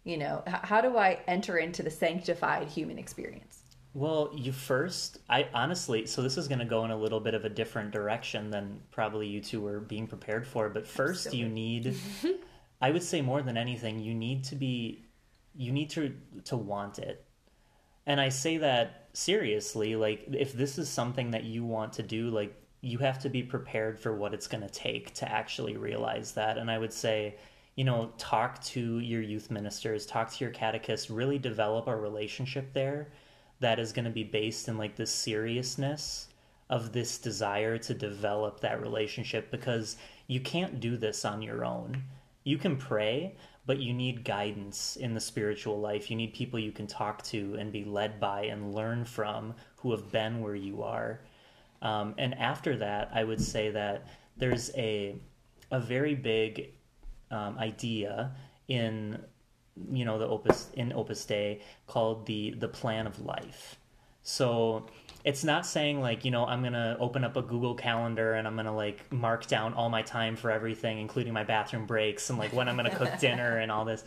You 0.03 0.17
know, 0.17 0.43
how 0.47 0.81
do 0.81 0.97
I 0.97 1.19
enter 1.27 1.57
into 1.57 1.83
the 1.83 1.91
sanctified 1.91 2.67
human 2.67 2.97
experience? 2.97 3.48
Well, 3.93 4.31
you 4.35 4.51
first, 4.51 5.17
I 5.29 5.47
honestly, 5.53 6.05
so 6.05 6.21
this 6.21 6.37
is 6.37 6.47
going 6.47 6.59
to 6.59 6.65
go 6.65 6.85
in 6.85 6.91
a 6.91 6.97
little 6.97 7.19
bit 7.19 7.33
of 7.33 7.43
a 7.43 7.49
different 7.49 7.91
direction 7.91 8.51
than 8.51 8.79
probably 8.91 9.27
you 9.27 9.41
two 9.41 9.61
were 9.61 9.79
being 9.79 10.05
prepared 10.05 10.45
for. 10.45 10.69
But 10.69 10.87
first, 10.87 11.33
you 11.33 11.49
need, 11.49 11.95
I 12.81 12.91
would 12.91 13.01
say 13.01 13.21
more 13.21 13.41
than 13.41 13.57
anything, 13.57 13.99
you 13.99 14.13
need 14.13 14.43
to 14.45 14.55
be, 14.55 15.05
you 15.55 15.71
need 15.71 15.89
to 15.91 16.13
to 16.45 16.55
want 16.55 16.99
it. 16.99 17.25
And 18.05 18.21
I 18.21 18.29
say 18.29 18.57
that 18.57 19.09
seriously. 19.13 19.95
Like, 19.95 20.25
if 20.31 20.53
this 20.53 20.77
is 20.77 20.87
something 20.87 21.31
that 21.31 21.43
you 21.43 21.65
want 21.65 21.93
to 21.93 22.03
do, 22.03 22.29
like, 22.29 22.55
you 22.81 22.99
have 22.99 23.19
to 23.19 23.29
be 23.29 23.41
prepared 23.41 23.99
for 23.99 24.15
what 24.15 24.33
it's 24.35 24.47
going 24.47 24.63
to 24.63 24.69
take 24.69 25.13
to 25.15 25.29
actually 25.29 25.77
realize 25.77 26.31
that. 26.33 26.59
And 26.59 26.69
I 26.69 26.77
would 26.77 26.93
say, 26.93 27.35
you 27.75 27.83
know, 27.83 28.11
talk 28.17 28.63
to 28.65 28.99
your 28.99 29.21
youth 29.21 29.49
ministers, 29.49 30.05
talk 30.05 30.31
to 30.31 30.43
your 30.43 30.53
catechists, 30.53 31.09
really 31.09 31.39
develop 31.39 31.87
a 31.87 31.95
relationship 31.95 32.71
there 32.73 33.09
that 33.59 33.79
is 33.79 33.91
going 33.91 34.05
to 34.05 34.11
be 34.11 34.23
based 34.23 34.67
in 34.67 34.77
like 34.77 34.95
the 34.95 35.05
seriousness 35.05 36.27
of 36.69 36.93
this 36.93 37.17
desire 37.17 37.77
to 37.77 37.93
develop 37.93 38.59
that 38.59 38.81
relationship 38.81 39.49
because 39.51 39.97
you 40.27 40.39
can't 40.39 40.79
do 40.79 40.97
this 40.97 41.25
on 41.25 41.41
your 41.41 41.65
own. 41.65 42.03
You 42.43 42.57
can 42.57 42.77
pray, 42.77 43.35
but 43.65 43.79
you 43.79 43.93
need 43.93 44.23
guidance 44.23 44.95
in 44.95 45.13
the 45.13 45.19
spiritual 45.19 45.79
life. 45.79 46.09
You 46.09 46.17
need 46.17 46.33
people 46.33 46.59
you 46.59 46.71
can 46.71 46.87
talk 46.87 47.23
to 47.23 47.55
and 47.59 47.71
be 47.71 47.83
led 47.83 48.19
by 48.19 48.43
and 48.45 48.73
learn 48.73 49.03
from 49.05 49.55
who 49.77 49.91
have 49.91 50.11
been 50.11 50.41
where 50.41 50.55
you 50.55 50.83
are. 50.83 51.21
Um, 51.81 52.13
and 52.17 52.35
after 52.35 52.77
that, 52.77 53.09
I 53.13 53.23
would 53.23 53.41
say 53.41 53.71
that 53.71 54.07
there's 54.37 54.71
a 54.75 55.15
a 55.71 55.79
very 55.79 56.15
big 56.15 56.73
um, 57.29 57.57
idea 57.59 58.31
in 58.67 59.19
you 59.91 60.05
know 60.05 60.17
the 60.17 60.27
opus 60.27 60.69
in 60.73 60.93
opus 60.93 61.25
dei 61.25 61.61
called 61.87 62.25
the 62.25 62.51
the 62.51 62.67
plan 62.67 63.07
of 63.07 63.19
life. 63.19 63.77
So 64.21 64.87
it's 65.25 65.43
not 65.43 65.65
saying 65.65 65.99
like 65.99 66.23
you 66.23 66.31
know 66.31 66.45
i'm 66.45 66.63
gonna 66.63 66.95
open 66.99 67.25
up 67.25 67.35
a 67.35 67.41
google 67.41 67.75
calendar 67.75 68.35
and 68.35 68.47
i'm 68.47 68.55
gonna 68.55 68.73
like 68.73 69.11
mark 69.11 69.45
down 69.47 69.73
all 69.73 69.89
my 69.89 70.01
time 70.01 70.33
for 70.33 70.49
everything 70.49 70.97
including 70.97 71.33
my 71.33 71.43
bathroom 71.43 71.85
breaks 71.85 72.29
and 72.29 72.39
like 72.39 72.53
when 72.53 72.69
i'm 72.69 72.77
gonna 72.77 72.95
cook 72.95 73.11
dinner 73.19 73.57
and 73.57 73.71
all 73.71 73.83
this. 73.83 74.03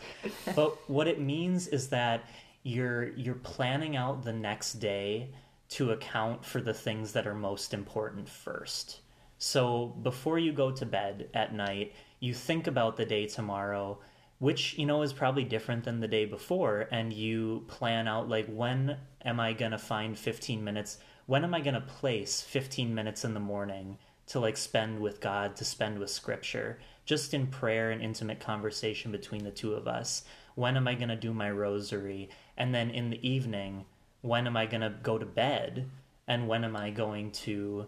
But 0.56 0.88
what 0.88 1.08
it 1.08 1.20
means 1.20 1.68
is 1.68 1.88
that 1.88 2.24
you're 2.62 3.08
you're 3.10 3.34
planning 3.34 3.96
out 3.96 4.22
the 4.22 4.32
next 4.32 4.74
day 4.74 5.30
to 5.70 5.92
account 5.92 6.44
for 6.44 6.60
the 6.60 6.74
things 6.74 7.12
that 7.12 7.26
are 7.26 7.34
most 7.34 7.74
important 7.74 8.28
first. 8.28 9.00
So 9.38 9.86
before 10.02 10.38
you 10.38 10.52
go 10.52 10.70
to 10.70 10.86
bed 10.86 11.28
at 11.34 11.54
night, 11.54 11.94
you 12.20 12.34
think 12.34 12.66
about 12.66 12.96
the 12.96 13.04
day 13.04 13.26
tomorrow, 13.26 13.98
which, 14.42 14.76
you 14.76 14.84
know, 14.84 15.02
is 15.02 15.12
probably 15.12 15.44
different 15.44 15.84
than 15.84 16.00
the 16.00 16.08
day 16.08 16.24
before. 16.24 16.88
And 16.90 17.12
you 17.12 17.64
plan 17.68 18.08
out, 18.08 18.28
like, 18.28 18.48
when 18.48 18.96
am 19.24 19.38
I 19.38 19.52
going 19.52 19.70
to 19.70 19.78
find 19.78 20.18
15 20.18 20.64
minutes? 20.64 20.98
When 21.26 21.44
am 21.44 21.54
I 21.54 21.60
going 21.60 21.74
to 21.74 21.80
place 21.80 22.40
15 22.40 22.92
minutes 22.92 23.24
in 23.24 23.34
the 23.34 23.40
morning 23.40 23.98
to, 24.26 24.40
like, 24.40 24.56
spend 24.56 24.98
with 24.98 25.20
God, 25.20 25.54
to 25.54 25.64
spend 25.64 26.00
with 26.00 26.10
Scripture, 26.10 26.80
just 27.04 27.34
in 27.34 27.46
prayer 27.46 27.92
and 27.92 28.02
intimate 28.02 28.40
conversation 28.40 29.12
between 29.12 29.44
the 29.44 29.52
two 29.52 29.74
of 29.74 29.86
us? 29.86 30.24
When 30.56 30.76
am 30.76 30.88
I 30.88 30.96
going 30.96 31.10
to 31.10 31.14
do 31.14 31.32
my 31.32 31.48
rosary? 31.48 32.28
And 32.56 32.74
then 32.74 32.90
in 32.90 33.10
the 33.10 33.24
evening, 33.24 33.84
when 34.22 34.48
am 34.48 34.56
I 34.56 34.66
going 34.66 34.80
to 34.80 34.98
go 35.04 35.18
to 35.18 35.24
bed? 35.24 35.88
And 36.26 36.48
when 36.48 36.64
am 36.64 36.74
I 36.74 36.90
going 36.90 37.30
to 37.30 37.86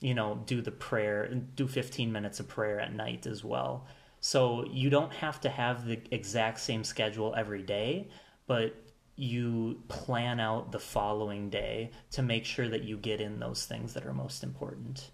you 0.00 0.14
know, 0.14 0.42
do 0.46 0.60
the 0.60 0.70
prayer, 0.70 1.28
do 1.56 1.66
15 1.66 2.12
minutes 2.12 2.38
of 2.38 2.48
prayer 2.48 2.78
at 2.80 2.94
night 2.94 3.26
as 3.26 3.42
well. 3.42 3.84
So 4.20 4.64
you 4.70 4.90
don't 4.90 5.12
have 5.12 5.40
to 5.42 5.48
have 5.48 5.86
the 5.86 6.00
exact 6.10 6.60
same 6.60 6.84
schedule 6.84 7.34
every 7.36 7.62
day, 7.62 8.08
but 8.46 8.74
you 9.16 9.82
plan 9.88 10.38
out 10.38 10.70
the 10.70 10.78
following 10.78 11.50
day 11.50 11.90
to 12.12 12.22
make 12.22 12.44
sure 12.44 12.68
that 12.68 12.84
you 12.84 12.96
get 12.96 13.20
in 13.20 13.38
those 13.38 13.64
things 13.64 13.92
that 13.94 14.06
are 14.06 14.12
most 14.12 14.42
important. 14.42 15.10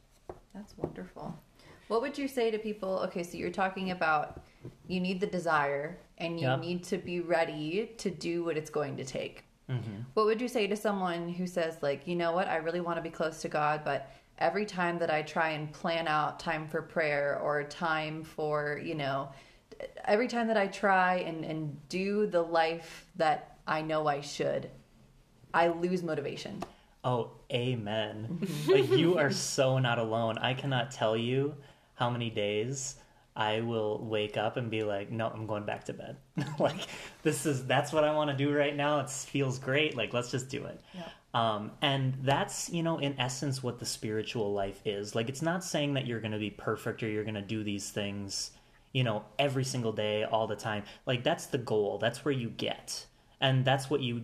That's 0.54 0.76
wonderful. 0.76 1.38
What 1.88 2.00
would 2.02 2.16
you 2.16 2.28
say 2.28 2.50
to 2.50 2.58
people? 2.58 2.98
Okay, 3.00 3.22
so 3.22 3.36
you're 3.36 3.50
talking 3.50 3.90
about 3.90 4.42
you 4.88 5.00
need 5.00 5.20
the 5.20 5.26
desire 5.26 5.98
and 6.18 6.40
you 6.40 6.46
Yep. 6.46 6.60
need 6.60 6.84
to 6.84 6.98
be 6.98 7.20
ready 7.20 7.92
to 7.98 8.10
do 8.10 8.44
what 8.44 8.56
it's 8.56 8.70
going 8.70 8.96
to 8.96 9.04
take. 9.04 9.44
Mm-hmm. 9.70 10.02
What 10.14 10.26
would 10.26 10.40
you 10.40 10.48
say 10.48 10.66
to 10.66 10.76
someone 10.76 11.28
who 11.28 11.46
says, 11.46 11.78
like, 11.82 12.06
you 12.06 12.16
know 12.16 12.32
what, 12.32 12.48
I 12.48 12.56
really 12.56 12.80
want 12.80 12.96
to 12.96 13.02
be 13.02 13.10
close 13.10 13.40
to 13.42 13.48
God, 13.48 13.82
but 13.84 14.10
every 14.38 14.66
time 14.66 14.98
that 14.98 15.10
I 15.10 15.22
try 15.22 15.50
and 15.50 15.72
plan 15.72 16.08
out 16.08 16.40
time 16.40 16.68
for 16.68 16.82
prayer 16.82 17.38
or 17.42 17.62
time 17.64 18.24
for, 18.24 18.80
you 18.82 18.94
know, 18.94 19.30
every 20.04 20.28
time 20.28 20.48
that 20.48 20.56
I 20.56 20.66
try 20.66 21.16
and, 21.16 21.44
and 21.44 21.88
do 21.88 22.26
the 22.26 22.42
life 22.42 23.06
that 23.16 23.58
I 23.66 23.82
know 23.82 24.06
I 24.06 24.20
should, 24.20 24.70
I 25.52 25.68
lose 25.68 26.02
motivation. 26.02 26.62
Oh, 27.04 27.32
amen. 27.52 28.40
Mm-hmm. 28.40 28.70
like 28.70 28.90
you 28.90 29.18
are 29.18 29.30
so 29.30 29.78
not 29.78 29.98
alone. 29.98 30.38
I 30.38 30.54
cannot 30.54 30.90
tell 30.90 31.16
you 31.16 31.54
how 31.94 32.10
many 32.10 32.30
days 32.30 32.96
I 33.36 33.62
will 33.62 34.04
wake 34.04 34.36
up 34.36 34.56
and 34.56 34.70
be 34.70 34.82
like, 34.84 35.10
"No, 35.10 35.28
I'm 35.28 35.46
going 35.46 35.64
back 35.64 35.84
to 35.84 35.92
bed." 35.92 36.16
like 36.58 36.86
this 37.22 37.46
is 37.46 37.66
that's 37.66 37.92
what 37.92 38.04
I 38.04 38.14
want 38.14 38.30
to 38.30 38.36
do 38.36 38.52
right 38.52 38.74
now. 38.74 39.00
It 39.00 39.10
feels 39.10 39.58
great. 39.58 39.96
Like 39.96 40.12
let's 40.12 40.30
just 40.30 40.48
do 40.48 40.64
it. 40.64 40.80
Yeah. 40.92 41.08
Um, 41.34 41.72
and 41.82 42.14
that's 42.22 42.70
you 42.70 42.84
know 42.84 42.98
in 42.98 43.18
essence 43.18 43.62
what 43.62 43.80
the 43.80 43.86
spiritual 43.86 44.52
life 44.52 44.80
is. 44.84 45.14
Like 45.14 45.28
it's 45.28 45.42
not 45.42 45.64
saying 45.64 45.94
that 45.94 46.06
you're 46.06 46.20
going 46.20 46.32
to 46.32 46.38
be 46.38 46.50
perfect 46.50 47.02
or 47.02 47.08
you're 47.08 47.24
going 47.24 47.34
to 47.34 47.42
do 47.42 47.64
these 47.64 47.90
things, 47.90 48.52
you 48.92 49.02
know, 49.02 49.24
every 49.38 49.64
single 49.64 49.92
day 49.92 50.24
all 50.24 50.46
the 50.46 50.56
time. 50.56 50.84
Like 51.06 51.24
that's 51.24 51.46
the 51.46 51.58
goal. 51.58 51.98
That's 51.98 52.24
where 52.24 52.34
you 52.34 52.50
get, 52.50 53.06
and 53.40 53.64
that's 53.64 53.90
what 53.90 54.00
you 54.00 54.22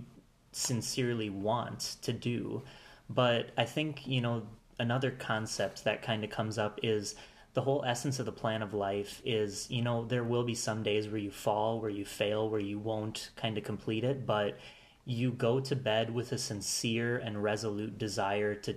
sincerely 0.52 1.30
want 1.30 1.96
to 2.02 2.12
do. 2.12 2.62
But 3.08 3.50
I 3.58 3.64
think, 3.64 4.06
you 4.06 4.20
know, 4.20 4.42
another 4.78 5.11
concept 5.11 5.84
that 5.84 6.00
kind 6.02 6.24
of 6.24 6.30
comes 6.30 6.58
up 6.58 6.78
is 6.82 7.16
the 7.53 7.62
whole 7.62 7.84
essence 7.84 8.18
of 8.18 8.26
the 8.26 8.32
plan 8.32 8.62
of 8.62 8.74
life 8.74 9.20
is, 9.24 9.68
you 9.70 9.82
know, 9.82 10.05
there 10.05 10.22
will 10.22 10.44
be 10.44 10.55
some 10.55 10.82
days 10.82 11.09
where 11.09 11.18
you 11.18 11.30
fall, 11.30 11.80
where 11.80 11.90
you 11.90 12.05
fail, 12.05 12.48
where 12.48 12.61
you 12.61 12.78
won't 12.78 13.30
kind 13.36 13.59
of 13.59 13.64
complete 13.64 14.05
it, 14.05 14.24
but 14.24 14.59
you 15.05 15.32
go 15.32 15.59
to 15.59 15.74
bed 15.74 16.14
with 16.14 16.30
a 16.32 16.38
sincere 16.38 17.18
and 17.18 17.42
resolute 17.42 17.98
desire 17.98 18.55
to 18.55 18.76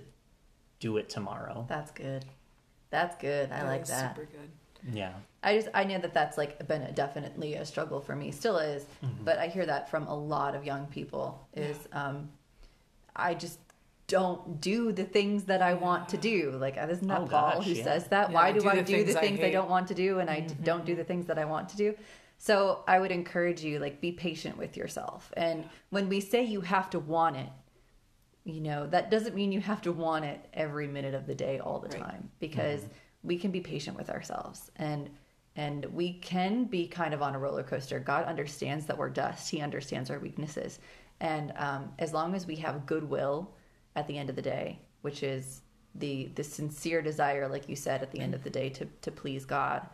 do 0.80 0.96
it 0.96 1.08
tomorrow. 1.08 1.64
That's 1.68 1.92
good. 1.92 2.24
That's 2.90 3.16
good. 3.16 3.52
I 3.52 3.64
like 3.64 3.86
that. 3.86 4.16
Super 4.16 4.28
good. 4.28 4.50
Yeah. 4.92 5.12
I 5.42 5.56
just 5.56 5.68
I 5.74 5.84
know 5.84 5.98
that 5.98 6.12
that's 6.12 6.36
like 6.36 6.66
been 6.66 6.82
a, 6.82 6.92
definitely 6.92 7.54
a 7.54 7.64
struggle 7.64 8.00
for 8.00 8.16
me, 8.16 8.30
still 8.30 8.58
is. 8.58 8.86
But 9.22 9.38
I 9.38 9.48
hear 9.48 9.66
that 9.66 9.90
from 9.90 10.06
a 10.06 10.14
lot 10.14 10.54
of 10.54 10.64
young 10.64 10.86
people. 10.86 11.46
Is 11.54 11.76
um, 11.92 12.30
I 13.14 13.34
just 13.34 13.58
don't 14.06 14.60
do 14.60 14.92
the 14.92 15.04
things 15.04 15.44
that 15.44 15.62
I 15.62 15.74
want 15.74 16.08
to 16.10 16.16
do. 16.16 16.52
Like 16.52 16.76
isn't 16.76 17.06
that 17.08 17.22
Oh, 17.22 17.26
Paul 17.26 17.56
gosh, 17.56 17.64
who 17.66 17.72
yeah. 17.72 17.84
says 17.84 18.06
that? 18.08 18.30
Yeah, 18.30 18.34
Why 18.34 18.52
do, 18.52 18.60
do 18.60 18.68
I 18.68 18.82
do 18.82 19.04
the 19.04 19.14
things 19.14 19.40
I 19.40 19.46
I, 19.46 19.50
don't 19.50 19.70
want 19.70 19.88
to 19.88 19.94
do, 19.94 20.18
and 20.18 20.28
I 20.28 20.40
d- 20.40 20.54
don't 20.62 20.84
do 20.84 20.94
the 20.94 21.04
things 21.04 21.26
that 21.26 21.38
I 21.38 21.44
want 21.44 21.68
to 21.70 21.76
do? 21.76 21.94
So 22.38 22.84
I 22.86 22.98
would 22.98 23.10
encourage 23.12 23.62
you, 23.62 23.78
like, 23.78 24.00
be 24.00 24.12
patient 24.12 24.58
with 24.58 24.76
yourself. 24.76 25.32
And 25.36 25.64
when 25.90 26.08
we 26.08 26.20
say 26.20 26.42
you 26.42 26.60
have 26.60 26.90
to 26.90 26.98
want 26.98 27.36
it, 27.36 27.48
you 28.44 28.60
know 28.60 28.86
that 28.88 29.10
doesn't 29.10 29.34
mean 29.34 29.52
you 29.52 29.60
have 29.60 29.80
to 29.82 29.92
want 29.92 30.24
it 30.26 30.44
every 30.52 30.86
minute 30.86 31.14
of 31.14 31.26
the 31.26 31.34
day 31.34 31.58
all 31.60 31.78
the 31.80 31.88
Right. 31.88 32.00
time 32.02 32.30
because 32.40 32.86
we 33.22 33.38
can 33.38 33.50
be 33.50 33.60
patient 33.60 33.96
with 33.96 34.10
ourselves 34.10 34.70
and 34.76 35.08
and 35.56 35.86
we 35.86 36.12
can 36.14 36.64
be 36.64 36.86
kind 36.86 37.14
of 37.14 37.22
on 37.22 37.34
a 37.34 37.38
roller 37.38 37.62
coaster 37.62 37.98
god 37.98 38.26
understands 38.26 38.84
that 38.84 38.98
we're 38.98 39.08
dust 39.08 39.50
he 39.50 39.62
understands 39.62 40.10
our 40.10 40.18
weaknesses 40.18 40.78
and 41.20 41.54
um, 41.56 41.90
as 41.98 42.12
long 42.12 42.34
as 42.34 42.46
we 42.46 42.56
have 42.56 42.84
goodwill 42.84 43.50
at 43.96 44.06
the 44.06 44.18
end 44.18 44.30
of 44.30 44.36
the 44.36 44.42
day 44.42 44.78
which 45.02 45.22
is 45.22 45.60
the 45.94 46.30
the 46.34 46.42
sincere 46.42 47.02
desire 47.02 47.46
like 47.48 47.68
you 47.68 47.76
said 47.76 48.02
at 48.02 48.10
the 48.10 48.20
end 48.20 48.34
of 48.34 48.42
the 48.42 48.50
day 48.50 48.68
to 48.68 48.86
to 49.02 49.10
please 49.10 49.44
god. 49.44 49.86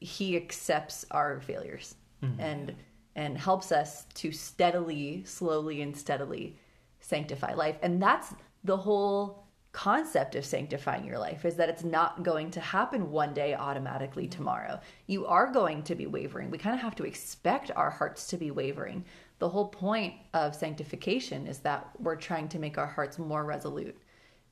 He 0.00 0.36
accepts 0.36 1.06
our 1.10 1.40
failures 1.40 1.94
mm-hmm. 2.22 2.40
and 2.40 2.74
and 3.14 3.38
helps 3.38 3.72
us 3.72 4.04
to 4.14 4.30
steadily 4.30 5.22
slowly 5.24 5.80
and 5.80 5.96
steadily 5.96 6.58
sanctify 7.00 7.54
life. 7.54 7.76
And 7.80 8.02
that's 8.02 8.34
the 8.64 8.76
whole 8.76 9.46
concept 9.72 10.34
of 10.34 10.44
sanctifying 10.44 11.04
your 11.04 11.18
life 11.18 11.44
is 11.44 11.56
that 11.56 11.68
it's 11.68 11.84
not 11.84 12.22
going 12.22 12.50
to 12.50 12.60
happen 12.60 13.10
one 13.10 13.32
day 13.34 13.54
automatically 13.54 14.26
tomorrow. 14.26 14.80
You 15.06 15.26
are 15.26 15.52
going 15.52 15.82
to 15.84 15.94
be 15.94 16.06
wavering. 16.06 16.50
We 16.50 16.58
kind 16.58 16.74
of 16.74 16.80
have 16.80 16.96
to 16.96 17.04
expect 17.04 17.70
our 17.76 17.90
hearts 17.90 18.26
to 18.28 18.36
be 18.36 18.50
wavering 18.50 19.04
the 19.38 19.48
whole 19.48 19.68
point 19.68 20.14
of 20.34 20.54
sanctification 20.54 21.46
is 21.46 21.58
that 21.60 21.88
we're 21.98 22.16
trying 22.16 22.48
to 22.48 22.58
make 22.58 22.78
our 22.78 22.86
hearts 22.86 23.18
more 23.18 23.44
resolute 23.44 23.96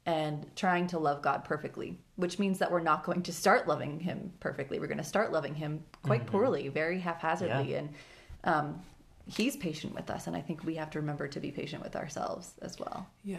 and 0.06 0.44
trying 0.56 0.86
to 0.88 0.98
love 0.98 1.22
God 1.22 1.44
perfectly, 1.44 1.98
which 2.16 2.38
means 2.38 2.58
that 2.58 2.70
we're 2.70 2.80
not 2.80 3.04
going 3.04 3.22
to 3.22 3.32
start 3.32 3.66
loving 3.66 3.98
Him 4.00 4.32
perfectly. 4.40 4.78
We're 4.78 4.86
going 4.86 4.98
to 4.98 5.04
start 5.04 5.32
loving 5.32 5.54
Him 5.54 5.82
quite 6.02 6.26
poorly, 6.26 6.68
very 6.68 7.00
haphazardly, 7.00 7.72
Yeah. 7.72 7.78
and 7.78 7.88
um, 8.44 8.82
He's 9.26 9.56
patient 9.56 9.94
with 9.94 10.10
us. 10.10 10.26
And 10.26 10.36
I 10.36 10.42
think 10.42 10.64
we 10.64 10.74
have 10.74 10.90
to 10.90 11.00
remember 11.00 11.26
to 11.28 11.40
be 11.40 11.50
patient 11.50 11.82
with 11.82 11.96
ourselves 11.96 12.52
as 12.60 12.78
well. 12.78 13.06
Yeah. 13.24 13.38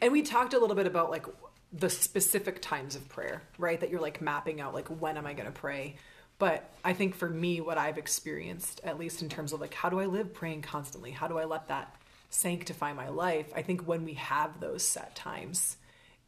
And 0.00 0.12
we 0.12 0.22
talked 0.22 0.54
a 0.54 0.58
little 0.60 0.76
bit 0.76 0.86
about 0.86 1.10
like 1.10 1.26
the 1.72 1.90
specific 1.90 2.62
times 2.62 2.94
of 2.94 3.08
prayer, 3.08 3.42
right? 3.58 3.80
That 3.80 3.90
you're 3.90 4.00
like 4.00 4.20
mapping 4.20 4.60
out 4.60 4.72
like 4.74 4.86
when 4.86 5.16
am 5.16 5.26
I 5.26 5.32
going 5.32 5.46
to 5.46 5.52
pray? 5.52 5.96
But 6.44 6.68
I 6.84 6.92
think 6.92 7.14
for 7.14 7.30
me 7.30 7.62
what 7.62 7.78
I've 7.78 7.96
experienced 7.96 8.82
at 8.84 8.98
least 8.98 9.22
in 9.22 9.30
terms 9.30 9.54
of 9.54 9.62
like 9.62 9.72
how 9.72 9.88
do 9.88 9.98
I 9.98 10.04
live 10.04 10.34
praying 10.34 10.60
constantly? 10.60 11.10
How 11.10 11.26
do 11.26 11.38
I 11.38 11.46
let 11.46 11.68
that 11.68 11.96
sanctify 12.28 12.92
my 12.92 13.08
life? 13.08 13.50
I 13.56 13.62
think 13.62 13.88
when 13.88 14.04
we 14.04 14.12
have 14.12 14.60
those 14.60 14.86
set 14.86 15.16
times, 15.16 15.78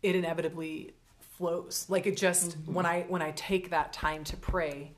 it 0.03 0.17
inevitably 0.17 0.95
flows. 1.37 1.85
Like 1.91 2.07
it 2.07 2.17
just 2.17 2.57
when 2.65 2.87
I 2.87 3.03
when 3.09 3.21
I 3.21 3.33
take 3.33 3.69
that 3.73 3.93
time 3.93 4.25
to 4.25 4.39
pray, 4.39 4.93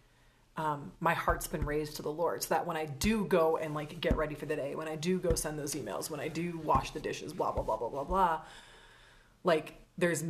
um, 0.56 0.92
my 1.00 1.14
heart's 1.14 1.48
been 1.48 1.66
raised 1.66 1.96
to 1.96 2.02
the 2.02 2.12
Lord. 2.12 2.44
So 2.44 2.54
that 2.54 2.64
when 2.64 2.76
I 2.76 2.86
do 2.86 3.24
go 3.24 3.56
and 3.56 3.74
like 3.74 4.00
get 4.00 4.16
ready 4.16 4.36
for 4.36 4.46
the 4.46 4.54
day, 4.54 4.76
when 4.76 4.86
I 4.86 4.94
do 4.94 5.18
go 5.18 5.34
send 5.34 5.58
those 5.58 5.74
emails, 5.74 6.10
when 6.10 6.20
I 6.20 6.28
do 6.28 6.60
wash 6.62 6.92
the 6.92 7.00
dishes, 7.00 7.32
blah 7.32 7.50
blah 7.50 7.64
blah 7.64 7.76
blah 7.76 7.88
blah 7.88 8.04
blah, 8.04 8.40
like 9.42 9.74
there's 9.98 10.24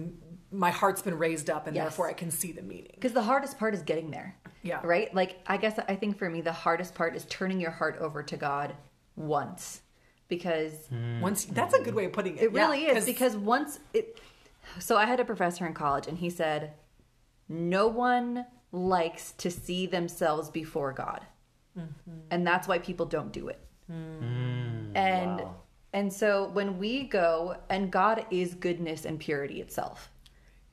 my 0.51 0.71
heart's 0.71 1.03
been 1.03 1.19
raised 1.19 1.51
up, 1.51 1.67
and 1.67 1.77
Yes. 1.77 1.85
therefore 1.85 2.09
I 2.09 2.15
can 2.15 2.31
see 2.31 2.53
the 2.53 2.63
meaning. 2.63 2.93
Because 2.95 3.13
the 3.13 3.23
hardest 3.23 3.59
part 3.59 3.75
is 3.75 3.83
getting 3.83 4.11
there. 4.11 4.35
Yeah. 4.63 4.81
Right? 4.83 5.15
Like, 5.15 5.41
I 5.47 5.59
guess 5.59 5.79
I 5.79 5.95
think 5.95 6.19
for 6.19 6.29
me, 6.29 6.41
the 6.41 6.53
hardest 6.53 6.95
part 6.95 7.15
is 7.15 7.27
turning 7.27 7.61
your 7.61 7.71
heart 7.71 7.99
over 8.01 8.23
to 8.23 8.37
God 8.37 8.75
once. 9.15 9.83
Because 10.27 10.87
hmm. 10.89 11.21
Once 11.21 11.45
that's 11.45 11.75
a 11.75 11.83
good 11.83 11.95
way 11.95 12.07
of 12.07 12.13
putting 12.13 12.37
it. 12.37 12.45
It 12.45 12.53
Yeah, 12.53 12.67
really 12.67 12.87
is 12.87 13.05
because 13.05 13.37
once 13.37 13.79
it. 13.95 14.21
So 14.79 14.97
I 14.97 15.07
had 15.07 15.21
a 15.21 15.25
professor 15.25 15.67
in 15.67 15.73
college, 15.73 16.07
and 16.07 16.19
he 16.19 16.29
said, 16.29 16.75
"No 17.49 17.87
one 17.89 18.45
likes 18.71 19.33
to 19.33 19.51
see 19.51 19.87
themselves 19.87 20.51
before 20.51 20.93
God, 20.93 21.25
mm-hmm. 21.79 22.19
and 22.31 22.47
that's 22.47 22.69
why 22.69 22.79
people 22.79 23.07
don't 23.07 23.33
do 23.33 23.49
it." 23.49 23.61
Hmm. 23.87 24.95
and 24.95 25.41
wow. 25.41 25.55
And 25.99 26.13
so 26.13 26.49
when 26.53 26.79
we 26.79 27.05
go, 27.05 27.57
and 27.69 27.91
God 27.91 28.25
is 28.31 28.55
goodness 28.55 29.05
and 29.05 29.19
purity 29.19 29.61
itself, 29.61 30.11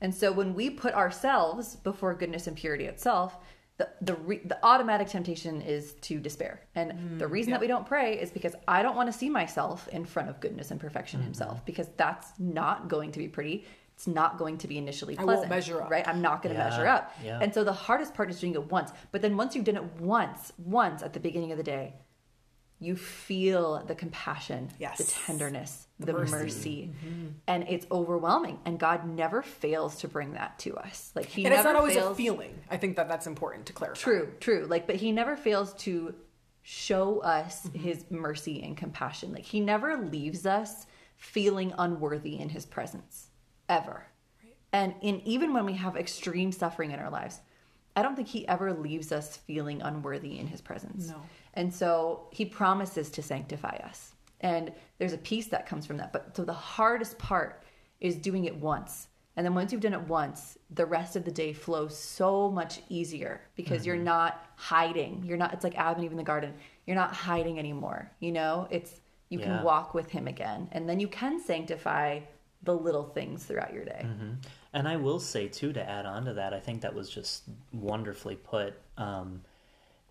and 0.00 0.14
so 0.14 0.30
when 0.30 0.54
we 0.54 0.70
put 0.70 0.94
ourselves 0.94 1.76
before 1.76 2.14
goodness 2.14 2.46
and 2.46 2.56
purity 2.56 2.84
itself. 2.84 3.36
The, 3.78 3.90
the, 4.00 4.14
re, 4.14 4.40
the 4.42 4.58
automatic 4.64 5.08
temptation 5.08 5.60
is 5.60 5.92
to 6.00 6.18
despair. 6.18 6.62
And 6.74 6.92
mm, 6.92 7.18
the 7.18 7.26
reason 7.26 7.50
that 7.50 7.60
we 7.60 7.66
don't 7.66 7.84
pray 7.84 8.18
is 8.18 8.30
because 8.30 8.54
I 8.66 8.82
don't 8.82 8.96
want 8.96 9.12
to 9.12 9.18
see 9.18 9.28
myself 9.28 9.86
in 9.88 10.06
front 10.06 10.30
of 10.30 10.40
goodness 10.40 10.70
and 10.70 10.80
perfection 10.80 11.18
mm-hmm. 11.20 11.26
himself 11.26 11.62
because 11.66 11.88
that's 11.98 12.28
not 12.38 12.88
going 12.88 13.12
to 13.12 13.18
be 13.18 13.28
pretty. 13.28 13.66
It's 13.94 14.06
not 14.06 14.38
going 14.38 14.56
to 14.58 14.66
be 14.66 14.78
initially 14.78 15.18
I 15.18 15.24
pleasant. 15.24 15.40
won't 15.40 15.50
measure 15.50 15.82
up. 15.82 15.90
Right? 15.90 16.08
I'm 16.08 16.22
not 16.22 16.42
going 16.42 16.54
to 16.54 16.58
Yeah, 16.58 16.70
measure 16.70 16.86
up. 16.86 17.14
yeah. 17.22 17.38
And 17.42 17.52
so 17.52 17.64
the 17.64 17.72
hardest 17.86 18.14
part 18.14 18.30
is 18.30 18.40
doing 18.40 18.54
it 18.54 18.64
once. 18.70 18.92
But 19.12 19.20
then 19.20 19.36
once 19.36 19.54
you've 19.54 19.66
done 19.66 19.76
it 19.76 20.00
once, 20.00 20.54
once 20.56 21.02
at 21.02 21.12
the 21.12 21.20
beginning 21.20 21.52
of 21.52 21.58
the 21.58 21.68
day, 21.76 21.92
you 22.78 22.94
feel 22.94 23.82
the 23.86 23.94
compassion, 23.94 24.70
Yes. 24.78 24.98
the 24.98 25.04
tenderness, 25.04 25.86
the, 25.98 26.12
mercy. 26.12 26.32
mercy, 26.34 26.92
and 27.46 27.64
it's 27.68 27.86
overwhelming. 27.90 28.58
And 28.66 28.78
God 28.78 29.08
never 29.08 29.40
fails 29.42 29.96
to 30.00 30.08
bring 30.08 30.32
that 30.34 30.58
to 30.60 30.76
us. 30.76 31.10
Like 31.14 31.26
He 31.26 31.44
and 31.46 31.54
it's 31.54 31.64
not 31.64 31.74
always 31.76 31.94
fails. 31.94 32.12
a 32.12 32.14
feeling. 32.14 32.54
I 32.70 32.76
think 32.76 32.96
that 32.96 33.08
that's 33.08 33.26
important 33.26 33.66
to 33.66 33.72
clarify. 33.72 33.98
True, 34.00 34.32
true. 34.40 34.66
Like, 34.68 34.86
but 34.86 34.96
He 34.96 35.10
never 35.12 35.36
fails 35.36 35.72
to 35.84 36.14
show 36.62 37.20
us 37.20 37.66
Mm-hmm. 37.66 37.78
His 37.78 38.04
mercy 38.10 38.62
and 38.62 38.76
compassion. 38.76 39.32
Like 39.32 39.44
He 39.44 39.60
never 39.60 39.96
leaves 39.96 40.44
us 40.46 40.86
feeling 41.16 41.72
unworthy 41.78 42.38
in 42.38 42.50
His 42.50 42.66
presence 42.66 43.28
ever. 43.68 44.06
And 44.72 44.94
in 45.00 45.22
even 45.24 45.54
when 45.54 45.64
we 45.64 45.72
have 45.74 45.96
extreme 45.96 46.52
suffering 46.52 46.90
in 46.90 46.98
our 46.98 47.08
lives, 47.10 47.40
I 47.94 48.02
don't 48.02 48.14
think 48.14 48.28
he 48.28 48.46
ever 48.46 48.74
leaves 48.74 49.10
us 49.10 49.38
feeling 49.38 49.80
unworthy 49.80 50.38
in 50.38 50.48
his 50.48 50.60
presence. 50.60 51.08
No. 51.08 51.22
And 51.56 51.72
so 51.74 52.28
he 52.30 52.44
promises 52.44 53.10
to 53.10 53.22
sanctify 53.22 53.76
us. 53.84 54.12
And 54.40 54.72
there's 54.98 55.14
a 55.14 55.18
peace 55.18 55.46
that 55.48 55.66
comes 55.66 55.86
from 55.86 55.96
that. 55.96 56.12
But 56.12 56.36
so 56.36 56.44
the 56.44 56.52
hardest 56.52 57.18
part 57.18 57.64
is 58.00 58.14
doing 58.16 58.44
it 58.44 58.54
once. 58.54 59.08
And 59.36 59.44
then 59.44 59.54
once 59.54 59.72
you've 59.72 59.80
done 59.82 59.92
it 59.92 60.00
once, 60.08 60.56
the 60.70 60.86
rest 60.86 61.16
of 61.16 61.24
the 61.24 61.30
day 61.30 61.52
flows 61.52 61.96
so 61.96 62.50
much 62.50 62.80
easier 62.88 63.42
because 63.54 63.84
you're 63.84 63.96
not 63.96 64.46
hiding. 64.56 65.22
You're 65.26 65.36
not, 65.36 65.52
it's 65.52 65.64
like 65.64 65.76
Adam 65.76 65.96
and 65.96 66.04
Eve 66.04 66.10
in 66.12 66.16
the 66.16 66.22
garden. 66.22 66.54
You're 66.86 66.96
not 66.96 67.12
hiding 67.14 67.58
anymore. 67.58 68.10
You 68.20 68.32
know, 68.32 68.66
it's, 68.70 69.00
you 69.28 69.38
Yeah. 69.38 69.46
can 69.46 69.62
walk 69.62 69.92
with 69.92 70.10
him 70.10 70.26
again. 70.26 70.68
And 70.72 70.88
then 70.88 71.00
you 71.00 71.08
can 71.08 71.40
sanctify 71.40 72.20
the 72.62 72.74
little 72.74 73.04
things 73.04 73.44
throughout 73.44 73.74
your 73.74 73.84
day. 73.84 74.06
And 74.72 74.88
I 74.88 74.96
will 74.96 75.20
say 75.20 75.48
too 75.48 75.72
to 75.74 75.86
add 75.88 76.06
on 76.06 76.24
to 76.26 76.34
that, 76.34 76.54
I 76.54 76.60
think 76.60 76.80
that 76.82 76.94
was 76.94 77.10
just 77.10 77.44
wonderfully 77.72 78.36
put. 78.36 78.74
Um, 78.96 79.42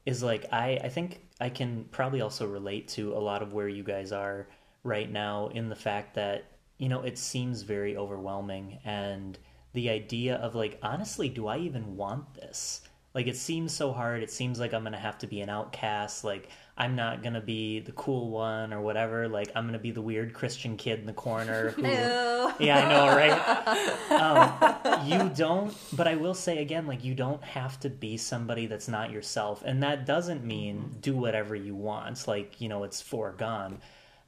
is 0.05 0.21
like 0.21 0.45
I 0.51 0.79
I 0.83 0.89
think 0.89 1.24
I 1.39 1.49
can 1.49 1.85
probably 1.91 2.21
also 2.21 2.47
relate 2.47 2.87
to 2.89 3.13
a 3.13 3.19
lot 3.19 3.41
of 3.41 3.53
where 3.53 3.67
you 3.67 3.83
guys 3.83 4.11
are 4.11 4.47
right 4.83 5.11
now 5.11 5.47
in 5.49 5.69
the 5.69 5.75
fact 5.75 6.15
that 6.15 6.45
you 6.77 6.89
know 6.89 7.01
it 7.01 7.17
seems 7.17 7.63
very 7.63 7.97
overwhelming 7.97 8.79
and 8.85 9.37
the 9.73 9.89
idea 9.89 10.35
of 10.35 10.55
like 10.55 10.77
honestly 10.81 11.27
do 11.29 11.47
I 11.47 11.57
even 11.57 11.97
want 11.97 12.33
this 12.35 12.81
Like 13.15 13.27
it 13.27 13.37
seems 13.37 13.73
so 13.73 13.93
hard. 13.93 14.23
It 14.23 14.31
seems 14.31 14.59
like 14.59 14.73
I'm 14.73 14.81
going 14.83 14.93
to 14.93 14.99
have 14.99 15.17
to 15.19 15.27
be 15.27 15.41
an 15.41 15.49
outcast. 15.49 16.23
Like 16.25 16.49
I'm 16.77 16.95
not 16.95 17.23
to 17.35 17.41
be 17.41 17.79
the 17.79 17.93
cool 17.93 18.29
one 18.29 18.73
or 18.73 18.81
whatever. 18.81 19.29
Like 19.29 19.49
I'm 19.55 19.63
to 19.73 19.79
be 19.79 19.91
the 19.91 20.01
weird 20.01 20.33
Christian 20.33 20.75
kid 20.75 20.99
in 20.99 21.05
the 21.05 21.13
corner 21.13 21.69
who 21.71 21.83
Yeah, 22.59 22.85
I 22.85 22.89
know, 22.89 23.15
right? 23.15 23.91
Um, 24.15 25.07
you 25.07 25.29
don't, 25.35 25.75
but 25.93 26.07
I 26.07 26.15
will 26.15 26.33
say 26.33 26.59
again, 26.59 26.87
like, 26.87 27.03
you 27.03 27.13
don't 27.13 27.43
have 27.43 27.79
to 27.81 27.89
be 27.89 28.17
somebody 28.17 28.65
that's 28.65 28.87
not 28.87 29.11
yourself. 29.11 29.61
And 29.65 29.83
that 29.83 30.05
doesn't 30.05 30.43
mean 30.43 30.95
do 31.01 31.15
whatever 31.15 31.55
you 31.55 31.75
want, 31.75 32.27
like, 32.27 32.61
you 32.61 32.69
know, 32.69 32.83
it's 32.83 33.01
foregone. 33.01 33.79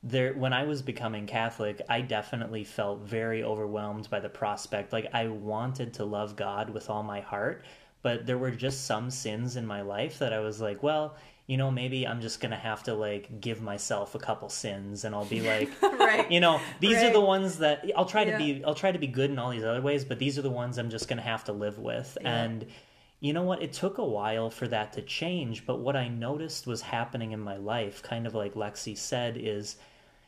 There, 0.03 0.33
when 0.33 0.53
I 0.53 0.63
was 0.63 0.81
becoming 0.81 1.25
Catholic, 1.25 1.81
I 1.89 2.01
definitely 2.01 2.63
felt 2.63 3.01
very 3.01 3.43
overwhelmed 3.43 4.09
by 4.09 4.19
the 4.19 4.29
prospect. 4.29 4.93
Like, 4.93 5.07
I 5.13 5.27
wanted 5.27 5.93
to 5.95 6.05
love 6.05 6.35
God 6.35 6.69
with 6.69 6.89
all 6.89 7.03
my 7.03 7.21
heart, 7.21 7.63
but 8.01 8.25
there 8.25 8.37
were 8.37 8.51
just 8.51 8.85
some 8.85 9.09
sins 9.09 9.55
in 9.55 9.65
my 9.65 9.81
life 9.81 10.19
that 10.19 10.33
I 10.33 10.39
was 10.39 10.59
like, 10.59 10.83
well, 10.83 11.15
you 11.47 11.55
know, 11.57 11.71
maybe 11.71 12.05
I'm 12.05 12.21
just 12.21 12.41
gonna 12.41 12.57
have 12.57 12.83
to 12.83 12.93
like 12.93 13.39
give 13.41 13.61
myself 13.61 14.13
a 14.15 14.19
couple 14.19 14.49
sins, 14.49 15.05
and 15.05 15.15
I'll 15.15 15.25
be 15.25 15.41
like, 15.53 15.69
Right. 15.81 16.29
you 16.31 16.39
know, 16.39 16.59
these 16.79 16.97
are 17.01 17.11
the 17.11 17.21
ones 17.21 17.57
that 17.59 17.85
I'll 17.95 18.05
try 18.05 18.25
to 18.25 18.37
be. 18.37 18.63
I'll 18.63 18.75
try 18.75 18.91
to 18.91 18.99
be 18.99 19.07
good 19.07 19.31
in 19.31 19.39
all 19.39 19.49
these 19.49 19.63
other 19.63 19.81
ways, 19.81 20.05
but 20.05 20.19
these 20.19 20.37
are 20.37 20.41
the 20.43 20.49
ones 20.51 20.77
I'm 20.77 20.89
just 20.89 21.07
gonna 21.07 21.21
have 21.21 21.45
to 21.45 21.53
live 21.53 21.79
with. 21.79 22.17
And 22.23 22.65
you 23.19 23.33
know 23.33 23.43
what? 23.43 23.63
It 23.63 23.73
took 23.73 23.97
a 23.97 24.05
while 24.05 24.49
for 24.51 24.67
that 24.67 24.93
to 24.93 25.01
change, 25.01 25.65
but 25.65 25.79
what 25.79 25.95
I 25.95 26.07
noticed 26.07 26.67
was 26.67 26.81
happening 26.81 27.31
in 27.31 27.39
my 27.39 27.57
life, 27.57 28.03
kind 28.03 28.27
of 28.27 28.35
like 28.35 28.53
Lexi 28.53 28.95
said, 28.97 29.37
is 29.39 29.77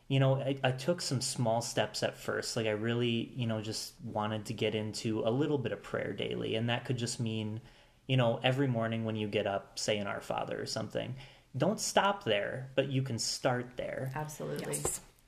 you 0.07 0.19
know, 0.19 0.37
I, 0.37 0.57
I 0.63 0.71
took 0.71 1.01
some 1.01 1.21
small 1.21 1.61
steps 1.61 2.01
at 2.01 2.17
first. 2.17 2.55
Like 2.55 2.65
I 2.65 2.71
really, 2.71 3.31
you 3.35 3.45
know, 3.45 3.61
just 3.61 3.93
wanted 4.03 4.45
to 4.45 4.53
get 4.53 4.73
into 4.73 5.21
a 5.23 5.29
little 5.29 5.59
bit 5.59 5.71
of 5.71 5.83
prayer 5.83 6.13
daily, 6.13 6.55
and 6.55 6.67
that 6.69 6.85
could 6.85 6.97
just 6.97 7.19
mean, 7.19 7.61
you 8.09 8.17
know, 8.17 8.39
every 8.41 8.67
morning 8.67 9.05
when 9.05 9.15
you 9.15 9.27
get 9.27 9.45
up, 9.45 9.77
say 9.77 9.99
an 9.99 10.07
Our 10.07 10.19
Father 10.19 10.59
or 10.59 10.65
something. 10.65 11.15
Don't 11.55 11.79
stop 11.79 12.23
there, 12.23 12.71
but 12.73 12.89
you 12.89 13.03
can 13.03 13.19
start 13.19 13.77
there. 13.77 14.11
Absolutely. 14.15 14.77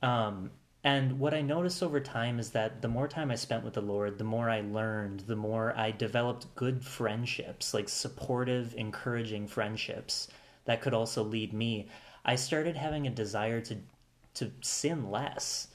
Um, 0.01 0.49
and 0.83 1.19
what 1.19 1.35
I 1.35 1.41
noticed 1.41 1.83
over 1.83 1.99
time 1.99 2.39
is 2.39 2.49
that 2.51 2.81
the 2.81 2.87
more 2.87 3.07
time 3.07 3.29
I 3.29 3.35
spent 3.35 3.63
with 3.63 3.75
the 3.75 3.81
Lord, 3.81 4.17
the 4.17 4.23
more 4.23 4.49
I 4.49 4.61
learned, 4.61 5.21
the 5.21 5.35
more 5.35 5.77
I 5.77 5.91
developed 5.91 6.55
good 6.55 6.83
friendships, 6.83 7.71
like 7.71 7.87
supportive, 7.87 8.73
encouraging 8.75 9.47
friendships 9.47 10.27
that 10.65 10.81
could 10.81 10.95
also 10.95 11.23
lead 11.23 11.53
me. 11.53 11.87
I 12.25 12.35
started 12.35 12.75
having 12.75 13.05
a 13.05 13.11
desire 13.11 13.61
to 13.61 13.77
to 14.33 14.51
sin 14.61 15.11
less. 15.11 15.67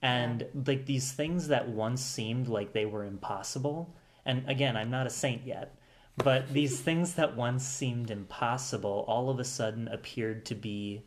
And 0.00 0.46
like 0.66 0.86
these 0.86 1.10
things 1.10 1.48
that 1.48 1.68
once 1.68 2.02
seemed 2.02 2.46
like 2.46 2.72
they 2.72 2.86
were 2.86 3.04
impossible, 3.04 3.96
and 4.24 4.48
again, 4.48 4.76
I'm 4.76 4.90
not 4.90 5.06
a 5.06 5.10
saint 5.10 5.46
yet, 5.46 5.74
but 6.16 6.52
these 6.52 6.80
things 6.80 7.14
that 7.14 7.36
once 7.36 7.66
seemed 7.66 8.10
impossible 8.10 9.04
all 9.08 9.30
of 9.30 9.38
a 9.40 9.44
sudden 9.44 9.88
appeared 9.88 10.44
to 10.46 10.54
be 10.54 11.02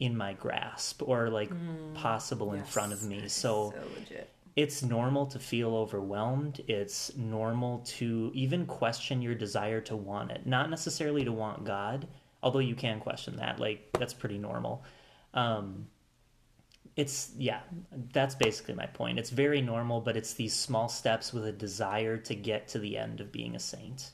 in 0.00 0.16
my 0.16 0.32
grasp 0.32 1.02
or 1.02 1.28
like 1.28 1.50
possible 1.94 2.52
in 2.52 2.62
front 2.64 2.92
of 2.92 3.02
me. 3.02 3.22
So, 3.28 3.72
So 3.74 3.74
legit. 3.98 4.30
it's 4.56 4.82
normal 4.82 5.26
to 5.26 5.38
feel 5.38 5.74
overwhelmed. 5.76 6.60
It's 6.68 7.16
normal 7.16 7.80
to 7.98 8.30
even 8.34 8.66
question 8.66 9.22
your 9.22 9.34
desire 9.34 9.80
to 9.82 9.96
want 9.96 10.30
it. 10.30 10.46
Not 10.46 10.70
necessarily 10.70 11.24
to 11.24 11.32
want 11.32 11.64
God, 11.64 12.06
although 12.42 12.58
you 12.60 12.74
can 12.74 13.00
question 13.00 13.36
that. 13.36 13.58
Like, 13.58 13.88
that's 13.98 14.14
pretty 14.14 14.38
normal. 14.38 14.84
Um, 15.34 15.88
it's, 16.96 17.30
yeah, 17.36 17.60
that's 18.12 18.34
basically 18.34 18.74
my 18.74 18.86
point. 18.86 19.18
It's 19.20 19.30
very 19.30 19.60
normal, 19.62 20.00
but 20.00 20.16
it's 20.16 20.34
these 20.34 20.54
small 20.54 20.88
steps 20.88 21.32
with 21.32 21.44
a 21.46 21.52
desire 21.52 22.16
to 22.18 22.34
get 22.34 22.66
to 22.68 22.78
the 22.80 22.96
end 22.98 23.20
of 23.20 23.30
being 23.30 23.54
a 23.54 23.60
saint. 23.60 24.10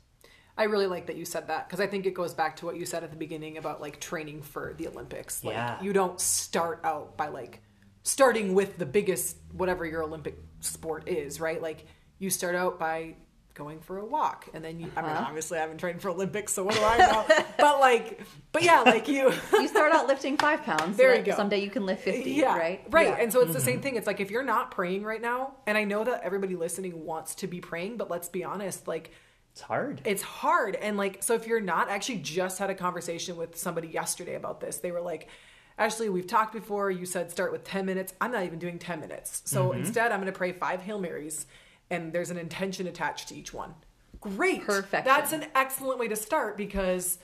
I 0.57 0.65
really 0.65 0.87
like 0.87 1.07
that 1.07 1.17
you 1.17 1.25
said 1.25 1.49
that 1.49 1.67
because 1.69 1.81
I 1.81 1.87
think 1.87 2.07
it 2.07 2.15
goes 2.15 2.33
back 2.33 2.57
to 2.57 2.67
what 2.67 2.77
you 2.77 2.87
said 2.87 3.03
at 3.03 3.11
the 3.11 3.17
beginning 3.17 3.59
about 3.59 3.81
like 3.81 3.99
training 4.01 4.43
for 4.43 4.75
the 4.79 4.87
Olympics. 4.89 5.43
Like 5.43 5.55
Yeah. 5.55 5.83
you 5.83 5.93
don't 5.93 6.21
start 6.21 6.81
out 6.85 7.17
by 7.17 7.29
like 7.29 7.61
starting 8.03 8.55
with 8.55 8.79
the 8.79 8.87
biggest 8.87 9.37
whatever 9.53 9.85
your 9.85 10.03
Olympic 10.03 10.39
sport 10.61 11.09
is, 11.09 11.41
right? 11.41 11.61
Like 11.61 11.87
you 12.19 12.31
start 12.31 12.55
out 12.55 12.79
by 12.79 13.17
going 13.55 13.79
for 13.81 13.99
a 13.99 14.05
walk 14.05 14.49
and 14.53 14.65
then 14.65 14.81
you 14.81 14.91
I 14.97 15.03
mean 15.03 15.11
Uh-huh. 15.13 15.27
obviously 15.29 15.59
I 15.59 15.61
haven't 15.61 15.79
trained 15.79 16.03
for 16.03 16.09
Olympics, 16.11 16.53
so 16.53 16.65
what 16.65 16.75
do 16.75 16.83
I 16.83 16.99
know? 16.99 17.25
but 17.59 17.81
like 17.81 18.21
but 18.53 18.63
yeah, 18.63 18.81
like 18.83 19.09
you 19.09 19.33
You 19.53 19.67
start 19.69 19.93
out 19.93 20.07
lifting 20.07 20.37
five 20.37 20.63
pounds. 20.63 20.97
There 20.97 21.13
so 21.15 21.19
you 21.19 21.25
go. 21.25 21.37
Someday 21.37 21.63
you 21.65 21.71
can 21.71 21.85
lift 21.87 22.03
50, 22.05 22.31
yeah, 22.31 22.57
right? 22.57 22.85
Right. 22.91 23.09
Yeah. 23.09 23.17
And 23.21 23.33
so 23.33 23.41
it's 23.41 23.53
the 23.55 23.61
same 23.61 23.81
thing. 23.81 23.97
It's 23.97 24.07
like 24.07 24.21
if 24.21 24.31
you're 24.31 24.45
not 24.45 24.71
praying 24.71 25.03
right 25.03 25.21
now, 25.23 25.55
and 25.67 25.77
I 25.79 25.83
know 25.85 26.05
that 26.05 26.23
everybody 26.23 26.55
listening 26.55 27.05
wants 27.05 27.35
to 27.37 27.47
be 27.49 27.61
praying, 27.61 27.97
but 27.97 28.09
let's 28.11 28.29
be 28.29 28.45
honest, 28.45 28.87
like 28.87 29.11
It's 29.55 29.61
hard. 29.61 30.01
it's 30.05 30.23
hard. 30.23 30.75
And 30.75 30.97
like 30.97 31.23
so 31.23 31.35
if 31.35 31.47
you're 31.47 31.61
not 31.61 31.89
I 31.89 31.95
actually 31.95 32.19
just 32.19 32.59
had 32.59 32.71
a 32.71 32.75
conversation 32.75 33.37
with 33.37 33.57
somebody 33.57 33.87
yesterday 33.87 34.35
about 34.35 34.61
this. 34.61 34.79
They 34.79 34.91
were 34.91 35.01
like 35.01 35.29
ashley 35.79 36.09
we've 36.09 36.27
talked 36.27 36.53
before. 36.53 36.91
You 36.91 37.07
said 37.07 37.31
start 37.31 37.53
with 37.53 37.63
10 37.63 37.87
minutes. 37.87 38.15
I'm 38.21 38.33
not 38.33 38.45
even 38.45 38.59
doing 38.59 38.81
10 38.81 38.99
minutes. 38.99 39.43
So 39.45 39.69
mm-hmm. 39.69 39.79
instead 39.79 40.11
i'm 40.11 40.19
going 40.21 40.33
to 40.33 40.37
pray 40.37 40.51
five 40.51 40.81
hail 40.83 40.99
marys 40.99 41.47
and 41.89 42.13
there's 42.13 42.31
an 42.31 42.37
intention 42.37 42.89
attached 42.89 43.29
to 43.29 43.37
each 43.37 43.55
one. 43.55 43.75
Great. 44.21 44.65
Perfect. 44.65 45.05
that's 45.05 45.33
an 45.33 45.47
excellent 45.55 46.01
way 46.01 46.09
to 46.09 46.17
start 46.17 46.57
because 46.57 47.19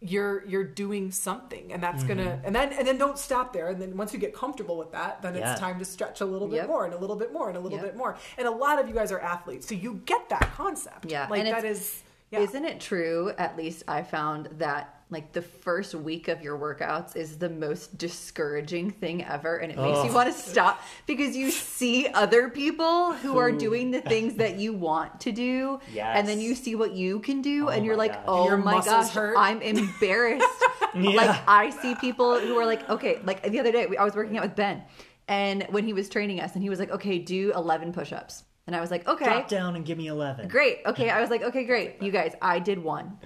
you're 0.00 0.44
you're 0.46 0.62
doing 0.64 1.10
something 1.10 1.72
and 1.72 1.82
that's 1.82 2.04
gonna 2.04 2.22
mm-hmm. 2.22 2.46
and 2.46 2.54
then 2.54 2.70
and 2.74 2.86
then 2.86 2.98
don't 2.98 3.18
stop 3.18 3.54
there 3.54 3.68
and 3.70 3.80
then 3.80 3.96
once 3.96 4.12
you 4.12 4.18
get 4.18 4.34
comfortable 4.34 4.76
with 4.76 4.92
that 4.92 5.22
then 5.22 5.34
Yeah. 5.34 5.52
it's 5.52 5.58
time 5.60 5.78
to 5.78 5.86
stretch 5.86 6.20
a 6.20 6.26
little 6.26 6.48
bit 6.48 6.56
Yep. 6.56 6.68
more 6.68 6.84
and 6.84 6.92
a 6.92 6.98
little 6.98 7.16
bit 7.16 7.32
more 7.32 7.48
and 7.48 7.56
a 7.56 7.60
little 7.60 7.78
Yep. 7.78 7.86
bit 7.86 7.96
more 7.96 8.16
and 8.36 8.46
a 8.46 8.50
lot 8.50 8.78
of 8.78 8.88
you 8.88 8.94
guys 8.94 9.10
are 9.10 9.18
athletes 9.20 9.66
so 9.66 9.74
you 9.74 10.02
get 10.04 10.28
that 10.28 10.52
concept 10.54 11.10
Yeah, 11.10 11.26
like 11.30 11.40
and 11.40 11.48
that 11.48 11.64
it's- 11.64 11.76
is 11.78 12.02
yeah. 12.30 12.40
Isn't 12.40 12.64
it 12.64 12.80
true, 12.80 13.32
at 13.38 13.56
least 13.56 13.84
I 13.86 14.02
found, 14.02 14.48
that 14.58 14.96
like 15.08 15.32
the 15.32 15.42
first 15.42 15.94
week 15.94 16.26
of 16.26 16.42
your 16.42 16.58
workouts 16.58 17.14
is 17.14 17.38
the 17.38 17.48
most 17.48 17.96
discouraging 17.96 18.90
thing 18.90 19.22
ever 19.24 19.58
and 19.58 19.70
it 19.70 19.78
makes 19.78 20.04
you 20.04 20.12
want 20.12 20.28
to 20.28 20.36
stop 20.36 20.82
because 21.06 21.36
you 21.36 21.52
see 21.52 22.08
other 22.08 22.48
people 22.48 23.12
who 23.12 23.38
are 23.38 23.52
doing 23.52 23.92
the 23.92 24.00
things 24.00 24.34
that 24.34 24.56
you 24.56 24.72
want 24.72 25.20
to 25.20 25.30
do 25.30 25.78
and 25.96 26.26
then 26.26 26.40
you 26.40 26.56
see 26.56 26.74
what 26.74 26.92
you 26.92 27.20
can 27.20 27.40
do 27.40 27.66
Oh 27.68 27.70
and 27.70 27.86
you're 27.86 27.96
like, 27.96 28.14
gosh. 28.14 28.24
"Oh 28.26 28.48
Your 28.48 28.56
my 28.56 28.84
gosh, 28.84 29.10
hurt." 29.10 29.36
I'm 29.38 29.62
embarrassed." 29.62 30.46
Yeah. 30.94 31.10
Like 31.10 31.40
I 31.46 31.68
see 31.70 31.94
people 31.96 32.40
who 32.40 32.56
are 32.56 32.64
like, 32.64 32.88
"Okay, 32.88 33.20
like 33.22 33.42
the 33.42 33.60
other 33.60 33.70
day 33.70 33.86
I 33.98 34.02
was 34.02 34.14
working 34.14 34.38
out 34.38 34.44
with 34.44 34.56
Ben 34.56 34.82
and 35.28 35.66
when 35.68 35.84
he 35.84 35.92
was 35.92 36.08
training 36.08 36.40
us 36.40 36.54
and 36.54 36.62
he 36.62 36.70
was 36.70 36.78
like, 36.78 36.90
"Okay, 36.90 37.18
do 37.18 37.52
11 37.54 37.92
push-ups." 37.92 38.44
And 38.66 38.74
I 38.74 38.80
was 38.80 38.90
like, 38.90 39.06
"Okay." 39.06 39.24
Drop 39.24 39.48
down 39.48 39.76
and 39.76 39.84
give 39.84 39.96
me 39.98 40.08
11. 40.08 40.48
Great. 40.48 40.78
Okay. 40.86 41.08
I 41.10 41.20
was 41.20 41.30
like, 41.30 41.42
okay, 41.42 41.64
great. 41.64 42.02
You 42.02 42.10
guys, 42.10 42.34
I 42.42 42.58
did 42.58 42.78
one. 42.82 43.18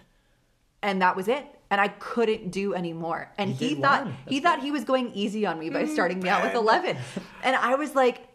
And 0.83 1.01
that 1.03 1.17
was 1.17 1.29
it. 1.29 1.45
And 1.71 1.81
I 1.81 1.89
couldn't 1.89 2.51
do 2.51 2.75
any 2.75 2.93
more. 2.93 3.31
And 3.39 3.59
You 3.61 3.69
he 3.69 3.75
thought 3.77 4.09
he 4.27 4.41
That's 4.41 4.57
thought 4.57 4.65
he 4.65 4.71
was 4.71 4.85
going 4.85 5.13
easy 5.15 5.47
on 5.47 5.59
me 5.59 5.71
by 5.71 5.87
starting 5.87 6.21
me 6.21 6.29
out 6.29 6.43
with 6.43 6.55
11. 6.55 6.97
And 7.43 7.57
I 7.57 7.75
was 7.77 7.95
like, 7.95 8.27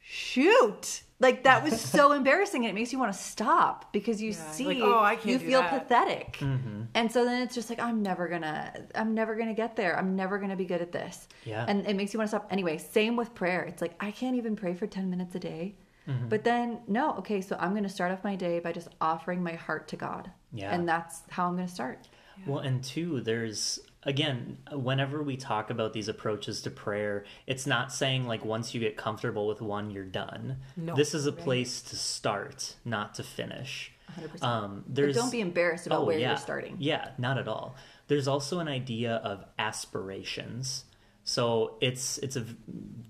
shoot. 0.00 1.02
Like 1.20 1.42
that 1.44 1.64
was 1.64 1.80
so 1.80 2.12
embarrassing 2.20 2.64
and 2.64 2.70
it 2.70 2.74
makes 2.74 2.92
you 2.92 2.98
want 2.98 3.12
to 3.12 3.18
stop 3.18 3.92
because 3.92 4.22
you 4.22 4.30
Yeah, 4.30 4.50
see 4.52 4.64
like, 4.66 4.78
oh, 4.80 5.00
I 5.00 5.16
can't 5.16 5.26
you 5.26 5.38
feel 5.38 5.60
that. 5.62 5.82
pathetic. 5.88 6.34
Mm-hmm. 6.38 6.82
And 6.94 7.10
so 7.10 7.24
then 7.24 7.42
it's 7.42 7.54
just 7.54 7.68
like 7.70 7.80
I'm 7.80 8.02
never 8.02 8.28
going 8.28 8.42
to 8.42 8.72
I'm 8.94 9.14
never 9.14 9.34
going 9.34 9.48
to 9.48 9.54
get 9.54 9.74
there. 9.76 9.98
I'm 9.98 10.14
never 10.16 10.38
going 10.38 10.50
to 10.50 10.56
be 10.56 10.64
good 10.64 10.80
at 10.80 10.92
this. 10.92 11.28
Yeah. 11.44 11.64
And 11.68 11.86
it 11.86 11.94
makes 11.96 12.14
you 12.14 12.18
want 12.18 12.30
to 12.30 12.36
stop. 12.36 12.46
Anyway, 12.52 12.78
same 12.78 13.16
with 13.16 13.34
prayer. 13.34 13.62
It's 13.64 13.82
like 13.82 13.94
I 14.00 14.12
can't 14.12 14.36
even 14.36 14.54
pray 14.56 14.74
for 14.74 14.86
10 14.86 15.10
minutes 15.10 15.34
a 15.34 15.40
day. 15.40 15.74
Mm-hmm. 16.08 16.28
But 16.28 16.44
then 16.44 16.80
no, 16.86 17.14
okay, 17.18 17.40
so 17.40 17.56
I'm 17.60 17.70
going 17.70 17.82
to 17.82 17.88
start 17.88 18.12
off 18.12 18.24
my 18.24 18.34
day 18.34 18.60
by 18.60 18.72
just 18.72 18.88
offering 19.00 19.42
my 19.42 19.54
heart 19.54 19.88
to 19.88 19.96
God. 19.96 20.30
Yeah. 20.52 20.74
And 20.74 20.88
that's 20.88 21.22
how 21.30 21.46
I'm 21.46 21.54
going 21.54 21.66
to 21.66 21.72
start. 21.72 22.08
Well, 22.46 22.60
and 22.60 22.82
two, 22.82 23.20
there's 23.20 23.80
again, 24.04 24.58
whenever 24.72 25.22
we 25.22 25.36
talk 25.36 25.70
about 25.70 25.92
these 25.92 26.08
approaches 26.08 26.62
to 26.62 26.70
prayer, 26.70 27.24
it's 27.46 27.66
not 27.66 27.92
saying 27.92 28.26
like 28.26 28.44
once 28.44 28.74
you 28.74 28.80
get 28.80 28.96
comfortable 28.96 29.46
with 29.46 29.60
one, 29.60 29.90
you're 29.90 30.04
done. 30.04 30.58
No. 30.76 30.94
this 30.94 31.14
is 31.14 31.26
a 31.26 31.32
place 31.32 31.82
to 31.82 31.96
start, 31.96 32.76
not 32.84 33.14
to 33.16 33.22
finish. 33.22 33.92
100%. 34.18 34.42
Um, 34.42 34.84
But 34.86 34.94
there's 34.94 35.16
don't 35.16 35.30
be 35.30 35.40
embarrassed 35.40 35.86
about 35.86 36.06
where 36.06 36.18
yeah. 36.18 36.30
you're 36.30 36.38
starting. 36.38 36.76
Yeah, 36.78 37.10
not 37.18 37.38
at 37.38 37.48
all. 37.48 37.76
There's 38.06 38.26
also 38.26 38.58
an 38.58 38.68
idea 38.68 39.16
of 39.16 39.44
aspirations. 39.58 40.84
So 41.28 41.76
it's 41.82 42.16
it's 42.18 42.36
a 42.36 42.44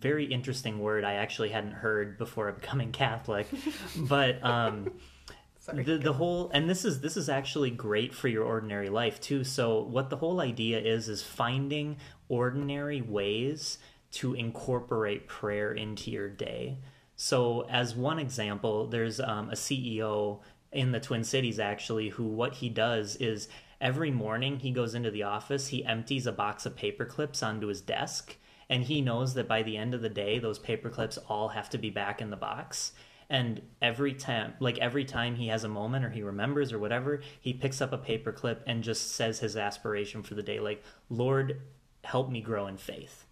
very 0.00 0.24
interesting 0.24 0.80
word 0.80 1.04
I 1.04 1.14
actually 1.14 1.50
hadn't 1.50 1.70
heard 1.70 2.18
before 2.18 2.50
becoming 2.50 2.90
Catholic, 3.04 3.46
but 3.96 4.44
um, 4.44 4.90
Sorry. 5.60 5.84
the 5.84 5.98
the 5.98 6.12
whole 6.12 6.50
and 6.52 6.68
this 6.68 6.84
is 6.84 7.00
this 7.00 7.16
is 7.16 7.28
actually 7.28 7.70
great 7.70 8.12
for 8.12 8.26
your 8.26 8.42
ordinary 8.42 8.88
life 8.88 9.20
too. 9.20 9.44
So 9.44 9.82
what 9.82 10.10
the 10.10 10.16
whole 10.16 10.40
idea 10.40 10.80
is 10.80 11.08
is 11.08 11.22
finding 11.22 11.98
ordinary 12.28 13.00
ways 13.00 13.78
to 14.14 14.34
incorporate 14.34 15.28
prayer 15.28 15.72
into 15.72 16.10
your 16.10 16.28
day. 16.28 16.78
So 17.14 17.68
as 17.70 17.94
one 17.94 18.18
example, 18.18 18.88
there's 18.88 19.20
um, 19.20 19.50
a 19.50 19.54
CEO 19.54 20.40
in 20.72 20.90
the 20.90 20.98
Twin 20.98 21.22
Cities 21.22 21.60
actually 21.60 22.08
who 22.08 22.24
what 22.24 22.54
he 22.54 22.68
does 22.68 23.14
is 23.14 23.48
every 23.80 24.10
morning 24.10 24.58
he 24.58 24.70
goes 24.70 24.94
into 24.94 25.10
the 25.10 25.22
office, 25.22 25.68
he 25.68 25.84
empties 25.84 26.26
a 26.26 26.32
box 26.32 26.66
of 26.66 26.76
paper 26.76 27.04
clips 27.04 27.42
onto 27.42 27.68
his 27.68 27.80
desk, 27.80 28.36
and 28.68 28.84
he 28.84 29.00
knows 29.00 29.34
that 29.34 29.48
by 29.48 29.62
the 29.62 29.76
end 29.76 29.94
of 29.94 30.02
the 30.02 30.08
day 30.08 30.38
those 30.38 30.58
paper 30.58 30.90
clips 30.90 31.18
all 31.28 31.48
have 31.48 31.70
to 31.70 31.78
be 31.78 31.90
back 31.90 32.20
in 32.20 32.30
the 32.30 32.36
box. 32.36 32.92
and 33.30 33.60
every 33.82 34.14
time 34.14 34.54
like 34.58 34.78
every 34.78 35.04
time 35.04 35.34
he 35.34 35.48
has 35.48 35.64
a 35.64 35.68
moment 35.68 36.04
or 36.04 36.10
he 36.10 36.22
remembers 36.22 36.72
or 36.72 36.78
whatever 36.78 37.20
he 37.40 37.52
picks 37.52 37.82
up 37.82 37.92
a 37.92 37.98
paper 37.98 38.32
clip 38.32 38.62
and 38.66 38.82
just 38.82 39.14
says 39.14 39.40
his 39.40 39.54
aspiration 39.54 40.22
for 40.22 40.34
the 40.34 40.42
day 40.42 40.58
like 40.58 40.82
lord 41.10 41.60
help 42.04 42.30
me 42.30 42.40
grow 42.40 42.66
in 42.66 42.76
faith 42.78 43.26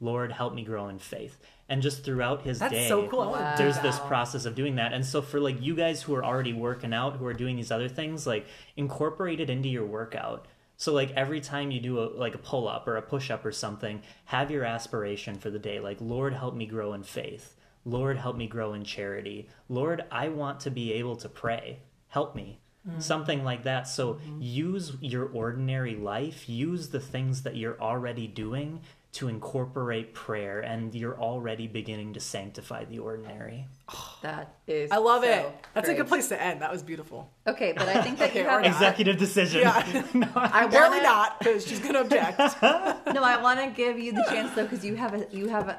lord 0.00 0.32
help 0.32 0.54
me 0.54 0.64
grow 0.64 0.88
in 0.88 0.98
faith 0.98 1.38
and 1.68 1.82
just 1.82 2.04
throughout 2.04 2.42
his 2.42 2.58
That's 2.58 2.72
day 2.72 2.88
so 2.88 3.06
cool. 3.08 3.30
Wow. 3.32 3.54
there's 3.56 3.78
this 3.80 3.98
process 4.00 4.44
of 4.44 4.54
doing 4.54 4.76
that. 4.76 4.92
And 4.92 5.04
so 5.04 5.20
for 5.20 5.38
like 5.38 5.60
you 5.60 5.74
guys 5.74 6.02
who 6.02 6.14
are 6.14 6.24
already 6.24 6.52
working 6.52 6.94
out 6.94 7.16
who 7.16 7.26
are 7.26 7.34
doing 7.34 7.56
these 7.56 7.70
other 7.70 7.88
things 7.88 8.26
like 8.26 8.46
incorporate 8.76 9.40
it 9.40 9.50
into 9.50 9.68
your 9.68 9.84
workout. 9.84 10.46
So 10.76 10.92
like 10.92 11.10
every 11.12 11.40
time 11.40 11.70
you 11.70 11.80
do 11.80 12.00
a 12.00 12.06
like 12.06 12.34
a 12.34 12.38
pull 12.38 12.68
up 12.68 12.88
or 12.88 12.96
a 12.96 13.02
push 13.02 13.30
up 13.30 13.44
or 13.44 13.52
something 13.52 14.02
have 14.26 14.50
your 14.50 14.64
aspiration 14.64 15.36
for 15.36 15.50
the 15.50 15.58
day. 15.58 15.78
Like 15.78 15.98
lord 16.00 16.32
help 16.32 16.54
me 16.54 16.66
grow 16.66 16.94
in 16.94 17.02
faith. 17.02 17.54
Lord 17.84 18.16
help 18.16 18.36
me 18.36 18.46
grow 18.46 18.72
in 18.72 18.84
charity. 18.84 19.48
Lord 19.68 20.04
i 20.10 20.28
want 20.28 20.60
to 20.60 20.70
be 20.70 20.94
able 20.94 21.16
to 21.16 21.28
pray. 21.28 21.80
Help 22.08 22.34
me. 22.34 22.60
Mm-hmm. 22.88 23.00
Something 23.00 23.44
like 23.44 23.64
that. 23.64 23.86
So 23.86 24.14
mm-hmm. 24.14 24.38
use 24.40 24.96
your 25.00 25.26
ordinary 25.26 25.96
life. 25.96 26.48
Use 26.48 26.88
the 26.88 27.00
things 27.00 27.42
that 27.42 27.56
you're 27.56 27.78
already 27.78 28.26
doing 28.26 28.80
to 29.18 29.28
incorporate 29.28 30.14
prayer 30.14 30.60
and 30.60 30.94
you're 30.94 31.18
already 31.20 31.66
beginning 31.66 32.12
to 32.14 32.20
sanctify 32.20 32.84
the 32.84 32.98
ordinary 33.00 33.66
That 34.22 34.54
is. 34.66 34.90
I 34.90 34.98
love 34.98 35.22
so 35.24 35.30
it. 35.30 35.64
That's 35.74 35.88
a 35.88 35.94
good 35.94 36.08
place 36.08 36.28
to 36.28 36.40
end. 36.40 36.62
That 36.62 36.70
was 36.72 36.82
beautiful. 36.82 37.30
Okay, 37.46 37.72
but 37.76 37.88
I 37.88 38.02
think 38.02 38.18
that 38.18 38.30
Okay, 38.30 38.40
you 38.40 38.44
have. 38.46 38.58
or 38.58 38.62
not. 38.62 38.70
executive 38.70 39.16
decision 39.18 39.60
Yeah. 39.62 39.72
I 40.36 40.64
Apparently 40.64 40.98
wanna, 40.98 41.02
not, 41.02 41.38
because 41.40 41.66
she's 41.66 41.80
gonna 41.80 42.00
object. 42.00 42.38
No, 42.62 43.22
I 43.22 43.40
want 43.42 43.58
to 43.60 43.70
give 43.70 43.98
you 43.98 44.12
the 44.12 44.24
chance 44.28 44.54
though, 44.54 44.64
because 44.64 44.84
you 44.84 44.94
have 44.94 45.14
a 45.14 45.26
you 45.32 45.48
have 45.48 45.68
a, 45.68 45.78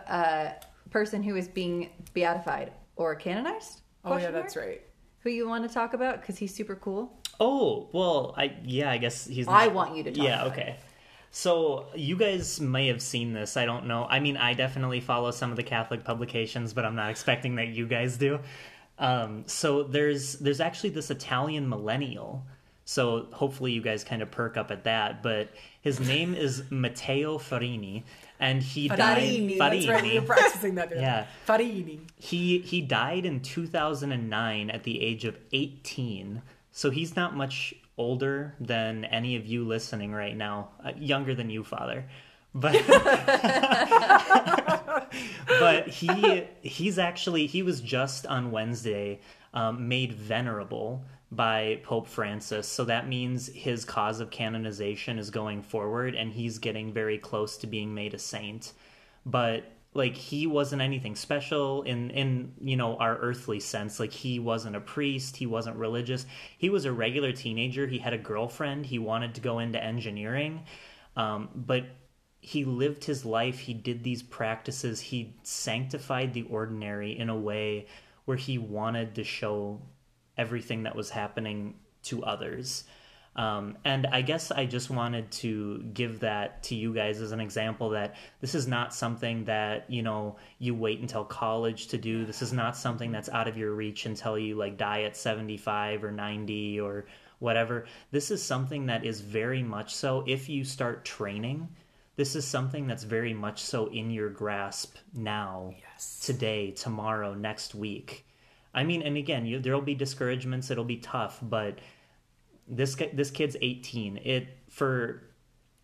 a 0.87 0.89
person 0.89 1.21
who 1.23 1.35
is 1.35 1.47
being 1.47 1.89
beatified 2.13 2.71
or 2.95 3.15
canonized. 3.15 3.81
oh 4.03 4.09
yeah, 4.09 4.13
Question 4.15 4.33
that's 4.33 4.55
mark? 4.55 4.67
right. 4.67 4.81
Who 5.21 5.29
you 5.29 5.47
want 5.47 5.67
to 5.67 5.73
talk 5.73 5.93
about 5.93 6.19
because 6.21 6.37
he's 6.37 6.53
super 6.53 6.75
cool. 6.75 7.13
Oh, 7.39 7.87
well, 7.93 8.33
I 8.37 8.55
yeah, 8.63 8.89
I 8.91 8.97
guess 8.97 9.25
he's. 9.27 9.45
Not... 9.45 9.55
I 9.61 9.67
want 9.67 9.95
you 9.95 10.03
to 10.03 10.11
talk 10.11 10.25
Yeah, 10.25 10.41
about 10.41 10.51
okay. 10.53 10.75
So 11.31 11.85
you 11.95 12.15
guys 12.15 12.59
may 12.59 12.87
have 12.87 13.01
seen 13.01 13.33
this. 13.33 13.55
I 13.55 13.65
don't 13.65 13.85
know. 13.85 14.07
I 14.09 14.19
mean, 14.19 14.37
I 14.37 14.53
definitely 14.53 14.99
follow 14.99 15.31
some 15.31 15.51
of 15.51 15.57
the 15.57 15.63
Catholic 15.63 16.03
publications, 16.03 16.73
but 16.73 16.85
I'm 16.85 16.95
not 16.95 17.11
expecting 17.11 17.55
that 17.55 17.67
you 17.67 17.85
guys 17.87 18.17
do. 18.17 18.39
Um, 18.97 19.43
so 19.47 19.83
there's 19.83 20.33
there's 20.33 20.59
actually 20.59 20.89
this 20.89 21.09
Italian 21.11 21.69
millennial. 21.69 22.45
So 22.83 23.27
hopefully 23.31 23.71
you 23.71 23.81
guys 23.81 24.03
kind 24.03 24.23
of 24.23 24.31
perk 24.31 24.57
up 24.57 24.71
at 24.71 24.83
that. 24.85 25.21
But 25.21 25.49
his 25.81 25.99
name 25.99 26.33
is 26.33 26.63
Matteo 26.71 27.37
Farini, 27.37 28.03
and 28.39 28.63
he 28.63 28.87
died. 28.87 29.21
Farini. 29.21 29.57
That's 29.57 29.87
right. 29.87 30.15
Were 30.15 30.21
practicing 30.21 30.75
that. 30.75 30.91
Yeah. 30.95 31.27
Farini. 31.47 31.99
He 32.17 32.59
he 32.59 32.81
died 32.81 33.25
in 33.25 33.41
2009 33.41 34.69
at 34.71 34.83
the 34.83 35.01
age 35.01 35.25
of 35.25 35.37
18. 35.53 36.41
So 36.71 36.89
he's 36.89 37.15
not 37.15 37.35
much 37.35 37.75
older 37.99 38.55
than 38.59 39.05
any 39.05 39.35
of 39.35 39.45
you 39.45 39.63
listening 39.63 40.11
right 40.11 40.35
now. 40.35 40.69
Uh, 40.83 40.93
younger 40.97 41.35
than 41.35 41.51
you, 41.51 41.63
father. 41.63 42.09
But 42.55 42.83
but 45.47 45.87
he 45.87 46.45
he's 46.61 46.97
actually 46.97 47.45
he 47.45 47.61
was 47.61 47.81
just 47.81 48.25
on 48.25 48.49
Wednesday 48.49 49.19
um, 49.53 49.87
made 49.87 50.13
venerable 50.13 51.03
by 51.31 51.79
Pope 51.83 52.07
Francis. 52.07 52.67
So 52.67 52.85
that 52.85 53.07
means 53.07 53.51
his 53.53 53.85
cause 53.85 54.19
of 54.19 54.31
canonization 54.31 55.19
is 55.19 55.29
going 55.29 55.61
forward, 55.61 56.15
and 56.15 56.31
he's 56.31 56.57
getting 56.57 56.91
very 56.91 57.19
close 57.19 57.55
to 57.57 57.67
being 57.67 57.93
made 57.93 58.15
a 58.15 58.19
saint. 58.19 58.73
But 59.27 59.71
like 59.93 60.15
he 60.15 60.45
wasn't 60.45 60.81
anything 60.81 61.15
special 61.15 61.81
in 61.81 62.11
in 62.11 62.53
you 62.61 62.77
know 62.77 62.95
our 62.97 63.17
earthly 63.17 63.59
sense. 63.59 63.99
Like 63.99 64.11
he 64.11 64.39
wasn't 64.39 64.75
a 64.75 64.81
priest. 64.81 65.37
He 65.37 65.45
wasn't 65.45 65.77
religious. 65.77 66.25
He 66.57 66.69
was 66.69 66.85
a 66.85 66.91
regular 66.91 67.31
teenager. 67.31 67.87
He 67.87 67.97
had 67.97 68.13
a 68.13 68.17
girlfriend. 68.17 68.85
He 68.85 68.99
wanted 68.99 69.35
to 69.35 69.41
go 69.41 69.59
into 69.59 69.83
engineering. 69.83 70.63
Um, 71.15 71.49
but 71.55 71.85
he 72.41 72.63
lived 72.65 73.03
his 73.03 73.25
life. 73.25 73.59
He 73.59 73.73
did 73.73 74.03
these 74.03 74.23
practices. 74.23 75.01
He 75.01 75.35
sanctified 75.43 76.33
the 76.33 76.43
ordinary 76.43 77.17
in 77.17 77.29
a 77.29 77.35
way 77.35 77.87
where 78.25 78.37
he 78.37 78.57
wanted 78.57 79.15
to 79.15 79.23
show 79.23 79.81
everything 80.37 80.83
that 80.83 80.95
was 80.95 81.09
happening 81.09 81.75
to 82.03 82.23
others 82.23 82.85
um, 83.39 83.77
and 83.85 84.05
I 84.07 84.21
guess 84.21 84.51
I 84.51 84.65
just 84.65 84.89
wanted 84.89 85.31
to 85.31 85.77
give 85.93 86.19
that 86.19 86.61
to 86.63 86.75
you 86.75 86.93
guys 86.93 87.21
as 87.21 87.31
an 87.31 87.39
example 87.39 87.91
that 87.91 88.17
this 88.41 88.53
is 88.53 88.67
not 88.67 88.93
something 88.93 89.45
that, 89.45 89.89
you 89.89 90.03
know, 90.03 90.35
you 90.57 90.75
wait 90.75 90.99
until 90.99 91.23
college 91.23 91.87
to 91.87 91.97
do. 91.97 92.25
This 92.25 92.41
is 92.41 92.51
not 92.51 92.75
something 92.75 93.13
that's 93.13 93.29
out 93.29 93.47
of 93.47 93.57
your 93.57 93.71
reach 93.71 94.05
until 94.05 94.37
you 94.37 94.55
like 94.55 94.77
die 94.77 95.03
at 95.03 95.15
75 95.15 96.03
or 96.03 96.11
90 96.11 96.81
or 96.81 97.05
whatever. 97.39 97.85
This 98.11 98.29
is 98.29 98.43
something 98.43 98.87
that 98.87 99.05
is 99.05 99.21
very 99.21 99.63
much 99.63 99.95
so 99.95 100.25
if 100.27 100.49
you 100.49 100.65
start 100.65 101.05
training. 101.05 101.69
This 102.17 102.35
is 102.35 102.45
something 102.45 102.87
that's 102.87 103.03
very 103.03 103.33
much 103.33 103.61
so 103.61 103.85
in 103.85 104.11
your 104.11 104.29
grasp 104.29 104.97
now, 105.13 105.73
Yes. 105.79 106.19
today, 106.19 106.71
tomorrow, 106.71 107.33
next 107.35 107.73
week. 107.73 108.25
I 108.73 108.83
mean, 108.83 109.01
and 109.01 109.15
again, 109.15 109.45
you, 109.45 109.59
there'll 109.59 109.79
be 109.79 109.95
discouragements. 109.95 110.69
It'll 110.69 110.83
be 110.83 110.97
tough, 110.97 111.39
but 111.41 111.79
this 112.69 112.95
this 113.13 113.31
kid's 113.31 113.55
18 113.61 114.17
it 114.17 114.47
for 114.69 115.23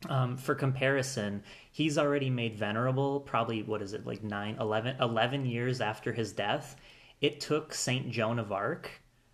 um, 0.10 0.38
for 0.38 0.54
comparison 0.54 1.44
he's 1.72 1.98
already 1.98 2.30
made 2.30 2.56
venerable 2.56 3.20
probably 3.20 3.64
what 3.64 3.82
is 3.82 3.94
it 3.94 4.06
like 4.06 4.24
9 4.24 4.58
11 4.60 4.98
11 5.00 5.46
years 5.46 5.82
after 5.82 6.14
his 6.14 6.32
death. 6.32 6.76
It 7.22 7.40
took 7.40 7.74
saint 7.74 8.12
joan 8.12 8.40
of 8.40 8.52
arc 8.52 8.92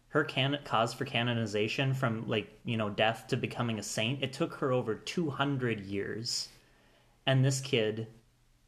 her 0.09 0.23
can- 0.25 0.59
cause 0.65 0.93
for 0.93 1.05
canonization 1.05 1.93
from 1.93 2.27
like 2.27 2.59
you 2.63 2.77
know 2.77 2.89
death 2.89 3.27
to 3.27 3.37
becoming 3.37 3.79
a 3.79 3.83
saint. 3.83 4.23
It 4.23 4.33
took 4.33 4.55
her 4.55 4.71
over 4.71 4.95
200 4.95 5.81
years. 5.81 6.49
And 7.25 7.43
this 7.43 7.59
kid 7.61 8.07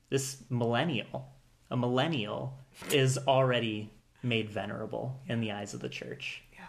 this 0.10 0.44
millennial 0.50 1.28
a 1.72 1.78
millennial 1.78 2.54
is 2.92 3.18
already 3.28 3.92
made 4.22 4.50
venerable 4.50 5.20
in 5.28 5.42
the 5.42 5.52
eyes 5.52 5.74
of 5.74 5.80
the 5.80 5.90
church. 5.90 6.44
Yeah. 6.54 6.68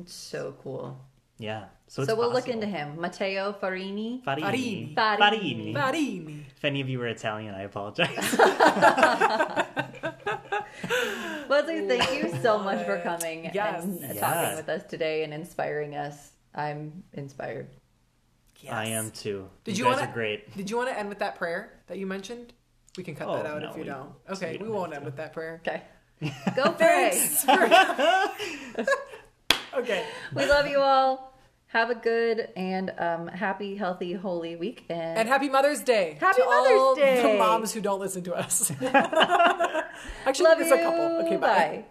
It's 0.00 0.14
so 0.14 0.54
cool. 0.62 0.98
Yeah 1.38 1.64
so 1.86 2.04
So, 2.04 2.14
we'll 2.16 2.32
look 2.32 2.48
into 2.48 2.66
him. 2.66 2.98
Matteo 2.98 3.52
Farini. 3.52 4.22
Farini. 4.24 4.94
Farini. 4.94 4.94
Farini. 4.96 5.74
Farini. 5.74 6.44
If 6.56 6.64
any 6.64 6.80
of 6.80 6.88
you 6.88 6.98
were 6.98 7.06
Italian, 7.08 7.54
I 7.54 7.62
apologize. 7.62 8.08
Leslie, 11.48 11.86
thank 11.86 12.12
you 12.14 12.40
so 12.42 12.58
much 12.58 12.84
for 12.86 12.98
coming 13.00 13.50
Yes. 13.52 13.84
and 13.84 14.00
Yeah. 14.00 14.12
talking 14.20 14.56
with 14.56 14.68
us 14.68 14.82
today 14.84 15.24
and 15.24 15.32
inspiring 15.34 15.94
us. 15.94 16.32
I'm 16.54 17.04
inspired. 17.12 17.68
Yes. 18.60 18.72
I 18.72 18.86
am 18.86 19.10
too. 19.10 19.48
Did 19.64 19.76
you, 19.76 19.84
you 19.84 19.90
guys 19.90 20.00
wanna- 20.00 20.10
are 20.10 20.14
great. 20.14 20.56
Did 20.56 20.70
you 20.70 20.76
want 20.78 20.88
to 20.88 20.98
end 20.98 21.08
with 21.10 21.18
that 21.18 21.34
prayer 21.36 21.80
that 21.88 21.98
you 21.98 22.06
mentioned? 22.06 22.54
We 22.96 23.04
can 23.04 23.14
cut 23.14 23.28
Oh, 23.28 23.36
that 23.36 23.46
out 23.46 23.60
no, 23.60 23.70
if 23.70 23.76
you 23.76 23.82
we- 23.82 23.88
don't. 23.88 24.10
we 24.28 24.34
Okay, 24.34 24.56
don't 24.56 24.68
we 24.68 24.72
won't 24.74 24.92
end 24.94 25.02
to. 25.02 25.06
with 25.06 25.16
that 25.16 25.32
prayer. 25.32 25.60
Okay. 25.66 25.82
Go 26.56 26.72
pray. 26.72 27.12
Okay. 29.78 30.04
we 30.34 30.46
love 30.46 30.66
you 30.66 30.78
all. 30.80 31.32
Have 31.68 31.90
a 31.90 31.96
good 31.96 32.50
and 32.56 32.92
um, 32.98 33.26
happy, 33.26 33.74
healthy, 33.74 34.12
holy 34.12 34.54
week. 34.54 34.84
And, 34.88 35.18
And 35.18 35.28
happy 35.28 35.48
Mother's 35.48 35.80
Day. 35.80 36.16
Happy 36.20 36.40
to 36.40 36.46
Mother's 36.48 36.72
all 36.80 36.94
Day. 36.94 37.20
The 37.20 37.36
moms 37.36 37.72
who 37.72 37.80
don't 37.80 37.98
listen 37.98 38.22
to 38.24 38.34
us. 38.34 38.70
Actually, 38.80 40.44
love 40.44 40.60
it's 40.60 40.70
you. 40.70 40.76
a 40.76 40.82
couple. 40.82 41.26
Okay, 41.26 41.36
bye. 41.36 41.38
bye. 41.40 41.84